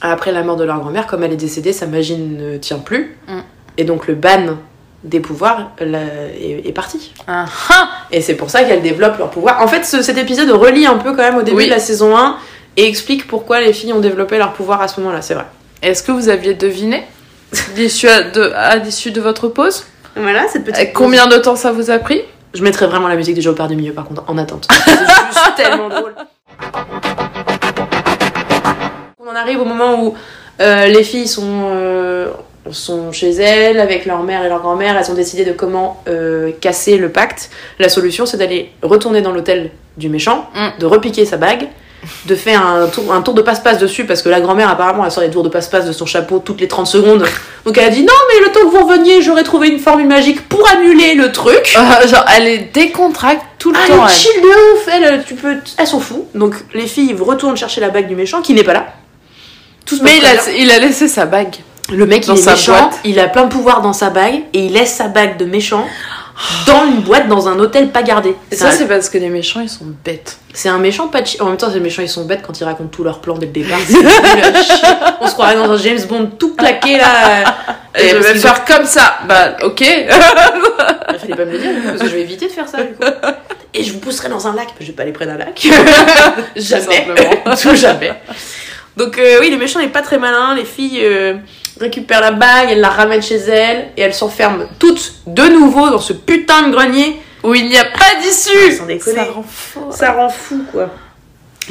Après 0.00 0.32
la 0.32 0.42
mort 0.42 0.56
de 0.56 0.64
leur 0.64 0.80
grand-mère, 0.80 1.06
comme 1.06 1.22
elle 1.22 1.32
est 1.32 1.36
décédée, 1.36 1.72
sa 1.72 1.86
magie 1.86 2.16
ne 2.16 2.56
tient 2.56 2.78
plus. 2.78 3.16
Mm. 3.28 3.38
Et 3.78 3.84
donc 3.84 4.08
le 4.08 4.14
ban 4.14 4.56
des 5.04 5.20
pouvoirs 5.20 5.70
là, 5.80 6.00
est, 6.40 6.66
est 6.68 6.72
parti. 6.72 7.12
Ah, 7.28 7.46
ah 7.70 7.88
Et 8.10 8.20
c'est 8.20 8.34
pour 8.34 8.50
ça 8.50 8.64
qu'elles 8.64 8.82
développent 8.82 9.18
leurs 9.18 9.30
pouvoirs. 9.30 9.60
En 9.62 9.68
fait, 9.68 9.84
ce- 9.84 10.02
cet 10.02 10.18
épisode 10.18 10.50
relie 10.50 10.86
un 10.86 10.96
peu 10.96 11.10
quand 11.10 11.22
même 11.22 11.36
au 11.36 11.42
début 11.42 11.56
Oui. 11.58 11.64
de 11.66 11.70
la 11.70 11.78
saison 11.80 12.16
1 12.16 12.36
et 12.76 12.86
explique 12.88 13.26
pourquoi 13.28 13.60
les 13.60 13.72
filles 13.72 13.92
ont 13.92 14.00
développé 14.00 14.38
leurs 14.38 14.52
pouvoirs 14.52 14.80
à 14.80 14.88
ce 14.88 15.00
moment-là, 15.00 15.22
c'est 15.22 15.34
vrai. 15.34 15.46
Est-ce 15.82 16.02
que 16.02 16.12
vous 16.12 16.28
aviez 16.28 16.54
deviné 16.54 17.04
l'issue 17.76 18.08
à, 18.08 18.22
de, 18.22 18.52
à 18.54 18.76
l'issue 18.76 19.10
de 19.10 19.20
votre 19.20 19.48
pause 19.48 19.84
Voilà, 20.16 20.46
cette 20.48 20.68
Euh, 20.68 20.84
Combien 20.94 21.26
de 21.26 21.36
temps 21.36 21.56
ça 21.56 21.72
vous 21.72 21.90
a 21.90 21.98
pris? 21.98 22.22
Je 22.54 22.62
mettrais 22.62 22.86
vraiment 22.86 23.08
la 23.08 23.16
musique 23.16 23.34
des 23.34 23.40
Géopards 23.42 23.68
du 23.68 23.76
milieu 23.76 23.92
par 23.92 24.04
contre 24.04 24.24
en 24.28 24.36
attente. 24.38 24.68
C'est 24.84 24.90
juste 24.90 25.56
tellement 25.56 25.88
drôle. 25.88 26.14
On 29.18 29.28
en 29.30 29.34
arrive 29.34 29.60
au 29.60 29.64
moment 29.64 30.04
où 30.04 30.14
euh, 30.60 30.86
les 30.86 31.02
filles 31.02 31.28
sont, 31.28 31.68
euh, 31.70 32.28
sont 32.70 33.10
chez 33.12 33.30
elles 33.30 33.80
avec 33.80 34.04
leur 34.04 34.22
mère 34.22 34.44
et 34.44 34.48
leur 34.48 34.60
grand-mère. 34.60 34.96
Elles 34.98 35.10
ont 35.10 35.14
décidé 35.14 35.44
de 35.44 35.52
comment 35.52 36.02
euh, 36.08 36.50
casser 36.60 36.98
le 36.98 37.08
pacte. 37.10 37.50
La 37.78 37.88
solution, 37.88 38.26
c'est 38.26 38.36
d'aller 38.36 38.70
retourner 38.82 39.22
dans 39.22 39.32
l'hôtel 39.32 39.70
du 39.96 40.08
méchant, 40.08 40.48
Mm. 40.54 40.78
de 40.80 40.86
repiquer 40.86 41.24
sa 41.24 41.36
bague, 41.38 41.68
de 42.26 42.34
faire 42.34 42.66
un 42.66 42.86
tour, 42.88 43.12
un 43.12 43.22
tour 43.22 43.34
de 43.34 43.42
passe-passe 43.42 43.78
dessus 43.78 44.04
parce 44.04 44.22
que 44.22 44.28
la 44.28 44.40
grand-mère, 44.40 44.68
apparemment, 44.68 45.04
elle 45.04 45.10
sort 45.12 45.22
des 45.22 45.30
tours 45.30 45.42
de 45.44 45.48
passe-passe 45.48 45.86
de 45.86 45.92
son 45.92 46.04
chapeau 46.06 46.40
toutes 46.40 46.60
les 46.60 46.66
30 46.68 46.86
secondes. 46.86 47.24
Donc 47.64 47.78
elle 47.78 47.84
a 47.84 47.90
dit 47.90 48.02
non, 48.02 48.12
mais 48.32 48.40
le 48.44 48.50
temps 48.52 48.60
que 48.60 48.76
vous 48.76 48.86
reveniez, 48.86 49.22
j'aurais 49.22 49.44
trouvé 49.44 49.68
une 49.68 49.78
formule 49.78 50.06
magique 50.08 50.48
pour 50.48 50.68
annuler 50.68 51.14
le 51.14 51.30
truc. 51.30 51.76
Euh, 51.76 52.06
Genre, 52.08 52.24
elle 52.36 52.48
est 52.48 52.70
décontracte 52.74 53.44
tout 53.58 53.70
le 53.70 53.78
Ah, 53.80 53.86
temps. 53.86 53.94
elle 54.06 54.10
elle. 54.10 54.16
chill 54.16 54.42
de 54.42 54.48
ouf, 54.74 54.88
elle, 54.92 55.24
tu 55.24 55.34
peux, 55.34 55.56
elles 55.78 55.86
s'en 55.86 56.00
fout. 56.00 56.24
Donc 56.34 56.54
les 56.74 56.86
filles 56.88 57.14
retournent 57.20 57.56
chercher 57.56 57.80
la 57.80 57.90
bague 57.90 58.08
du 58.08 58.16
méchant 58.16 58.42
qui 58.42 58.52
n'est 58.54 58.64
pas 58.64 58.72
là. 58.74 58.86
Tout 59.86 59.98
Mais 60.02 60.16
il 60.18 60.24
a, 60.24 60.52
il 60.58 60.70
a 60.72 60.78
laissé 60.78 61.06
sa 61.08 61.26
bague. 61.26 61.54
le 61.92 62.06
mec 62.06 62.26
dans 62.26 62.34
il 62.34 62.40
est 62.40 62.46
méchant, 62.50 62.72
boîte. 62.72 62.98
il 63.04 63.20
a 63.20 63.28
plein 63.28 63.44
de 63.44 63.48
pouvoirs 63.50 63.80
dans 63.80 63.92
sa 63.92 64.10
bague 64.10 64.42
et 64.52 64.64
il 64.66 64.72
laisse 64.72 64.94
sa 64.94 65.08
bague 65.08 65.36
de 65.36 65.44
méchant 65.44 65.86
dans 66.66 66.84
une 66.86 67.00
boîte 67.00 67.28
dans 67.28 67.48
un 67.48 67.58
hôtel 67.58 67.90
pas 67.90 68.02
gardé. 68.02 68.34
Et 68.50 68.56
ça, 68.56 68.68
un- 68.68 68.70
c'est 68.72 68.86
parce 68.86 69.08
que 69.08 69.18
les 69.18 69.28
méchants, 69.28 69.60
ils 69.60 69.68
sont 69.68 69.86
bêtes. 70.04 70.38
c'est 70.52 70.68
un 70.68 70.78
méchant 70.78 71.08
pas 71.08 71.24
chi- 71.24 71.40
En 71.40 71.46
même 71.46 71.56
temps, 71.56 71.70
ces 71.72 71.80
méchants 71.80 72.02
ils 72.02 72.08
sont 72.08 72.24
bêtes 72.24 72.42
quand 72.46 72.58
ils 72.60 72.64
racontent 72.64 72.88
tous 72.90 73.04
leurs 73.04 73.20
plans 73.20 73.38
dès 73.38 73.46
le 73.46 73.52
départ. 73.52 73.78
On 75.20 75.26
se 75.26 75.32
croirait 75.32 75.56
dans 75.56 75.70
un 75.70 75.76
James 75.78 76.00
Bond 76.08 76.30
tout 76.38 76.54
claqué 76.56 76.98
là. 76.98 77.44
Et 77.98 78.08
je 78.08 78.16
vais 78.16 78.32
qu'ils 78.32 78.40
faire 78.40 78.64
comme 78.64 78.86
ça. 78.86 79.18
Bah, 79.28 79.56
ok. 79.62 79.80
Il 79.82 81.18
fallait 81.18 81.34
pas 81.36 81.44
me 81.44 81.52
le 81.52 81.58
dire, 81.58 81.70
parce 81.84 82.00
que 82.00 82.08
je 82.08 82.14
vais 82.14 82.22
éviter 82.22 82.46
de 82.46 82.52
faire 82.52 82.66
ça, 82.68 82.78
du 82.82 82.94
coup. 82.94 83.04
Et 83.74 83.84
je 83.84 83.92
vous 83.92 83.98
pousserai 83.98 84.28
dans 84.30 84.46
un 84.46 84.54
lac. 84.54 84.68
Je 84.80 84.86
vais 84.86 84.92
pas 84.92 85.02
aller 85.02 85.12
près 85.12 85.26
d'un 85.26 85.36
lac. 85.36 85.60
jamais. 86.56 87.06
simplement. 87.06 87.56
Tout 87.60 87.74
jamais. 87.76 88.12
Donc, 88.96 89.18
euh, 89.18 89.38
oui, 89.40 89.50
le 89.50 89.56
méchant 89.58 89.78
n'est 89.78 89.88
pas 89.88 90.02
très 90.02 90.18
malin. 90.18 90.54
Les 90.54 90.64
filles 90.64 91.00
euh, 91.04 91.34
récupèrent 91.82 92.20
la 92.20 92.32
bague, 92.32 92.70
elles 92.70 92.80
la 92.80 92.88
ramènent 92.88 93.22
chez 93.22 93.36
elles, 93.36 93.88
et 93.96 94.02
elles 94.02 94.14
s'enferment 94.14 94.64
toutes 94.78 95.14
de 95.26 95.42
nouveau 95.42 95.90
dans 95.90 95.98
ce 95.98 96.12
putain 96.12 96.68
de 96.68 96.74
grenier. 96.74 97.20
Où 97.44 97.54
il 97.54 97.68
n'y 97.68 97.76
a 97.76 97.84
pas 97.84 98.20
d'issue. 98.22 98.72
Sans 98.72 98.86
déconner. 98.86 99.16
Ça 99.16 99.24
rend 99.24 99.44
fou. 99.48 99.80
Ça 99.90 100.12
rend 100.12 100.28
fou, 100.28 100.64
quoi. 100.70 100.90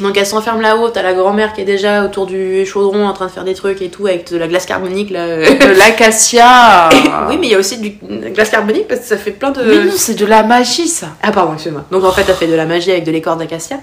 Donc, 0.00 0.16
elles 0.16 0.26
s'enferment 0.26 0.60
là-haut. 0.60 0.88
T'as 0.88 1.02
la 1.02 1.12
grand-mère 1.12 1.52
qui 1.52 1.60
est 1.60 1.66
déjà 1.66 2.04
autour 2.04 2.26
du 2.26 2.64
chaudron 2.66 3.06
en 3.06 3.12
train 3.12 3.26
de 3.26 3.30
faire 3.30 3.44
des 3.44 3.54
trucs 3.54 3.80
et 3.82 3.88
tout, 3.88 4.06
avec 4.06 4.30
de 4.30 4.36
la 4.36 4.48
glace 4.48 4.66
carbonique, 4.66 5.10
là. 5.10 5.26
De 5.26 5.78
l'acacia. 5.78 6.88
oui, 7.28 7.38
mais 7.38 7.46
il 7.46 7.50
y 7.50 7.54
a 7.54 7.58
aussi 7.58 7.78
du 7.78 7.90
de 8.02 8.24
la 8.24 8.30
glace 8.30 8.50
carbonique 8.50 8.88
parce 8.88 9.00
que 9.00 9.06
ça 9.06 9.16
fait 9.16 9.30
plein 9.30 9.50
de. 9.50 9.62
Mais 9.62 9.84
non, 9.84 9.92
c'est 9.96 10.14
de 10.14 10.26
la 10.26 10.42
magie, 10.42 10.88
ça. 10.88 11.08
Ah 11.22 11.30
pardon, 11.32 11.54
excuse-moi. 11.54 11.84
Donc 11.90 12.04
en 12.04 12.12
fait, 12.12 12.24
t'as 12.24 12.34
fait 12.34 12.46
de 12.46 12.54
la 12.54 12.66
magie 12.66 12.90
avec 12.90 13.04
de 13.04 13.12
l'écorce 13.12 13.38
d'acacia. 13.38 13.78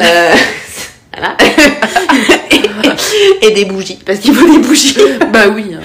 Euh, 0.00 0.34
voilà. 1.12 1.36
et, 3.42 3.50
des 3.50 3.64
bougies, 3.64 3.98
parce 4.04 4.18
qu'il 4.18 4.34
faut 4.34 4.50
des 4.50 4.58
bougies. 4.58 4.96
bah 5.32 5.48
oui. 5.54 5.72
hein. 5.74 5.80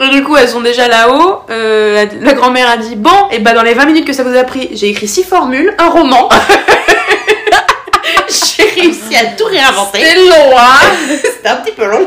Et 0.00 0.08
du 0.10 0.24
coup, 0.24 0.36
elles 0.36 0.48
sont 0.48 0.60
déjà 0.60 0.88
là-haut. 0.88 1.40
Euh, 1.50 2.06
la 2.20 2.32
grand-mère 2.32 2.68
a 2.68 2.76
dit 2.76 2.96
Bon, 2.96 3.28
et 3.30 3.38
bah 3.38 3.52
dans 3.52 3.62
les 3.62 3.74
20 3.74 3.86
minutes 3.86 4.06
que 4.06 4.12
ça 4.12 4.24
vous 4.24 4.36
a 4.36 4.44
pris, 4.44 4.70
j'ai 4.72 4.88
écrit 4.88 5.08
6 5.08 5.24
formules, 5.24 5.74
un 5.78 5.88
roman. 5.88 6.28
j'ai 8.28 8.64
réussi 8.80 9.16
à 9.16 9.26
tout 9.36 9.44
réinventer. 9.44 10.00
C'est 10.02 10.16
long, 10.16 10.56
hein. 10.58 10.92
C'était 11.22 11.48
un 11.48 11.56
petit 11.56 11.72
peu 11.72 11.86
long. 11.86 12.06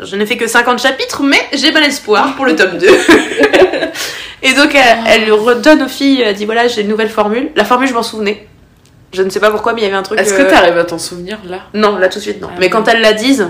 Je 0.00 0.16
n'ai 0.16 0.26
fait 0.26 0.36
que 0.36 0.46
50 0.46 0.80
chapitres, 0.80 1.22
mais 1.22 1.40
j'ai 1.52 1.72
bon 1.72 1.82
espoir 1.82 2.36
pour 2.36 2.44
le 2.44 2.54
tome 2.54 2.78
2. 2.78 2.86
Et 4.42 4.52
donc, 4.52 4.72
elle, 4.74 4.98
elle 5.06 5.32
redonne 5.32 5.82
aux 5.82 5.88
filles, 5.88 6.22
elle 6.22 6.34
dit 6.34 6.44
voilà, 6.44 6.68
j'ai 6.68 6.82
une 6.82 6.88
nouvelle 6.88 7.10
formule. 7.10 7.50
La 7.56 7.64
formule, 7.64 7.88
je 7.88 7.94
m'en 7.94 8.04
souvenais. 8.04 8.46
Je 9.12 9.22
ne 9.22 9.30
sais 9.30 9.40
pas 9.40 9.50
pourquoi, 9.50 9.72
mais 9.72 9.80
il 9.80 9.84
y 9.84 9.86
avait 9.86 9.96
un 9.96 10.02
truc. 10.02 10.20
Est-ce 10.20 10.34
euh, 10.34 10.44
que 10.44 10.50
t'arrives 10.50 10.76
à 10.78 10.84
t'en 10.84 10.98
souvenir, 10.98 11.38
là? 11.48 11.60
Non, 11.74 11.96
là 11.96 12.08
tout 12.08 12.18
de 12.18 12.22
suite, 12.24 12.40
non. 12.40 12.48
Ah 12.50 12.56
mais 12.58 12.66
oui. 12.66 12.70
quand 12.70 12.86
elles 12.88 13.00
la 13.00 13.14
disent, 13.14 13.48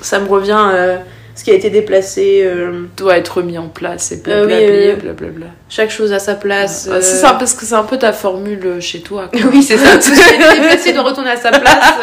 ça 0.00 0.18
me 0.20 0.28
revient 0.28 0.68
euh, 0.72 0.98
ce 1.34 1.42
qui 1.42 1.50
a 1.50 1.54
été 1.54 1.68
déplacé, 1.70 2.42
euh, 2.44 2.82
Doit 2.96 3.16
être 3.18 3.42
mis 3.42 3.58
en 3.58 3.68
place 3.68 4.12
et 4.12 4.22
Euh, 4.28 4.46
oui, 4.46 4.52
blablabla. 4.52 4.94
blablabla. 5.12 5.46
chaque 5.68 5.90
chose 5.90 6.12
à 6.12 6.18
sa 6.20 6.34
place. 6.34 6.88
Ah, 6.92 7.00
C'est 7.00 7.16
ça, 7.16 7.34
parce 7.34 7.54
que 7.54 7.64
c'est 7.66 7.74
un 7.74 7.82
peu 7.82 7.98
ta 7.98 8.12
formule 8.12 8.80
chez 8.80 9.00
toi. 9.00 9.30
oui, 9.52 9.62
c'est 9.62 9.78
ça. 9.78 9.96
Tout 9.96 10.02
ce 10.02 10.12
qui 10.14 10.20
a 10.20 10.34
été 10.52 10.60
déplacé 10.60 10.92
doit 10.92 11.02
retourner 11.02 11.30
à 11.30 11.36
sa 11.36 11.50
place, 11.50 11.94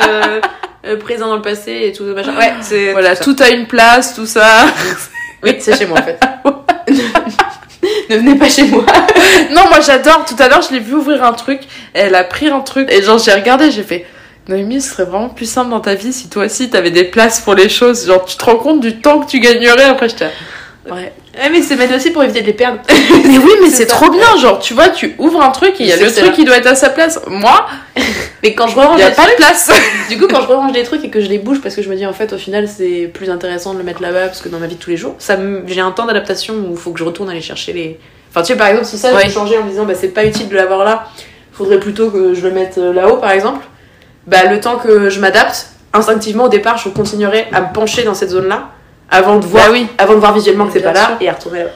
présent 1.00 1.28
dans 1.28 1.36
le 1.38 1.42
passé 1.42 1.84
et 1.86 1.92
tout, 1.94 2.04
machin. 2.06 2.36
Ouais, 2.38 2.54
c'est. 2.62 2.92
Voilà, 2.92 3.16
ça. 3.16 3.24
tout 3.24 3.36
a 3.42 3.50
une 3.50 3.68
place, 3.68 4.14
tout 4.16 4.26
ça. 4.26 4.66
Oui, 5.44 5.56
c'est 5.60 5.78
chez 5.78 5.86
moi 5.86 6.00
en 6.00 6.04
fait. 6.04 6.20
ne 8.10 8.18
venez 8.18 8.36
pas 8.36 8.50
chez 8.50 8.64
moi. 8.64 8.86
non, 9.52 9.64
moi 9.70 9.80
j'adore. 9.82 10.26
Tout 10.26 10.36
à 10.40 10.48
l'heure, 10.48 10.62
je 10.62 10.74
l'ai 10.74 10.80
vu 10.80 10.96
ouvrir 10.96 11.24
un 11.24 11.34
truc. 11.34 11.62
Elle 11.94 12.16
a 12.16 12.24
pris 12.24 12.48
un 12.48 12.62
truc. 12.62 12.92
Et 12.92 13.02
genre, 13.02 13.20
j'ai 13.20 13.34
regardé, 13.34 13.72
j'ai 13.72 13.84
fait. 13.84 14.06
Noémie, 14.48 14.80
ce 14.82 14.92
serait 14.92 15.04
vraiment 15.04 15.30
plus 15.30 15.50
simple 15.50 15.70
dans 15.72 15.82
ta 15.82 15.94
vie 15.94 16.14
si 16.14 16.30
toi 16.30 16.46
aussi 16.46 16.70
t'avais 16.70 16.92
des 16.92 17.04
places 17.04 17.42
pour 17.42 17.54
les 17.54 17.68
choses. 17.68 18.06
Genre, 18.08 18.24
tu 18.24 18.38
te 18.38 18.46
rends 18.46 18.56
compte 18.56 18.80
du 18.80 19.02
temps 19.02 19.20
que 19.20 19.30
tu 19.30 19.40
gagnerais 19.40 19.84
après. 19.84 20.10
J'étais. 20.10 20.30
Ouais. 20.92 21.14
Ouais, 21.38 21.50
mais 21.52 21.62
c'est 21.62 21.76
même 21.76 21.92
aussi 21.94 22.12
pour 22.12 22.24
éviter 22.24 22.42
de 22.42 22.48
les 22.48 22.54
perdre. 22.54 22.80
Mais 23.26 23.38
oui, 23.38 23.52
mais 23.62 23.70
C'est 23.70 23.86
trop 23.86 24.10
bien. 24.10 24.38
Genre, 24.40 24.60
tu 24.60 24.74
vois, 24.74 24.90
tu 24.90 25.16
ouvres 25.20 25.42
un 25.42 25.50
truc 25.52 25.80
et 25.80 25.84
il 25.84 25.88
y 25.88 25.92
a 25.94 25.98
le 25.98 26.12
truc 26.12 26.34
qui 26.34 26.46
doit 26.46 26.58
être 26.58 26.68
à 26.68 26.76
sa 26.76 26.90
place. 26.90 27.20
Moi, 27.28 27.66
Mais 28.44 28.54
quand 28.54 28.68
je 28.68 28.76
rerange 28.76 29.00
il 29.00 29.04
a 29.04 29.12
pas 29.12 29.26
de 29.28 29.36
place. 29.36 29.72
Du 30.10 30.18
coup, 30.18 30.28
quand 30.28 30.42
je 30.42 30.48
rerange 30.48 30.72
des 30.72 30.84
trucs 30.84 31.04
et 31.04 31.10
que 31.10 31.20
je 31.22 31.28
les 31.28 31.38
bouge 31.38 31.60
parce 31.62 31.76
que 31.76 31.82
je 31.82 31.90
me 31.90 31.96
dis 31.96 32.06
en 32.06 32.14
fait, 32.14 32.32
au 32.34 32.38
final, 32.38 32.68
c'est 32.68 33.10
plus 33.14 33.30
intéressant 33.30 33.74
de 33.74 33.78
le 33.80 33.84
mettre 33.84 34.02
là-bas 34.02 34.28
parce 34.28 34.42
que 34.42 34.50
dans 34.50 34.60
ma 34.60 34.68
vie 34.68 34.76
de 34.76 34.80
tous 34.80 34.90
les 34.90 34.98
jours, 34.98 35.16
ça 35.20 35.38
j'ai 35.68 35.82
un 35.82 35.92
temps 35.92 36.06
d'adaptation 36.06 36.54
où 36.56 36.72
il 36.72 36.78
faut 36.78 36.92
que 36.92 37.00
je 37.00 37.04
retourne 37.04 37.30
aller 37.30 37.42
chercher 37.42 37.74
les. 37.74 38.00
Enfin, 38.32 38.42
tu 38.42 38.54
sais, 38.54 38.58
par 38.58 38.68
exemple, 38.68 38.86
si 38.86 38.98
ça, 38.98 39.12
je 39.12 39.16
Ouais. 39.16 39.24
vais 39.26 39.30
changer 39.30 39.58
en 39.58 39.64
me 39.64 39.70
disant 39.70 39.86
bah 39.86 39.94
c'est 40.00 40.10
pas 40.10 40.26
utile 40.26 40.48
de 40.50 40.56
l'avoir 40.56 40.84
là, 40.86 41.08
faudrait 41.54 41.80
plutôt 41.80 42.10
que 42.10 42.34
je 42.34 42.42
le 42.42 42.52
mette 42.52 42.78
euh, 42.78 42.94
là-haut 42.94 43.18
par 43.18 43.32
exemple, 43.32 43.66
bah 44.28 44.46
le 44.50 44.60
temps 44.60 44.78
que 44.78 45.10
je 45.10 45.20
m'adapte, 45.20 45.68
instinctivement 45.94 46.46
au 46.46 46.50
départ, 46.50 46.78
je 46.78 46.90
continuerai 46.90 47.48
à 47.52 47.62
me 47.62 47.74
pencher 47.74 48.04
dans 48.04 48.14
cette 48.14 48.30
zone-là 48.30 48.70
avant 49.10 49.38
de 49.38 49.46
voir, 49.46 49.66
Bah 49.68 49.72
oui. 49.74 49.88
avant 49.98 50.14
de 50.14 50.20
voir 50.20 50.34
visuellement 50.34 50.66
que 50.68 50.74
c'est 50.74 50.82
pas 50.82 50.94
là 50.94 51.18
et 51.22 51.30
à 51.30 51.34
retourner 51.34 51.60
là-bas. 51.60 51.72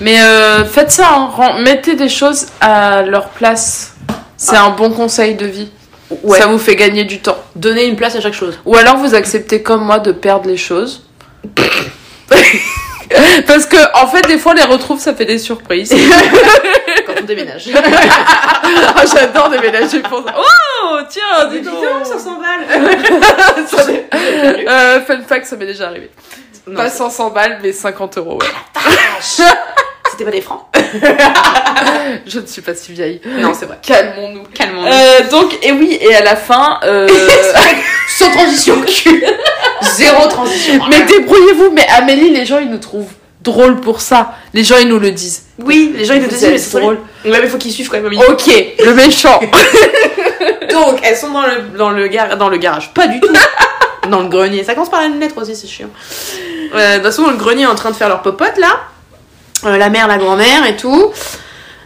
Mais 0.00 0.20
euh, 0.20 0.64
faites 0.64 0.90
ça, 0.92 1.08
hein. 1.12 1.58
Mettez 1.60 1.94
des 1.96 2.08
choses 2.08 2.46
à 2.60 3.02
leur 3.02 3.30
place. 3.30 3.94
C'est 4.36 4.56
un 4.56 4.70
bon 4.70 4.90
conseil 4.90 5.34
de 5.34 5.46
vie. 5.46 5.70
Ouais. 6.22 6.38
Ça 6.38 6.46
vous 6.46 6.58
fait 6.58 6.76
gagner 6.76 7.04
du 7.04 7.18
temps. 7.20 7.36
Donner 7.56 7.84
une 7.86 7.96
place 7.96 8.14
à 8.16 8.20
chaque 8.20 8.32
chose. 8.34 8.58
Ou 8.64 8.76
alors 8.76 8.96
vous 8.96 9.14
acceptez 9.14 9.60
comme 9.62 9.84
moi 9.84 9.98
de 9.98 10.12
perdre 10.12 10.46
les 10.48 10.56
choses. 10.56 11.02
Parce 13.46 13.64
que 13.66 13.76
en 14.00 14.06
fait 14.06 14.20
des 14.26 14.38
fois 14.38 14.54
les 14.54 14.62
retrouves 14.62 15.00
ça 15.00 15.14
fait 15.14 15.24
des 15.24 15.38
surprises. 15.38 15.90
Quand 17.06 17.14
on 17.20 17.24
déménage. 17.24 17.68
Ah, 17.74 19.02
J'adore 19.12 19.48
déménager 19.50 20.00
pour 20.00 20.22
ça. 20.26 20.34
Oh 20.38 20.98
tiens 21.08 21.46
dis 21.50 21.60
donc. 21.60 21.74
ça 22.04 22.18
s'emballe. 22.18 22.60
Euh, 24.68 25.00
fun 25.02 25.18
fact 25.26 25.46
ça 25.46 25.56
m'est 25.56 25.66
déjà 25.66 25.88
arrivé. 25.88 26.10
Non, 26.68 26.76
Pas 26.76 26.90
500 26.90 27.30
balles 27.30 27.58
mais 27.62 27.72
50 27.72 28.18
euros 28.18 28.38
ouais. 28.40 28.46
C'était 30.10 30.24
pas 30.24 30.30
des 30.30 30.40
francs. 30.40 30.62
Je 32.26 32.40
ne 32.40 32.46
suis 32.46 32.62
pas 32.62 32.74
si 32.74 32.92
vieille. 32.92 33.20
Non, 33.24 33.52
c'est 33.54 33.66
vrai. 33.66 33.78
Calmons-nous. 33.82 34.42
Calmons-nous. 34.54 34.88
Euh, 34.88 35.28
donc, 35.30 35.56
et 35.62 35.70
oui, 35.70 35.96
et 36.00 36.14
à 36.14 36.22
la 36.24 36.34
fin, 36.34 36.80
euh, 36.82 37.06
Sans 38.18 38.30
transition, 38.30 38.80
cul. 38.82 39.22
Zéro 39.82 40.26
transition. 40.28 40.80
mais 40.90 41.02
débrouillez-vous. 41.04 41.70
Mais 41.72 41.86
Amélie, 41.96 42.30
les 42.30 42.46
gens, 42.46 42.58
ils 42.58 42.70
nous 42.70 42.78
trouvent 42.78 43.12
drôles 43.42 43.80
pour 43.80 44.00
ça. 44.00 44.34
Les 44.54 44.64
gens, 44.64 44.76
ils 44.80 44.88
nous 44.88 44.98
le 44.98 45.10
disent. 45.12 45.44
Oui, 45.60 45.92
les 45.96 46.04
gens 46.04 46.14
ils 46.14 46.22
nous 46.22 46.28
disent, 46.28 46.42
mais 46.50 46.58
c'est 46.58 46.80
drôle. 46.80 46.98
Ouais, 47.24 47.38
mais 47.40 47.46
faut 47.46 47.58
qu'ils 47.58 47.72
suivent 47.72 47.88
quand 47.90 48.00
même. 48.00 48.12
Ok, 48.28 48.46
le 48.84 48.94
méchant. 48.94 49.38
Donc, 50.70 51.00
elles 51.04 51.16
sont 51.16 51.30
dans 51.30 51.46
le, 51.46 51.60
dans 51.76 51.90
le, 51.90 52.08
gar- 52.08 52.36
dans 52.36 52.48
le 52.48 52.56
garage. 52.56 52.92
Pas 52.94 53.06
du 53.06 53.20
tout. 53.20 53.28
dans 54.08 54.22
le 54.22 54.28
grenier. 54.28 54.64
Ça 54.64 54.74
commence 54.74 54.90
par 54.90 55.02
une 55.02 55.20
lettre 55.20 55.40
aussi, 55.40 55.54
c'est 55.54 55.68
chiant. 55.68 55.90
Euh, 56.74 56.90
de 56.90 56.94
toute 56.96 57.06
façon, 57.06 57.22
dans 57.22 57.30
le 57.30 57.36
grenier, 57.36 57.66
en 57.66 57.74
train 57.74 57.90
de 57.90 57.96
faire 57.96 58.08
leur 58.08 58.22
popote, 58.22 58.56
là. 58.58 58.80
Euh, 59.64 59.76
la 59.76 59.90
mère, 59.90 60.06
la 60.06 60.18
grand-mère 60.18 60.66
et 60.66 60.76
tout. 60.76 61.12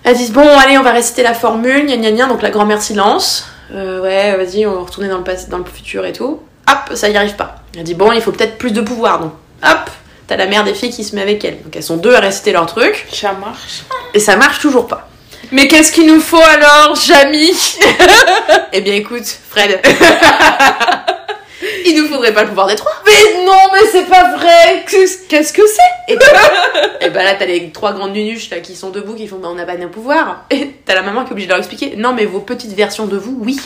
Elles 0.05 0.17
disent, 0.17 0.33
bon, 0.33 0.47
allez, 0.59 0.79
on 0.79 0.83
va 0.83 0.93
réciter 0.93 1.23
la 1.23 1.35
formule, 1.35 1.87
gna 1.87 1.97
gna 1.97 2.11
gna. 2.11 2.27
Donc, 2.27 2.43
la 2.43 2.51
grand-mère 2.51 2.83
silence. 2.83 3.47
Euh, 3.75 4.03
ouais, 4.03 4.37
vas-y, 4.37 4.67
on 4.67 4.75
va 4.75 4.81
retourner 4.81 5.09
dans 5.09 5.19
le, 5.19 5.25
passé, 5.25 5.47
dans 5.49 5.59
le 5.59 5.65
futur 5.65 6.05
et 6.05 6.13
tout. 6.13 6.41
Hop, 6.69 6.95
ça 6.97 7.09
y 7.09 7.17
arrive 7.17 7.37
pas. 7.37 7.57
Elle 7.77 7.85
dit, 7.85 7.95
bon, 7.95 8.13
il 8.13 8.21
faut 8.21 8.33
peut-être 8.33 8.59
plus 8.59 8.73
de 8.73 8.81
pouvoir. 8.81 9.21
Donc, 9.21 9.33
hop, 9.65 9.91
t'as 10.27 10.37
la 10.37 10.47
mère 10.47 10.65
des 10.65 10.75
filles 10.75 10.91
qui 10.91 11.05
se 11.05 11.15
met 11.15 11.23
avec 11.23 11.45
elle. 11.45 11.63
Donc, 11.63 11.75
elles 11.75 11.83
sont 11.83 11.97
deux 11.97 12.15
à 12.15 12.21
réciter 12.21 12.53
leur 12.53 12.67
truc. 12.67 13.07
Ça 13.13 13.33
marche. 13.33 13.85
Et 14.15 14.21
ça 14.21 14.37
marche 14.37 14.61
toujours 14.61 14.87
pas. 14.87 15.09
Mais 15.51 15.69
qu'est-ce 15.69 15.93
qu'il 15.93 16.07
nous 16.07 16.21
faut 16.21 16.41
alors, 16.41 16.97
Jamie 16.97 17.53
Eh 18.73 18.81
bien, 18.81 18.95
écoute, 18.95 19.27
Fred. 19.51 19.81
il 21.87 22.01
nous 22.01 22.09
faudrait 22.09 22.33
pas 22.33 22.43
le 22.43 22.49
pouvoir 22.49 22.67
des 22.67 22.77
trois. 22.77 22.93
Mais 23.07 23.45
non, 23.45 23.53
mais 23.73 23.87
c'est 23.91 24.09
pas 24.09 24.37
vrai. 24.37 24.85
Qu'est-ce 24.89 25.53
que 25.53 25.63
c'est? 25.67 26.13
Et, 26.13 27.07
et 27.07 27.11
bah 27.11 27.23
là, 27.23 27.35
t'as 27.39 27.47
les 27.47 27.71
trois 27.71 27.93
grandes 27.93 28.13
nunuches 28.13 28.51
là, 28.51 28.61
qui 28.61 28.77
sont 28.77 28.91
debout, 28.91 29.15
qui 29.15 29.27
font 29.27 29.37
bah, 29.37 29.49
on 29.51 29.55
n'a 29.55 29.65
pas 29.65 29.77
de 29.77 29.87
pouvoir. 29.87 30.45
Et 30.51 30.71
t'as 30.85 30.95
la 30.95 31.03
maman 31.03 31.23
qui 31.23 31.29
est 31.29 31.33
obligée 31.33 31.47
de 31.47 31.53
leur 31.53 31.59
expliquer 31.59 31.95
non, 31.97 32.13
mais 32.13 32.25
vos 32.25 32.41
petites 32.41 32.75
versions 32.75 33.07
de 33.07 33.17
vous, 33.17 33.39
oui. 33.41 33.59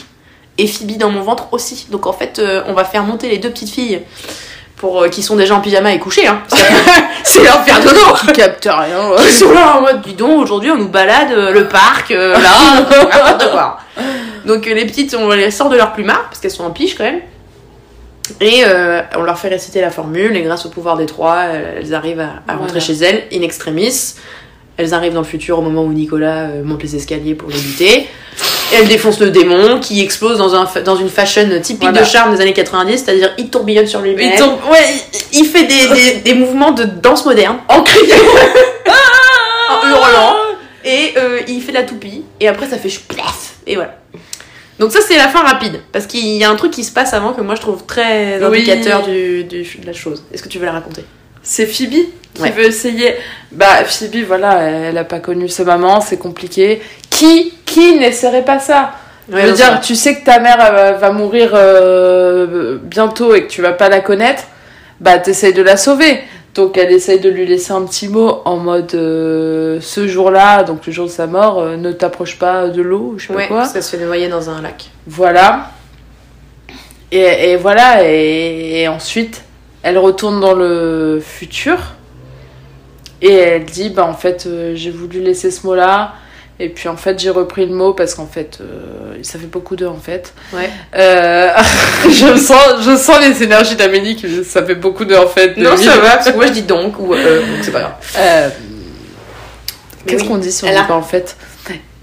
Et 0.58 0.66
Phoebe 0.66 0.96
dans 0.96 1.10
mon 1.10 1.22
ventre 1.22 1.52
aussi. 1.52 1.86
Donc 1.90 2.06
en 2.06 2.12
fait, 2.12 2.38
euh, 2.38 2.62
on 2.66 2.72
va 2.72 2.84
faire 2.84 3.02
monter 3.02 3.28
les 3.28 3.38
deux 3.38 3.50
petites 3.50 3.70
filles 3.70 4.02
pour 4.76 5.02
euh, 5.02 5.08
qui 5.08 5.22
sont 5.22 5.36
déjà 5.36 5.54
en 5.54 5.60
pyjama 5.60 5.92
et 5.92 5.98
couchées. 5.98 6.26
Hein, 6.26 6.42
c'est 7.24 7.42
leur 7.42 7.62
faire 7.62 7.80
dodo. 7.80 8.00
Qui 8.20 8.32
capte 8.32 8.68
rien. 8.70 9.10
Ils 9.18 9.32
sont 9.32 9.52
là 9.52 9.76
en 9.76 9.80
mode 9.82 10.02
dis 10.02 10.14
donc, 10.14 10.42
aujourd'hui 10.42 10.70
on 10.70 10.76
nous 10.76 10.88
balade 10.88 11.32
euh, 11.32 11.52
le 11.52 11.68
parc, 11.68 12.10
là, 12.10 12.38
n'importe 12.90 13.50
quoi. 13.50 13.78
Donc 14.46 14.64
les 14.64 14.86
petites, 14.86 15.14
on 15.14 15.28
les 15.30 15.50
sort 15.50 15.68
de 15.68 15.76
leur 15.76 15.92
plumard 15.92 16.24
parce 16.24 16.40
qu'elles 16.40 16.50
sont 16.50 16.64
en 16.64 16.70
piche 16.70 16.94
quand 16.94 17.04
même. 17.04 17.20
Et 18.40 18.62
euh, 18.64 19.00
on 19.16 19.22
leur 19.22 19.38
fait 19.38 19.48
réciter 19.48 19.80
la 19.80 19.90
formule, 19.90 20.36
et 20.36 20.42
grâce 20.42 20.66
au 20.66 20.70
pouvoir 20.70 20.96
des 20.96 21.06
trois, 21.06 21.44
elles 21.44 21.74
elles 21.82 21.94
arrivent 21.94 22.20
à, 22.20 22.42
à 22.48 22.56
rentrer 22.56 22.80
Voilà. 22.80 22.80
chez 22.80 22.94
elles, 22.94 23.24
in 23.32 23.42
extremis. 23.42 24.14
Elles 24.78 24.92
arrivent 24.92 25.14
dans 25.14 25.20
le 25.20 25.26
futur 25.26 25.58
au 25.58 25.62
moment 25.62 25.84
où 25.84 25.92
Nicolas 25.92 26.48
euh, 26.50 26.62
monte 26.62 26.82
les 26.82 26.96
escaliers 26.96 27.34
pour 27.34 27.48
les 27.48 27.58
buter. 27.58 28.06
Et 28.72 28.76
elles 28.76 28.88
défoncent 28.88 29.20
le 29.20 29.30
démon 29.30 29.80
qui 29.80 30.02
explose 30.02 30.36
dans, 30.38 30.54
un, 30.54 30.68
dans 30.84 30.96
une 30.96 31.08
fashion 31.08 31.48
typique 31.62 31.82
Voilà. 31.84 32.00
de 32.00 32.04
charme 32.06 32.34
des 32.34 32.42
années 32.42 32.52
90, 32.52 32.98
c'est-à-dire 33.04 33.32
il 33.38 33.48
tourbillonne 33.48 33.86
sur 33.86 34.00
lui-même. 34.02 34.32
Il 34.34 34.38
tombe- 34.38 34.58
Ouais, 34.70 34.84
Il 35.32 35.44
fait 35.46 35.64
des, 35.64 35.88
des, 35.88 36.12
des 36.24 36.34
mouvements 36.34 36.72
de 36.72 36.84
danse 36.84 37.24
moderne 37.24 37.56
en 37.68 37.82
criant. 37.82 38.16
en 39.70 39.88
hurlant 39.88 40.34
et 40.84 41.14
euh, 41.16 41.40
il 41.48 41.60
fait 41.62 41.72
de 41.72 41.76
la 41.78 41.82
toupie 41.84 42.24
et 42.40 42.46
après 42.48 42.66
ça 42.66 42.76
fait 42.76 42.90
plaf 43.08 43.54
et 43.66 43.74
voilà. 43.76 43.96
Donc 44.78 44.92
ça 44.92 45.00
c'est 45.06 45.16
la 45.16 45.28
fin 45.28 45.40
rapide 45.42 45.80
parce 45.92 46.06
qu'il 46.06 46.26
y 46.26 46.44
a 46.44 46.50
un 46.50 46.56
truc 46.56 46.70
qui 46.72 46.84
se 46.84 46.92
passe 46.92 47.14
avant 47.14 47.32
que 47.32 47.40
moi 47.40 47.54
je 47.54 47.60
trouve 47.62 47.84
très 47.86 48.38
Oui. 48.44 48.58
indicateur 48.58 49.02
du, 49.02 49.44
du- 49.44 49.62
de 49.78 49.86
la 49.86 49.92
chose. 49.92 50.24
Est-ce 50.32 50.42
que 50.42 50.48
tu 50.48 50.58
veux 50.58 50.66
la 50.66 50.72
raconter? 50.72 51.04
C'est 51.42 51.66
Phoebe 51.66 52.06
qui 52.34 52.42
Ouais. 52.42 52.50
veut 52.50 52.64
essayer. 52.64 53.14
Bah, 53.52 53.84
Phoebe, 53.86 54.24
voilà, 54.26 54.60
elle 54.62 54.98
a 54.98 55.04
pas 55.04 55.20
connu 55.20 55.48
sa 55.48 55.64
maman, 55.64 56.00
c'est 56.02 56.18
compliqué. 56.18 56.82
Qui, 57.08 57.54
qui 57.64 57.96
n'essaierait 57.98 58.44
pas 58.44 58.58
ça? 58.58 58.92
Je 59.30 59.36
veux 59.38 59.52
dire, 59.52 59.80
tu 59.80 59.94
sais 59.96 60.16
que 60.20 60.24
ta 60.24 60.38
mère 60.40 60.56
va- 60.58 60.92
va 60.92 61.10
mourir 61.12 61.50
euh, 61.54 62.78
bientôt 62.82 63.34
et 63.34 63.44
que 63.46 63.48
tu 63.50 63.62
vas 63.62 63.72
pas 63.72 63.88
la 63.88 64.00
connaître, 64.00 64.42
bah 65.00 65.18
t'essayes 65.18 65.52
de 65.54 65.62
la 65.62 65.76
sauver. 65.76 66.20
Donc 66.57 66.78
elle 66.78 66.90
essaye 66.90 67.20
de 67.20 67.28
lui 67.28 67.44
laisser 67.46 67.72
un 67.72 67.82
petit 67.82 68.09
mot 68.09 68.40
en 68.46 68.57
mode 68.57 68.94
euh, 68.94 69.78
ce 69.82 70.09
jour-là, 70.09 70.62
donc 70.62 70.86
le 70.86 70.92
jour 70.92 71.04
de 71.07 71.11
sa 71.11 71.26
mort, 71.26 71.59
euh, 71.61 71.76
ne 71.76 71.92
t'approche 71.92 72.38
pas 72.38 72.68
de 72.68 72.80
l'eau, 72.80 73.14
je 73.18 73.26
sais 73.26 73.32
Ouais, 73.34 73.42
pas 73.42 73.48
quoi. 73.48 73.57
parce 73.59 73.74
qu'elle 73.74 73.82
se 73.82 73.94
fait 73.96 74.02
noyer 74.04 74.28
dans 74.28 74.48
un 74.48 74.62
lac. 74.62 74.90
Voilà. 75.07 75.70
Et, 77.12 77.50
et 77.50 77.57
voilà, 77.57 78.11
et, 78.11 78.80
et 78.80 78.88
ensuite, 78.88 79.44
elle 79.82 79.98
retourne 79.98 80.40
dans 80.40 80.54
le 80.54 81.20
futur. 81.22 81.76
Et 83.20 83.32
elle 83.34 83.64
dit, 83.66 83.90
bah 83.90 84.07
en 84.07 84.14
fait, 84.14 84.44
euh, 84.46 84.72
j'ai 84.74 84.90
voulu 84.90 85.20
laisser 85.20 85.50
ce 85.50 85.66
mot-là. 85.66 86.14
Et 86.59 86.70
puis 86.70 86.88
en 86.88 86.96
fait, 86.96 87.18
j'ai 87.18 87.28
repris 87.30 87.66
le 87.66 87.74
mot 87.74 87.92
parce 87.92 88.14
qu'en 88.14 88.26
fait, 88.26 88.59
euh, 88.61 89.16
ça 89.22 89.38
fait 89.38 89.46
beaucoup 89.46 89.76
d'eux 89.76 89.86
en 89.88 89.98
fait. 89.98 90.32
Ouais. 90.54 90.70
Euh, 90.96 91.50
je, 92.04 92.36
sens, 92.38 92.62
je 92.82 92.96
sens 92.96 93.18
les 93.20 93.42
énergies 93.42 93.76
d'Amélie 93.76 94.16
qui 94.16 94.42
ça 94.44 94.64
fait 94.64 94.74
beaucoup 94.74 95.04
d'eux 95.04 95.18
en 95.18 95.26
fait. 95.28 95.57
Non, 95.59 95.76
ça 95.76 95.98
va, 95.98 96.16
parce 96.16 96.30
que 96.30 96.36
moi 96.36 96.46
je 96.46 96.52
dis 96.52 96.62
donc, 96.62 96.98
ou 96.98 97.12
euh, 97.14 97.40
donc 97.40 97.59
c'est 97.62 97.72
pas 97.72 97.80
grave. 97.80 98.52
Qu'est-ce 100.07 100.22
oui, 100.22 100.28
qu'on 100.28 100.38
dit 100.38 100.52
si 100.52 100.64
on 100.64 100.68
dit 100.68 100.74
a- 100.74 100.84
pas 100.84 100.94
en 100.94 101.02
fait 101.02 101.36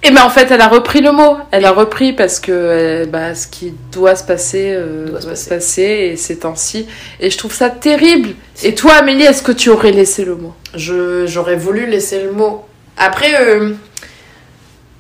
Et 0.03 0.11
ben 0.11 0.21
en 0.23 0.29
fait, 0.29 0.51
elle 0.51 0.61
a 0.61 0.67
repris 0.67 1.01
le 1.01 1.11
mot. 1.13 1.37
Elle 1.51 1.65
a 1.65 1.71
repris 1.71 2.13
parce 2.13 2.39
que 2.39 3.05
bah, 3.05 3.33
ce 3.33 3.47
qui 3.47 3.73
doit 3.91 4.15
se 4.15 4.23
passer 4.23 4.73
euh, 4.75 5.07
Doit 5.07 5.19
doit, 5.21 5.35
se 5.35 5.45
se 5.45 5.49
passer 5.49 6.09
et 6.11 6.17
c'est 6.17 6.43
ainsi. 6.45 6.85
Et 7.21 7.29
je 7.29 7.37
trouve 7.37 7.53
ça 7.53 7.69
terrible. 7.69 8.31
Et 8.63 8.75
toi, 8.75 8.93
Amélie, 8.95 9.23
est-ce 9.23 9.41
que 9.41 9.53
tu 9.53 9.69
aurais 9.69 9.91
laissé 9.91 10.25
le 10.25 10.35
mot? 10.35 10.53
Je- 10.75 11.25
J'aurais 11.25 11.55
voulu 11.55 11.85
laisser 11.87 12.21
le 12.21 12.31
mot. 12.33 12.65
Après, 12.97 13.33
euh, 13.41 13.71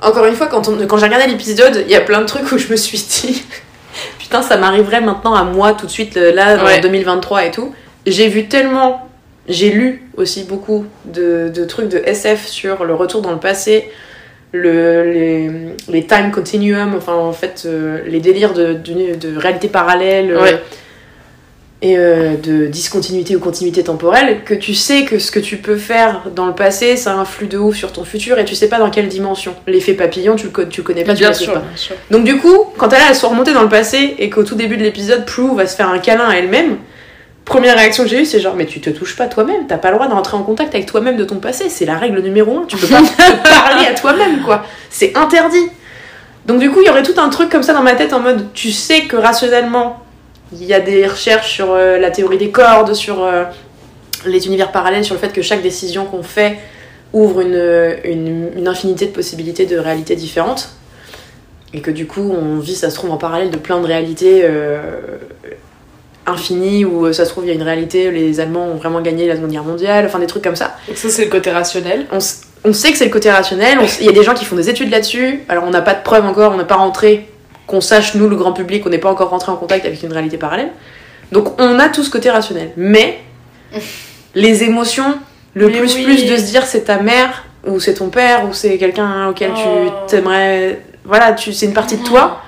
encore 0.03 0.25
une 0.25 0.35
fois, 0.35 0.47
quand, 0.47 0.67
on- 0.69 0.85
quand 0.87 0.97
j'ai 0.97 1.05
regardé 1.05 1.27
l'épisode, 1.27 1.83
il 1.85 1.91
y 1.91 1.95
a 1.95 2.01
plein 2.01 2.21
de 2.21 2.25
trucs 2.25 2.51
où 2.51 2.57
je 2.57 2.67
me 2.69 2.75
suis 2.75 2.97
dit, 2.97 3.43
putain, 4.19 4.41
ça 4.41 4.57
m'arriverait 4.57 5.01
maintenant 5.01 5.33
à 5.35 5.43
moi 5.43 5.73
tout 5.73 5.85
de 5.85 5.91
suite, 5.91 6.15
là, 6.15 6.57
en 6.61 6.65
Ouais. 6.65 6.79
2023 6.81 7.45
et 7.45 7.51
tout. 7.51 7.73
J'ai 8.05 8.27
vu 8.27 8.47
tellement, 8.47 9.09
j'ai 9.47 9.69
lu 9.69 10.03
aussi 10.17 10.43
beaucoup 10.43 10.85
de, 11.05 11.49
de 11.53 11.65
trucs 11.65 11.89
de 11.89 12.01
SF 12.05 12.45
sur 12.47 12.83
le 12.85 12.93
retour 12.93 13.21
dans 13.21 13.31
le 13.31 13.39
passé, 13.39 13.89
le, 14.51 15.11
les, 15.11 15.49
les 15.89 16.05
time 16.05 16.31
continuum, 16.31 16.93
enfin 16.95 17.13
en 17.13 17.33
fait, 17.33 17.63
euh, 17.65 17.99
les 18.05 18.19
délires 18.19 18.53
de, 18.53 18.73
de, 18.73 19.15
de 19.15 19.37
réalité 19.37 19.67
parallèle. 19.67 20.31
euh, 20.31 20.41
Ouais. 20.41 20.61
Et 21.83 21.97
euh, 21.97 22.37
de 22.37 22.67
discontinuité 22.67 23.35
ou 23.35 23.39
continuité 23.39 23.83
temporelle, 23.83 24.45
que 24.45 24.53
tu 24.53 24.73
sais 24.73 25.03
que 25.03 25.19
ce 25.19 25.31
que 25.31 25.39
tu 25.39 25.57
peux 25.57 25.75
faire 25.75 26.29
dans 26.33 26.45
le 26.45 26.55
passé, 26.55 26.95
ça 26.95 27.13
influe 27.15 27.47
de 27.47 27.57
ouf 27.57 27.75
sur 27.75 27.91
ton 27.91 28.05
futur 28.05 28.39
et 28.39 28.45
tu 28.45 28.55
sais 28.55 28.69
pas 28.69 28.79
dans 28.79 28.89
quelle 28.89 29.09
dimension. 29.09 29.53
L'effet 29.67 29.93
papillon, 29.93 30.37
tu 30.37 30.47
le, 30.47 30.69
tu 30.69 30.79
le 30.79 30.85
connais 30.85 31.03
pas, 31.03 31.13
tu 31.13 31.23
le 31.23 31.29
pas. 31.29 31.59
bien 31.59 31.75
sûr. 31.75 31.95
Donc 32.09 32.23
du 32.23 32.37
coup, 32.37 32.55
quand 32.77 32.87
elle 32.93 33.01
elle 33.09 33.15
soit 33.15 33.27
remontée 33.27 33.51
dans 33.51 33.63
le 33.63 33.69
passé 33.69 34.15
et 34.17 34.29
qu'au 34.29 34.43
tout 34.43 34.55
début 34.55 34.77
de 34.77 34.81
l'épisode, 34.81 35.25
Prue 35.25 35.53
va 35.53 35.67
se 35.67 35.75
faire 35.75 35.89
un 35.89 35.99
câlin 35.99 36.29
à 36.29 36.35
elle-même, 36.35 36.77
première 37.43 37.75
réaction 37.75 38.05
que 38.05 38.09
j'ai 38.09 38.21
eue, 38.21 38.25
c'est 38.25 38.39
genre, 38.39 38.55
mais 38.55 38.65
tu 38.65 38.79
te 38.79 38.89
touches 38.89 39.17
pas 39.17 39.27
toi-même, 39.27 39.67
t'as 39.67 39.77
pas 39.77 39.89
le 39.89 39.95
droit 39.95 40.07
d'entrer 40.07 40.37
en 40.37 40.43
contact 40.43 40.73
avec 40.73 40.87
toi-même 40.87 41.17
de 41.17 41.25
ton 41.25 41.39
passé, 41.39 41.67
c'est 41.67 41.85
la 41.85 41.97
règle 41.97 42.21
numéro 42.21 42.59
un, 42.59 42.65
tu 42.65 42.77
peux 42.77 42.87
pas 42.87 43.01
te 43.01 43.43
parler 43.43 43.87
à 43.87 43.93
toi-même, 43.93 44.41
quoi. 44.45 44.65
C'est 44.89 45.17
interdit. 45.17 45.67
Donc 46.45 46.59
du 46.59 46.71
coup, 46.71 46.79
il 46.81 46.87
y 46.87 46.89
aurait 46.89 47.03
tout 47.03 47.19
un 47.19 47.27
truc 47.27 47.49
comme 47.49 47.63
ça 47.63 47.73
dans 47.73 47.83
ma 47.83 47.95
tête 47.95 48.13
en 48.13 48.21
mode, 48.21 48.53
tu 48.53 48.71
sais 48.71 49.01
que 49.01 49.17
rationnellement, 49.17 50.02
il 50.53 50.65
y 50.65 50.73
a 50.73 50.79
des 50.79 51.07
recherches 51.07 51.51
sur 51.53 51.71
euh, 51.71 51.97
la 51.97 52.11
théorie 52.11 52.37
des 52.37 52.51
cordes, 52.51 52.93
sur 52.93 53.23
euh, 53.23 53.43
les 54.25 54.47
univers 54.47 54.71
parallèles, 54.71 55.03
sur 55.03 55.15
le 55.15 55.19
fait 55.19 55.33
que 55.33 55.41
chaque 55.41 55.61
décision 55.61 56.05
qu'on 56.05 56.23
fait 56.23 56.57
ouvre 57.11 57.41
une, 57.41 57.95
une, 58.05 58.51
une 58.55 58.67
infinité 58.67 59.05
de 59.05 59.11
possibilités 59.11 59.65
de 59.65 59.77
réalités 59.77 60.15
différentes. 60.15 60.69
Et 61.75 61.81
que 61.81 61.89
du 61.91 62.05
coup, 62.05 62.31
on 62.31 62.59
vit, 62.59 62.75
ça 62.75 62.89
se 62.91 62.95
trouve, 62.95 63.11
en 63.11 63.17
parallèle 63.17 63.49
de 63.49 63.57
plein 63.57 63.79
de 63.81 63.87
réalités 63.87 64.41
euh, 64.43 65.17
infinies, 66.27 66.85
où 66.85 67.11
ça 67.11 67.25
se 67.25 67.31
trouve, 67.31 67.45
il 67.45 67.47
y 67.47 67.51
a 67.51 67.55
une 67.55 67.63
réalité, 67.63 68.11
les 68.11 68.39
Allemands 68.39 68.67
ont 68.67 68.75
vraiment 68.75 69.01
gagné 69.01 69.27
la 69.27 69.35
Seconde 69.35 69.51
Guerre 69.51 69.63
mondiale, 69.63 70.05
enfin 70.05 70.19
des 70.19 70.27
trucs 70.27 70.43
comme 70.43 70.55
ça. 70.55 70.75
Donc 70.87 70.97
ça, 70.97 71.09
c'est 71.09 71.25
le 71.25 71.31
côté 71.31 71.49
rationnel. 71.49 72.05
On, 72.11 72.19
on 72.65 72.73
sait 72.73 72.91
que 72.91 72.97
c'est 72.97 73.05
le 73.05 73.11
côté 73.11 73.31
rationnel, 73.31 73.79
il 73.99 74.05
y 74.05 74.09
a 74.09 74.11
des 74.11 74.23
gens 74.23 74.35
qui 74.35 74.45
font 74.45 74.55
des 74.55 74.69
études 74.69 74.91
là-dessus, 74.91 75.41
alors 75.49 75.63
on 75.65 75.71
n'a 75.71 75.81
pas 75.81 75.95
de 75.95 76.03
preuves 76.03 76.25
encore, 76.25 76.53
on 76.53 76.57
n'est 76.57 76.63
pas 76.63 76.75
rentré, 76.75 77.27
qu'on 77.67 77.81
sache, 77.81 78.15
nous, 78.15 78.27
le 78.29 78.35
grand 78.35 78.53
public, 78.53 78.85
on 78.85 78.89
n'est 78.89 78.97
pas 78.97 79.09
encore 79.11 79.29
rentré 79.29 79.51
en 79.51 79.55
contact 79.55 79.85
avec 79.85 80.01
une 80.03 80.11
réalité 80.13 80.37
parallèle. 80.37 80.71
Donc 81.31 81.59
on 81.61 81.79
a 81.79 81.89
tout 81.89 82.03
ce 82.03 82.09
côté 82.09 82.29
rationnel. 82.29 82.71
Mais 82.77 83.19
les 84.35 84.63
émotions, 84.63 85.17
le 85.53 85.67
Mais 85.67 85.79
plus 85.79 85.95
oui. 85.95 86.03
plus 86.03 86.25
de 86.25 86.37
se 86.37 86.43
dire 86.43 86.65
c'est 86.65 86.85
ta 86.85 86.97
mère, 86.99 87.45
ou 87.65 87.79
c'est 87.79 87.95
ton 87.95 88.09
père, 88.09 88.45
ou 88.47 88.53
c'est 88.53 88.77
quelqu'un 88.77 89.27
auquel 89.29 89.51
Oh. 89.55 89.59
tu 90.07 90.15
t'aimerais... 90.15 90.81
Voilà, 91.05 91.33
tu, 91.33 91.53
c'est 91.53 91.65
une 91.65 91.73
partie 91.73 91.97
de 91.97 92.03
toi. 92.03 92.41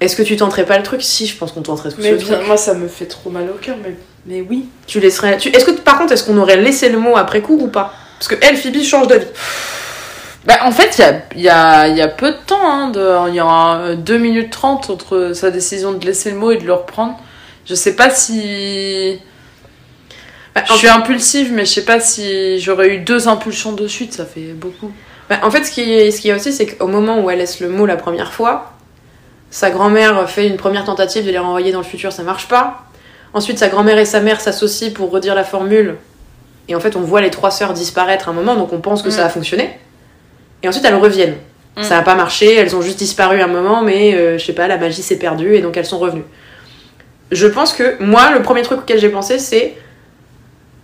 Est-ce 0.00 0.14
que 0.16 0.22
tu 0.22 0.36
tenterais 0.36 0.64
pas 0.66 0.76
le 0.76 0.82
truc? 0.82 1.02
Si, 1.02 1.26
je 1.26 1.36
pense 1.36 1.52
qu'on 1.52 1.62
tenterait 1.62 1.90
tous 1.90 2.02
Mais 2.02 2.10
le 2.12 2.16
bien, 2.18 2.34
truc. 2.36 2.46
moi, 2.46 2.56
ça 2.56 2.74
me 2.74 2.86
fait 2.88 3.06
trop 3.06 3.30
mal 3.30 3.44
au 3.48 3.58
cœur, 3.58 3.76
mais, 3.82 3.94
mais 4.26 4.44
oui. 4.48 4.66
Tu 4.86 5.00
laisserais... 5.00 5.38
Tu... 5.38 5.48
Est-ce 5.48 5.64
que, 5.64 5.70
par 5.70 5.98
contre, 5.98 6.12
est-ce 6.12 6.24
qu'on 6.24 6.36
aurait 6.36 6.56
laissé 6.58 6.88
le 6.90 6.98
mot 6.98 7.16
après 7.16 7.40
coup 7.40 7.56
ou 7.60 7.68
pas? 7.68 7.92
Parce 8.18 8.28
que 8.28 8.34
elle, 8.42 8.56
Phoebe, 8.56 8.82
change 8.82 9.06
d'avis. 9.08 9.26
Bah, 10.46 10.58
en 10.62 10.70
fait, 10.70 10.98
il 11.34 11.40
y 11.42 11.48
a, 11.48 11.86
y, 11.88 11.88
a, 11.88 11.88
y 11.88 12.00
a 12.02 12.08
peu 12.08 12.30
de 12.30 12.36
temps. 12.46 12.60
hein, 12.62 12.92
il 13.28 13.34
y 13.34 13.40
a 13.40 13.94
2 13.96 14.18
minutes 14.18 14.50
30 14.50 14.90
entre 14.90 15.32
sa 15.34 15.50
décision 15.50 15.92
de 15.92 16.04
laisser 16.06 16.30
le 16.30 16.36
mot 16.36 16.52
et 16.52 16.56
de 16.58 16.64
le 16.64 16.72
reprendre. 16.72 17.18
Je 17.64 17.74
sais 17.74 17.96
pas 17.96 18.10
si. 18.10 19.18
Bah, 20.54 20.62
Je 20.68 20.72
suis 20.74 20.88
impulsive, 20.88 21.52
mais 21.52 21.64
je 21.64 21.72
sais 21.72 21.84
pas 21.84 21.98
si 22.00 22.60
j'aurais 22.60 22.90
eu 22.94 22.98
deux 22.98 23.26
impulsions 23.28 23.72
de 23.72 23.86
suite, 23.88 24.12
ça 24.14 24.24
fait 24.24 24.52
beaucoup. 24.54 24.92
bah, 25.28 25.40
en 25.42 25.50
fait, 25.50 25.64
ce 25.64 25.70
qui 25.72 25.92
est, 25.92 26.10
ce 26.12 26.20
qui 26.20 26.28
est 26.28 26.34
aussi, 26.34 26.52
c'est 26.52 26.66
qu'au 26.66 26.86
moment 26.86 27.20
où 27.20 27.28
elle 27.30 27.38
laisse 27.38 27.58
le 27.60 27.68
mot 27.68 27.84
la 27.84 27.96
première 27.96 28.32
fois, 28.32 28.72
sa 29.50 29.70
grand-mère 29.70 30.30
fait 30.30 30.46
une 30.46 30.56
première 30.56 30.84
tentative 30.84 31.26
de 31.26 31.30
les 31.30 31.38
renvoyer 31.38 31.72
dans 31.72 31.78
le 31.80 31.84
futur, 31.84 32.12
ça 32.12 32.22
marche 32.22 32.46
pas. 32.48 32.84
Ensuite, 33.34 33.58
sa 33.58 33.68
grand-mère 33.68 33.98
et 33.98 34.04
sa 34.06 34.20
mère 34.20 34.40
s'associent 34.40 34.92
pour 34.92 35.10
redire 35.10 35.34
la 35.34 35.44
formule. 35.44 35.96
Et 36.68 36.74
en 36.76 36.80
fait, 36.80 36.94
on 36.96 37.00
voit 37.00 37.20
les 37.20 37.30
trois 37.30 37.50
sœurs 37.50 37.72
disparaître 37.74 38.28
un 38.28 38.32
moment, 38.32 38.54
donc 38.56 38.72
on 38.72 38.80
pense 38.80 39.02
que 39.02 39.10
ça 39.10 39.22
Mm. 39.22 39.26
a 39.26 39.28
fonctionné. 39.28 39.78
Et 40.62 40.68
ensuite, 40.68 40.84
elles 40.84 40.94
reviennent. 40.94 41.36
Mm. 41.76 41.82
Ça 41.82 41.96
n'a 41.96 42.02
pas 42.02 42.14
marché, 42.14 42.54
elles 42.54 42.74
ont 42.74 42.80
juste 42.82 42.98
disparu 42.98 43.40
un 43.40 43.46
moment, 43.48 43.82
mais 43.82 44.14
euh, 44.14 44.38
je 44.38 44.44
sais 44.44 44.52
pas, 44.54 44.66
la 44.66 44.78
magie 44.78 45.02
s'est 45.02 45.18
perdue 45.18 45.54
et 45.54 45.60
donc 45.60 45.76
elles 45.76 45.84
sont 45.86 45.98
revenues. 45.98 46.24
Je 47.32 47.46
pense 47.46 47.72
que 47.72 47.96
moi, 48.02 48.30
le 48.32 48.42
premier 48.42 48.62
truc 48.62 48.78
auquel 48.80 48.98
j'ai 48.98 49.08
pensé, 49.08 49.38
c'est 49.38 49.74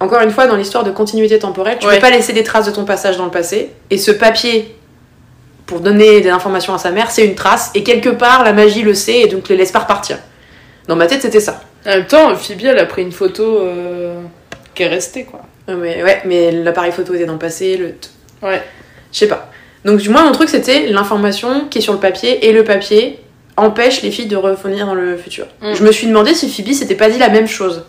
encore 0.00 0.20
une 0.22 0.30
fois 0.32 0.46
dans 0.48 0.56
l'histoire 0.56 0.82
de 0.84 0.90
continuité 0.90 1.38
temporelle, 1.38 1.78
tu 1.80 1.86
Ouais. 1.86 1.94
peux 1.94 2.00
pas 2.00 2.10
laisser 2.10 2.32
des 2.32 2.42
traces 2.42 2.66
de 2.66 2.72
ton 2.72 2.84
passage 2.84 3.16
dans 3.16 3.24
le 3.24 3.30
passé. 3.30 3.70
Et 3.90 3.96
ce 3.98 4.10
papier, 4.10 4.76
pour 5.66 5.80
donner 5.80 6.20
des 6.20 6.28
informations 6.30 6.74
à 6.74 6.78
sa 6.78 6.90
mère, 6.90 7.10
c'est 7.12 7.24
une 7.24 7.36
trace. 7.36 7.70
Et 7.74 7.84
quelque 7.84 8.08
part, 8.10 8.42
la 8.44 8.52
magie 8.52 8.82
le 8.82 8.94
sait 8.94 9.20
et 9.20 9.28
donc 9.28 9.48
les 9.48 9.56
laisse 9.56 9.70
pas 9.70 9.78
repartir. 9.78 10.18
Dans 10.88 10.96
ma 10.96 11.06
tête, 11.06 11.22
c'était 11.22 11.40
ça. 11.40 11.60
En 11.86 11.90
même 11.90 12.06
temps, 12.06 12.34
Phoebe, 12.34 12.64
elle 12.64 12.78
a 12.80 12.86
pris 12.86 13.02
une 13.02 13.12
photo 13.12 13.60
euh, 13.60 14.20
qui 14.74 14.82
est 14.82 14.88
restée, 14.88 15.24
quoi. 15.24 15.40
Mais 15.68 16.02
ouais, 16.02 16.22
mais 16.24 16.50
l'appareil 16.50 16.90
photo 16.90 17.14
était 17.14 17.24
dans 17.24 17.34
le 17.34 17.38
passé, 17.38 17.76
le. 17.76 17.94
Ouais. 18.46 18.60
Je 19.12 19.18
sais 19.20 19.28
pas. 19.28 19.51
Donc 19.84 19.98
du 19.98 20.08
moins 20.10 20.24
mon 20.24 20.32
truc 20.32 20.48
c'était 20.48 20.86
l'information 20.86 21.66
qui 21.68 21.78
est 21.78 21.80
sur 21.82 21.92
le 21.92 21.98
papier 21.98 22.46
et 22.48 22.52
le 22.52 22.62
papier 22.64 23.18
empêche 23.56 24.02
les 24.02 24.10
filles 24.10 24.26
de 24.26 24.36
revenir 24.36 24.86
dans 24.86 24.94
le 24.94 25.16
futur. 25.16 25.46
Mm. 25.60 25.74
Je 25.74 25.82
me 25.84 25.92
suis 25.92 26.06
demandé 26.06 26.34
si 26.34 26.48
Phoebe 26.48 26.72
s'était 26.72 26.94
pas 26.94 27.10
dit 27.10 27.18
la 27.18 27.28
même 27.28 27.48
chose. 27.48 27.84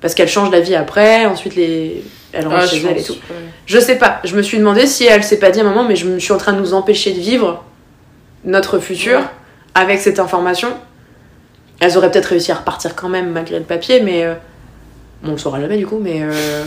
Parce 0.00 0.14
qu'elle 0.14 0.28
change 0.28 0.50
la 0.50 0.60
vie 0.60 0.74
après, 0.74 1.24
ensuite 1.24 1.56
les... 1.56 2.02
elle 2.32 2.46
rentre 2.46 2.60
Ah, 2.64 2.66
chez 2.66 2.82
elle 2.88 2.98
et 2.98 3.02
tout. 3.02 3.14
ouais. 3.14 3.18
Je 3.64 3.78
sais 3.78 3.96
pas. 3.96 4.20
Je 4.24 4.36
me 4.36 4.42
suis 4.42 4.58
demandé 4.58 4.86
si 4.86 5.04
elle 5.06 5.24
s'est 5.24 5.38
pas 5.38 5.50
dit 5.50 5.60
à 5.60 5.62
un 5.62 5.68
moment, 5.68 5.84
mais 5.84 5.96
je 5.96 6.06
me 6.06 6.18
suis 6.18 6.32
en 6.32 6.36
train 6.38 6.52
de 6.52 6.60
nous 6.60 6.74
empêcher 6.74 7.12
de 7.12 7.18
vivre 7.20 7.64
notre 8.44 8.78
futur 8.78 9.18
Ouais. 9.20 9.24
avec 9.74 10.00
cette 10.00 10.18
information. 10.20 10.68
Elles 11.80 11.96
auraient 11.96 12.10
peut-être 12.10 12.26
réussi 12.26 12.52
à 12.52 12.56
repartir 12.56 12.94
quand 12.94 13.08
même 13.08 13.30
malgré 13.30 13.58
le 13.58 13.64
papier, 13.64 14.00
mais 14.00 14.24
euh, 14.24 14.34
bon, 15.22 15.30
on 15.30 15.32
le 15.32 15.38
saura 15.38 15.60
jamais 15.60 15.78
du 15.78 15.86
coup. 15.86 15.98
Mais 16.00 16.20
euh, 16.22 16.64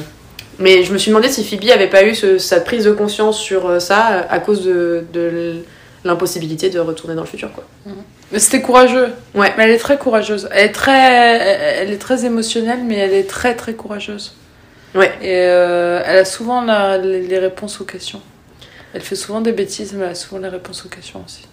mais 0.60 0.84
je 0.84 0.92
me 0.94 0.98
suis 0.98 1.10
demandé 1.10 1.30
si 1.30 1.44
Phoebe 1.44 1.70
avait 1.74 1.88
pas 1.90 2.04
eu 2.04 2.14
ce- 2.16 2.38
sa 2.38 2.60
prise 2.62 2.84
de 2.86 2.92
conscience 2.92 3.40
sur 3.40 3.68
euh, 3.68 3.80
ça 3.80 4.28
à 4.30 4.40
cause 4.40 4.64
de, 4.64 5.04
de 5.14 5.56
l'impossibilité 6.04 6.70
de 6.70 6.80
retourner 6.80 7.16
dans 7.16 7.22
le 7.24 7.28
futur, 7.28 7.52
quoi. 7.52 7.64
Mais 8.32 8.40
c'était 8.40 8.62
courageux. 8.62 9.10
Ouais. 9.34 9.52
Mais 9.58 9.64
elle 9.64 9.72
est 9.72 9.78
très 9.80 9.98
courageuse. 9.98 10.48
Elle 10.52 10.66
est 10.68 10.72
très, 10.72 10.92
elle 11.82 11.92
est 11.92 11.98
très 11.98 12.26
émotionnelle, 12.26 12.80
mais 12.86 12.96
elle 12.98 13.14
est 13.14 13.24
très 13.28 13.56
très 13.56 13.74
courageuse. 13.74 14.34
Ouais. 14.96 15.12
Et 15.22 15.34
euh, 15.34 16.02
elle 16.06 16.18
a 16.20 16.26
souvent 16.26 16.62
la- 16.62 16.98
les 16.98 17.22
les 17.22 17.40
réponses 17.40 17.82
aux 17.82 17.86
questions. 17.86 18.22
Elle 18.94 19.02
fait 19.02 19.16
souvent 19.16 19.42
des 19.42 19.52
bêtises, 19.52 19.94
mais 19.94 20.06
elle 20.06 20.12
a 20.12 20.16
souvent 20.16 20.40
les 20.42 20.50
réponses 20.50 20.86
aux 20.86 20.90
questions 20.90 21.24
aussi. 21.26 21.48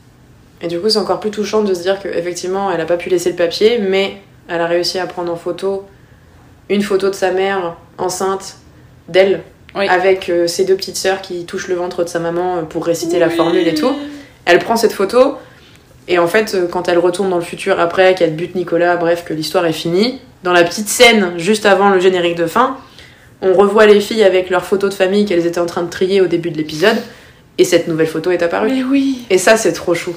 Et 0.62 0.68
du 0.68 0.78
coup, 0.80 0.88
c'est 0.88 0.98
encore 0.98 1.20
plus 1.20 1.30
touchant 1.30 1.62
de 1.62 1.74
se 1.74 1.82
dire 1.82 1.98
qu'effectivement, 2.00 2.70
elle 2.72 2.80
a 2.80 2.86
pas 2.86 2.96
pu 2.96 3.09
laisser 3.11 3.30
le 3.30 3.36
papier, 3.36 3.78
mais 3.78 4.16
elle 4.48 4.61
a 4.61 4.66
réussi 4.66 4.98
à 4.98 5.07
prendre 5.07 5.30
en 5.32 5.36
photo 5.36 5.84
une 6.70 6.82
photo 6.82 7.11
de 7.11 7.14
sa 7.14 7.30
mère 7.32 7.76
enceinte 7.98 8.57
d'elle, 9.09 9.42
Oui. 9.74 9.88
avec 9.88 10.28
euh, 10.28 10.46
ses 10.46 10.64
deux 10.64 10.74
petites 10.76 10.96
sœurs 10.96 11.20
qui 11.22 11.44
touchent 11.44 11.68
le 11.68 11.74
ventre 11.76 12.04
de 12.04 12.09
sa 12.09 12.18
maman 12.18 12.57
euh, 12.59 12.62
pour 12.62 12.84
réciter 12.86 13.18
la 13.18 13.30
formule 13.30 13.66
et 13.66 13.74
tout. 13.74 13.92
Elle 14.44 14.59
prend 14.59 14.76
cette 14.76 14.92
photo, 14.92 15.36
et 16.09 16.18
en 16.18 16.26
fait, 16.26 16.54
euh, 16.54 16.66
quand 16.68 16.88
elle 16.88 16.98
retourne 16.98 17.30
dans 17.30 17.36
le 17.36 17.42
futur 17.42 17.80
après, 17.80 18.14
qu'elle 18.14 18.34
bute 18.36 18.54
Nicolas, 18.54 18.96
bref, 18.96 19.24
que 19.24 19.34
l'histoire 19.34 19.66
est 19.66 19.72
finie, 19.72 20.20
dans 20.44 20.52
la 20.52 20.62
petite 20.64 20.88
scène 20.88 21.32
juste 21.36 21.66
avant 21.66 21.90
le 21.90 21.98
générique 22.00 22.36
de 22.36 22.46
fin, 22.46 22.76
on 23.42 23.52
revoit 23.52 23.86
les 23.86 24.00
filles 24.00 24.22
avec 24.24 24.48
leurs 24.50 24.64
photos 24.64 24.90
de 24.90 24.94
famille 24.94 25.24
qu'elles 25.26 25.46
étaient 25.46 25.61
en 25.61 25.66
train 25.66 25.82
de 25.82 25.90
trier 25.90 26.20
au 26.20 26.26
début 26.26 26.50
de 26.50 26.57
l'épisode, 26.57 26.96
et 27.59 27.64
cette 27.64 27.88
nouvelle 27.88 28.07
photo 28.07 28.30
est 28.30 28.42
apparue. 28.42 28.70
Mais 28.70 28.82
oui. 28.82 29.24
Et 29.30 29.38
ça, 29.38 29.57
c'est 29.57 29.72
trop 29.72 29.94
chou. 29.94 30.14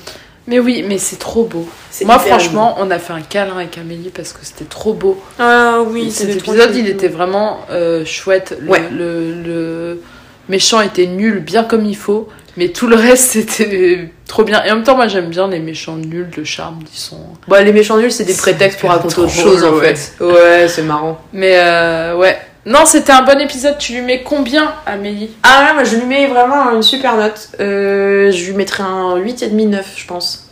Mais 0.49 0.59
oui, 0.59 0.83
mais 0.85 0.97
c'est 0.97 1.19
trop 1.19 1.43
beau. 1.45 1.67
Moi, 2.03 2.17
franchement, 2.19 2.75
on 2.79 2.89
a 2.89 2.97
fait 2.97 3.13
un 3.13 3.21
câlin 3.21 3.55
avec 3.57 3.77
Amélie 3.77 4.09
parce 4.09 4.33
que 4.33 4.39
c'était 4.41 4.65
trop 4.65 4.93
beau. 4.93 5.21
Ah 5.37 5.81
oui, 5.87 6.11
Cet 6.11 6.29
épisode, 6.37 6.75
il 6.75 6.87
était 6.87 7.07
vraiment 7.07 7.59
euh, 7.69 8.03
chouette. 8.03 8.57
Le, 8.59 8.67
Ouais. 8.69 8.81
le, 8.91 9.33
le 9.43 10.01
méchant 10.49 10.81
était 10.81 11.05
nul, 11.05 11.39
bien 11.39 11.63
comme 11.63 11.85
il 11.85 11.95
faut. 11.95 12.27
Mais 12.57 12.69
tout 12.69 12.87
le 12.87 12.95
reste, 12.95 13.31
c'était 13.31 14.09
trop 14.27 14.43
bien. 14.43 14.63
Et 14.65 14.71
en 14.71 14.75
même 14.77 14.83
temps, 14.83 14.95
moi, 14.95 15.07
j'aime 15.07 15.29
bien 15.29 15.47
les 15.47 15.59
méchants 15.59 15.97
nuls 15.97 16.31
de 16.35 16.43
charme, 16.43 16.79
ils 16.91 16.97
sont... 16.97 17.27
Bah, 17.47 17.61
les 17.61 17.71
méchants 17.71 17.97
nuls, 17.97 18.11
c'est 18.11 18.25
des 18.25 18.33
prétextes 18.33 18.79
pour 18.79 18.89
raconter 18.89 19.19
autre 19.21 19.31
chose 19.31 19.63
en 19.63 19.73
ouais. 19.75 19.93
fait. 19.93 20.23
Ouais, 20.23 20.67
c'est 20.67 20.81
marrant. 20.81 21.21
Mais 21.31 21.57
euh, 21.57 22.17
ouais. 22.17 22.37
Non, 22.69 22.85
c'était 22.85 23.11
un 23.11 23.23
bon 23.23 23.39
épisode. 23.41 23.77
Tu 23.79 23.93
lui 23.93 24.01
mets 24.01 24.21
combien, 24.21 24.73
Amélie? 24.85 25.31
Ah 25.41 25.65
ouais, 25.67 25.73
moi 25.73 25.83
je 25.83 25.95
lui 25.95 26.05
mets 26.05 26.27
vraiment 26.27 26.71
une 26.71 26.83
super 26.83 27.17
note. 27.17 27.49
Euh, 27.59 28.31
je 28.31 28.45
lui 28.45 28.53
mettrais 28.53 28.83
un 28.83 29.17
8,5-9, 29.17 29.81
je 29.95 30.05
pense. 30.05 30.47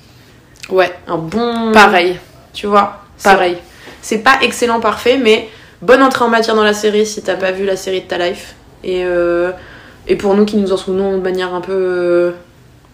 Ouais, 0.69 0.91
Un 1.07 1.17
bon. 1.17 1.71
pareil. 1.73 2.17
Tu 2.53 2.65
vois 2.65 3.03
Pareil. 3.23 3.57
C'est 4.01 4.17
pas 4.19 4.37
excellent, 4.41 4.79
parfait, 4.79 5.17
mais 5.17 5.47
bonne 5.83 6.01
entrée 6.01 6.25
en 6.25 6.29
matière 6.29 6.55
dans 6.55 6.63
la 6.63 6.73
série 6.73 7.05
si 7.05 7.21
t'as 7.21 7.35
pas 7.35 7.51
vu 7.51 7.65
la 7.65 7.75
série 7.75 8.01
de 8.01 8.07
ta 8.07 8.17
life. 8.17 8.55
Et, 8.83 9.03
euh, 9.05 9.51
et 10.07 10.15
pour 10.15 10.33
nous 10.35 10.45
qui 10.45 10.57
nous 10.57 10.71
en 10.73 10.77
souvenons 10.77 11.17
de 11.17 11.21
manière 11.21 11.53
un 11.53 11.61
peu 11.61 11.71
euh, 11.73 12.31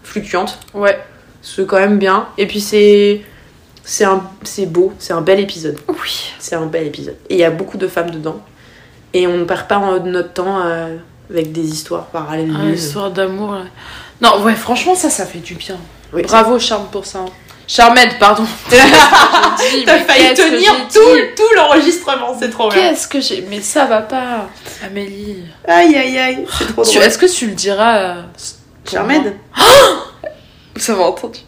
fluctuante, 0.03 0.59
Ouais. 0.73 0.99
c'est 1.41 1.65
quand 1.65 1.79
même 1.79 1.97
bien. 1.97 2.27
Et 2.37 2.45
puis 2.45 2.59
c'est. 2.59 3.21
C'est 3.85 4.05
un... 4.05 4.21
beau, 4.67 4.93
c'est 4.99 5.13
un 5.13 5.21
bel 5.21 5.39
épisode. 5.39 5.77
Oui. 5.87 6.31
C'est 6.39 6.55
un 6.55 6.65
bel 6.65 6.87
épisode. 6.87 7.15
Et 7.29 7.35
il 7.35 7.39
y 7.39 7.43
a 7.43 7.51
beaucoup 7.51 7.77
de 7.77 7.87
femmes 7.87 8.11
dedans. 8.11 8.41
Et 9.13 9.27
on 9.27 9.37
ne 9.37 9.43
perd 9.43 9.67
pas 9.67 9.79
notre 10.03 10.33
temps 10.33 10.59
euh, 10.65 10.97
avec 11.29 11.51
des 11.51 11.61
histoires 11.65 12.05
parallèles. 12.05 12.51
Ah, 12.59 12.69
histoire 12.69 13.11
d'amour. 13.11 13.55
Non, 14.21 14.41
ouais, 14.41 14.55
franchement, 14.55 14.95
ça, 14.95 15.09
ça 15.09 15.25
fait 15.25 15.39
du 15.39 15.55
bien. 15.55 15.77
Oui, 16.11 16.23
Bravo, 16.23 16.57
Charme, 16.59 16.87
pour 16.91 17.05
ça. 17.05 17.25
Charmed, 17.67 18.17
pardon. 18.19 18.45
T'as 18.69 19.99
failli 19.99 20.33
tenir 20.33 20.71
tout, 20.91 20.99
tout 21.35 21.55
l'enregistrement, 21.55 22.35
c'est 22.37 22.49
trop 22.49 22.69
bien. 22.69 22.89
Qu'est-ce 22.89 23.07
que 23.07 23.21
j'ai. 23.21 23.45
Mais 23.49 23.61
ça 23.61 23.85
va 23.85 24.01
pas. 24.01 24.47
Amélie. 24.85 25.43
Aïe 25.67 25.95
aïe 25.95 26.17
aïe, 26.19 26.45
c'est 26.57 26.73
trop 26.73 26.83
Tu- 26.83 26.91
drôle. 26.95 27.03
Est-ce 27.07 27.17
que 27.17 27.25
tu 27.25 27.47
le 27.47 27.53
diras 27.53 27.95
euh, 27.97 28.21
Charmed 28.89 29.35
Ça 30.75 30.93
va 30.93 31.03
entendu. 31.03 31.39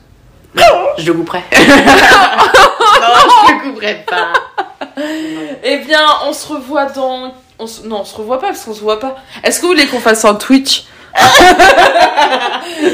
Je 0.98 1.06
le 1.08 1.14
couperai. 1.14 1.44
non, 1.52 1.58
je 3.48 3.54
le 3.54 3.70
couperai 3.72 4.06
pas. 4.08 4.32
Eh 5.64 5.80
bien, 5.80 6.00
on 6.26 6.32
se 6.34 6.48
revoit 6.48 6.86
dans. 6.86 7.34
On 7.60 7.68
se- 7.68 7.86
Non, 7.88 8.02
on 8.02 8.06
se 8.06 8.16
revoit 8.16 8.40
pas 8.40 8.48
parce 8.48 8.64
qu'on 8.66 8.74
se 8.74 8.82
voit 8.82 9.00
pas. 9.00 9.16
Est-ce 9.44 9.60
que 9.60 9.66
vous 9.66 9.72
voulez 9.74 9.88
qu'on 9.88 10.00
fasse 10.00 10.26
un 10.26 10.36
Twitch? 10.36 10.86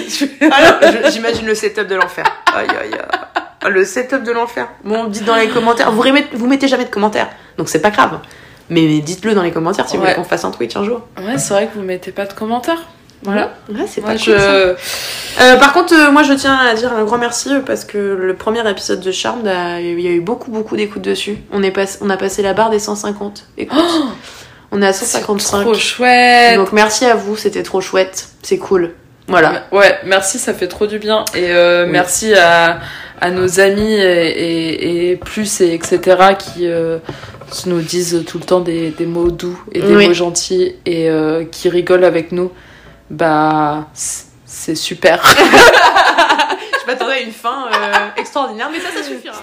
Je- 0.07 1.11
j'imagine 1.11 1.45
le 1.47 1.55
setup 1.55 1.87
de 1.87 1.95
l'enfer. 1.95 2.25
Aïe 2.53 2.67
aïe 2.69 2.93
aïe. 2.93 3.71
Le 3.71 3.85
setup 3.85 4.23
de 4.23 4.31
l'enfer. 4.31 4.67
Bon, 4.83 5.05
dites 5.05 5.25
dans 5.25 5.35
les 5.35 5.47
commentaires. 5.49 5.91
Vous, 5.91 6.01
remettez- 6.01 6.35
vous 6.35 6.47
mettez 6.47 6.67
jamais 6.67 6.85
de 6.85 6.89
commentaires, 6.89 7.29
donc 7.57 7.69
c'est 7.69 7.81
pas 7.81 7.91
grave. 7.91 8.19
Mais 8.69 8.99
dites-le 8.99 9.33
dans 9.33 9.43
les 9.43 9.51
commentaires 9.51 9.87
si 9.87 9.97
vous 9.97 10.03
voulez 10.03 10.15
qu'on 10.15 10.23
fasse 10.23 10.45
un 10.45 10.51
Twitch 10.51 10.75
un 10.75 10.83
jour. 10.83 11.01
Ouais, 11.17 11.37
c'est 11.37 11.53
vrai 11.53 11.67
que 11.67 11.77
vous 11.77 11.83
mettez 11.83 12.11
pas 12.11 12.25
de 12.25 12.33
commentaires. 12.33 12.81
Voilà. 13.23 13.53
Ouais, 13.69 13.85
c'est 13.87 14.01
pas 14.01 14.15
je. 14.17 14.31
cool, 14.31 14.39
ça. 14.39 15.43
Euh, 15.43 15.57
par 15.57 15.73
contre, 15.73 15.93
euh, 15.93 16.09
moi 16.11 16.23
je 16.23 16.33
tiens 16.33 16.55
à 16.55 16.73
dire 16.73 16.91
un 16.91 17.03
grand 17.03 17.19
merci 17.19 17.53
euh, 17.53 17.59
parce 17.59 17.85
que 17.85 17.97
le 18.19 18.33
premier 18.35 18.67
épisode 18.67 18.99
de 18.99 19.11
Charmed, 19.11 19.45
il 19.79 19.99
y 20.01 20.07
a 20.07 20.11
eu 20.11 20.21
beaucoup 20.21 20.49
beaucoup 20.49 20.75
d'écoutes 20.75 21.03
dessus. 21.03 21.37
On, 21.51 21.61
est 21.61 21.69
pass- 21.71 21.99
on 22.01 22.09
a 22.09 22.17
passé 22.17 22.41
la 22.41 22.53
barre 22.53 22.71
des 22.71 22.79
150 22.79 23.43
écoutes. 23.59 23.79
On 24.71 24.81
est 24.81 24.87
à 24.87 24.93
C'est 24.93 25.05
155. 25.05 25.61
trop 25.61 25.73
chouette. 25.73 26.55
Donc 26.57 26.71
merci 26.71 27.05
à 27.05 27.15
vous, 27.15 27.35
c'était 27.35 27.63
trop 27.63 27.81
chouette. 27.81 28.29
C'est 28.41 28.57
cool. 28.57 28.93
Voilà. 29.27 29.65
Ouais, 29.71 29.97
merci, 30.05 30.39
ça 30.39 30.53
fait 30.53 30.67
trop 30.67 30.87
du 30.87 30.99
bien. 30.99 31.23
Et 31.35 31.51
euh, 31.53 31.85
Oui. 31.85 31.91
merci 31.91 32.33
à, 32.33 32.79
à 33.21 33.29
nos 33.31 33.59
amis 33.59 33.93
et, 33.93 34.27
et, 34.27 35.11
et 35.11 35.15
plus 35.15 35.61
et 35.61 35.73
etc. 35.73 35.99
qui 36.37 36.67
euh, 36.67 36.97
nous 37.65 37.79
disent 37.81 38.23
tout 38.27 38.39
le 38.39 38.43
temps 38.45 38.59
des, 38.61 38.89
des 38.89 39.05
mots 39.05 39.29
doux 39.31 39.57
et 39.71 39.79
des 39.79 39.95
Oui. 39.95 40.07
mots 40.07 40.13
gentils 40.13 40.75
et 40.85 41.09
euh, 41.09 41.45
qui 41.45 41.69
rigolent 41.69 42.03
avec 42.05 42.31
nous. 42.31 42.51
Bah, 43.09 43.87
c'est 44.45 44.75
super. 44.75 45.21
Je 46.81 46.87
m'attendais 46.87 47.13
à 47.13 47.19
une 47.19 47.31
fin 47.31 47.67
euh, 47.67 47.93
extraordinaire, 48.17 48.69
mais 48.71 48.79
ça, 48.79 48.87
ça 48.95 49.03
suffira. 49.03 49.35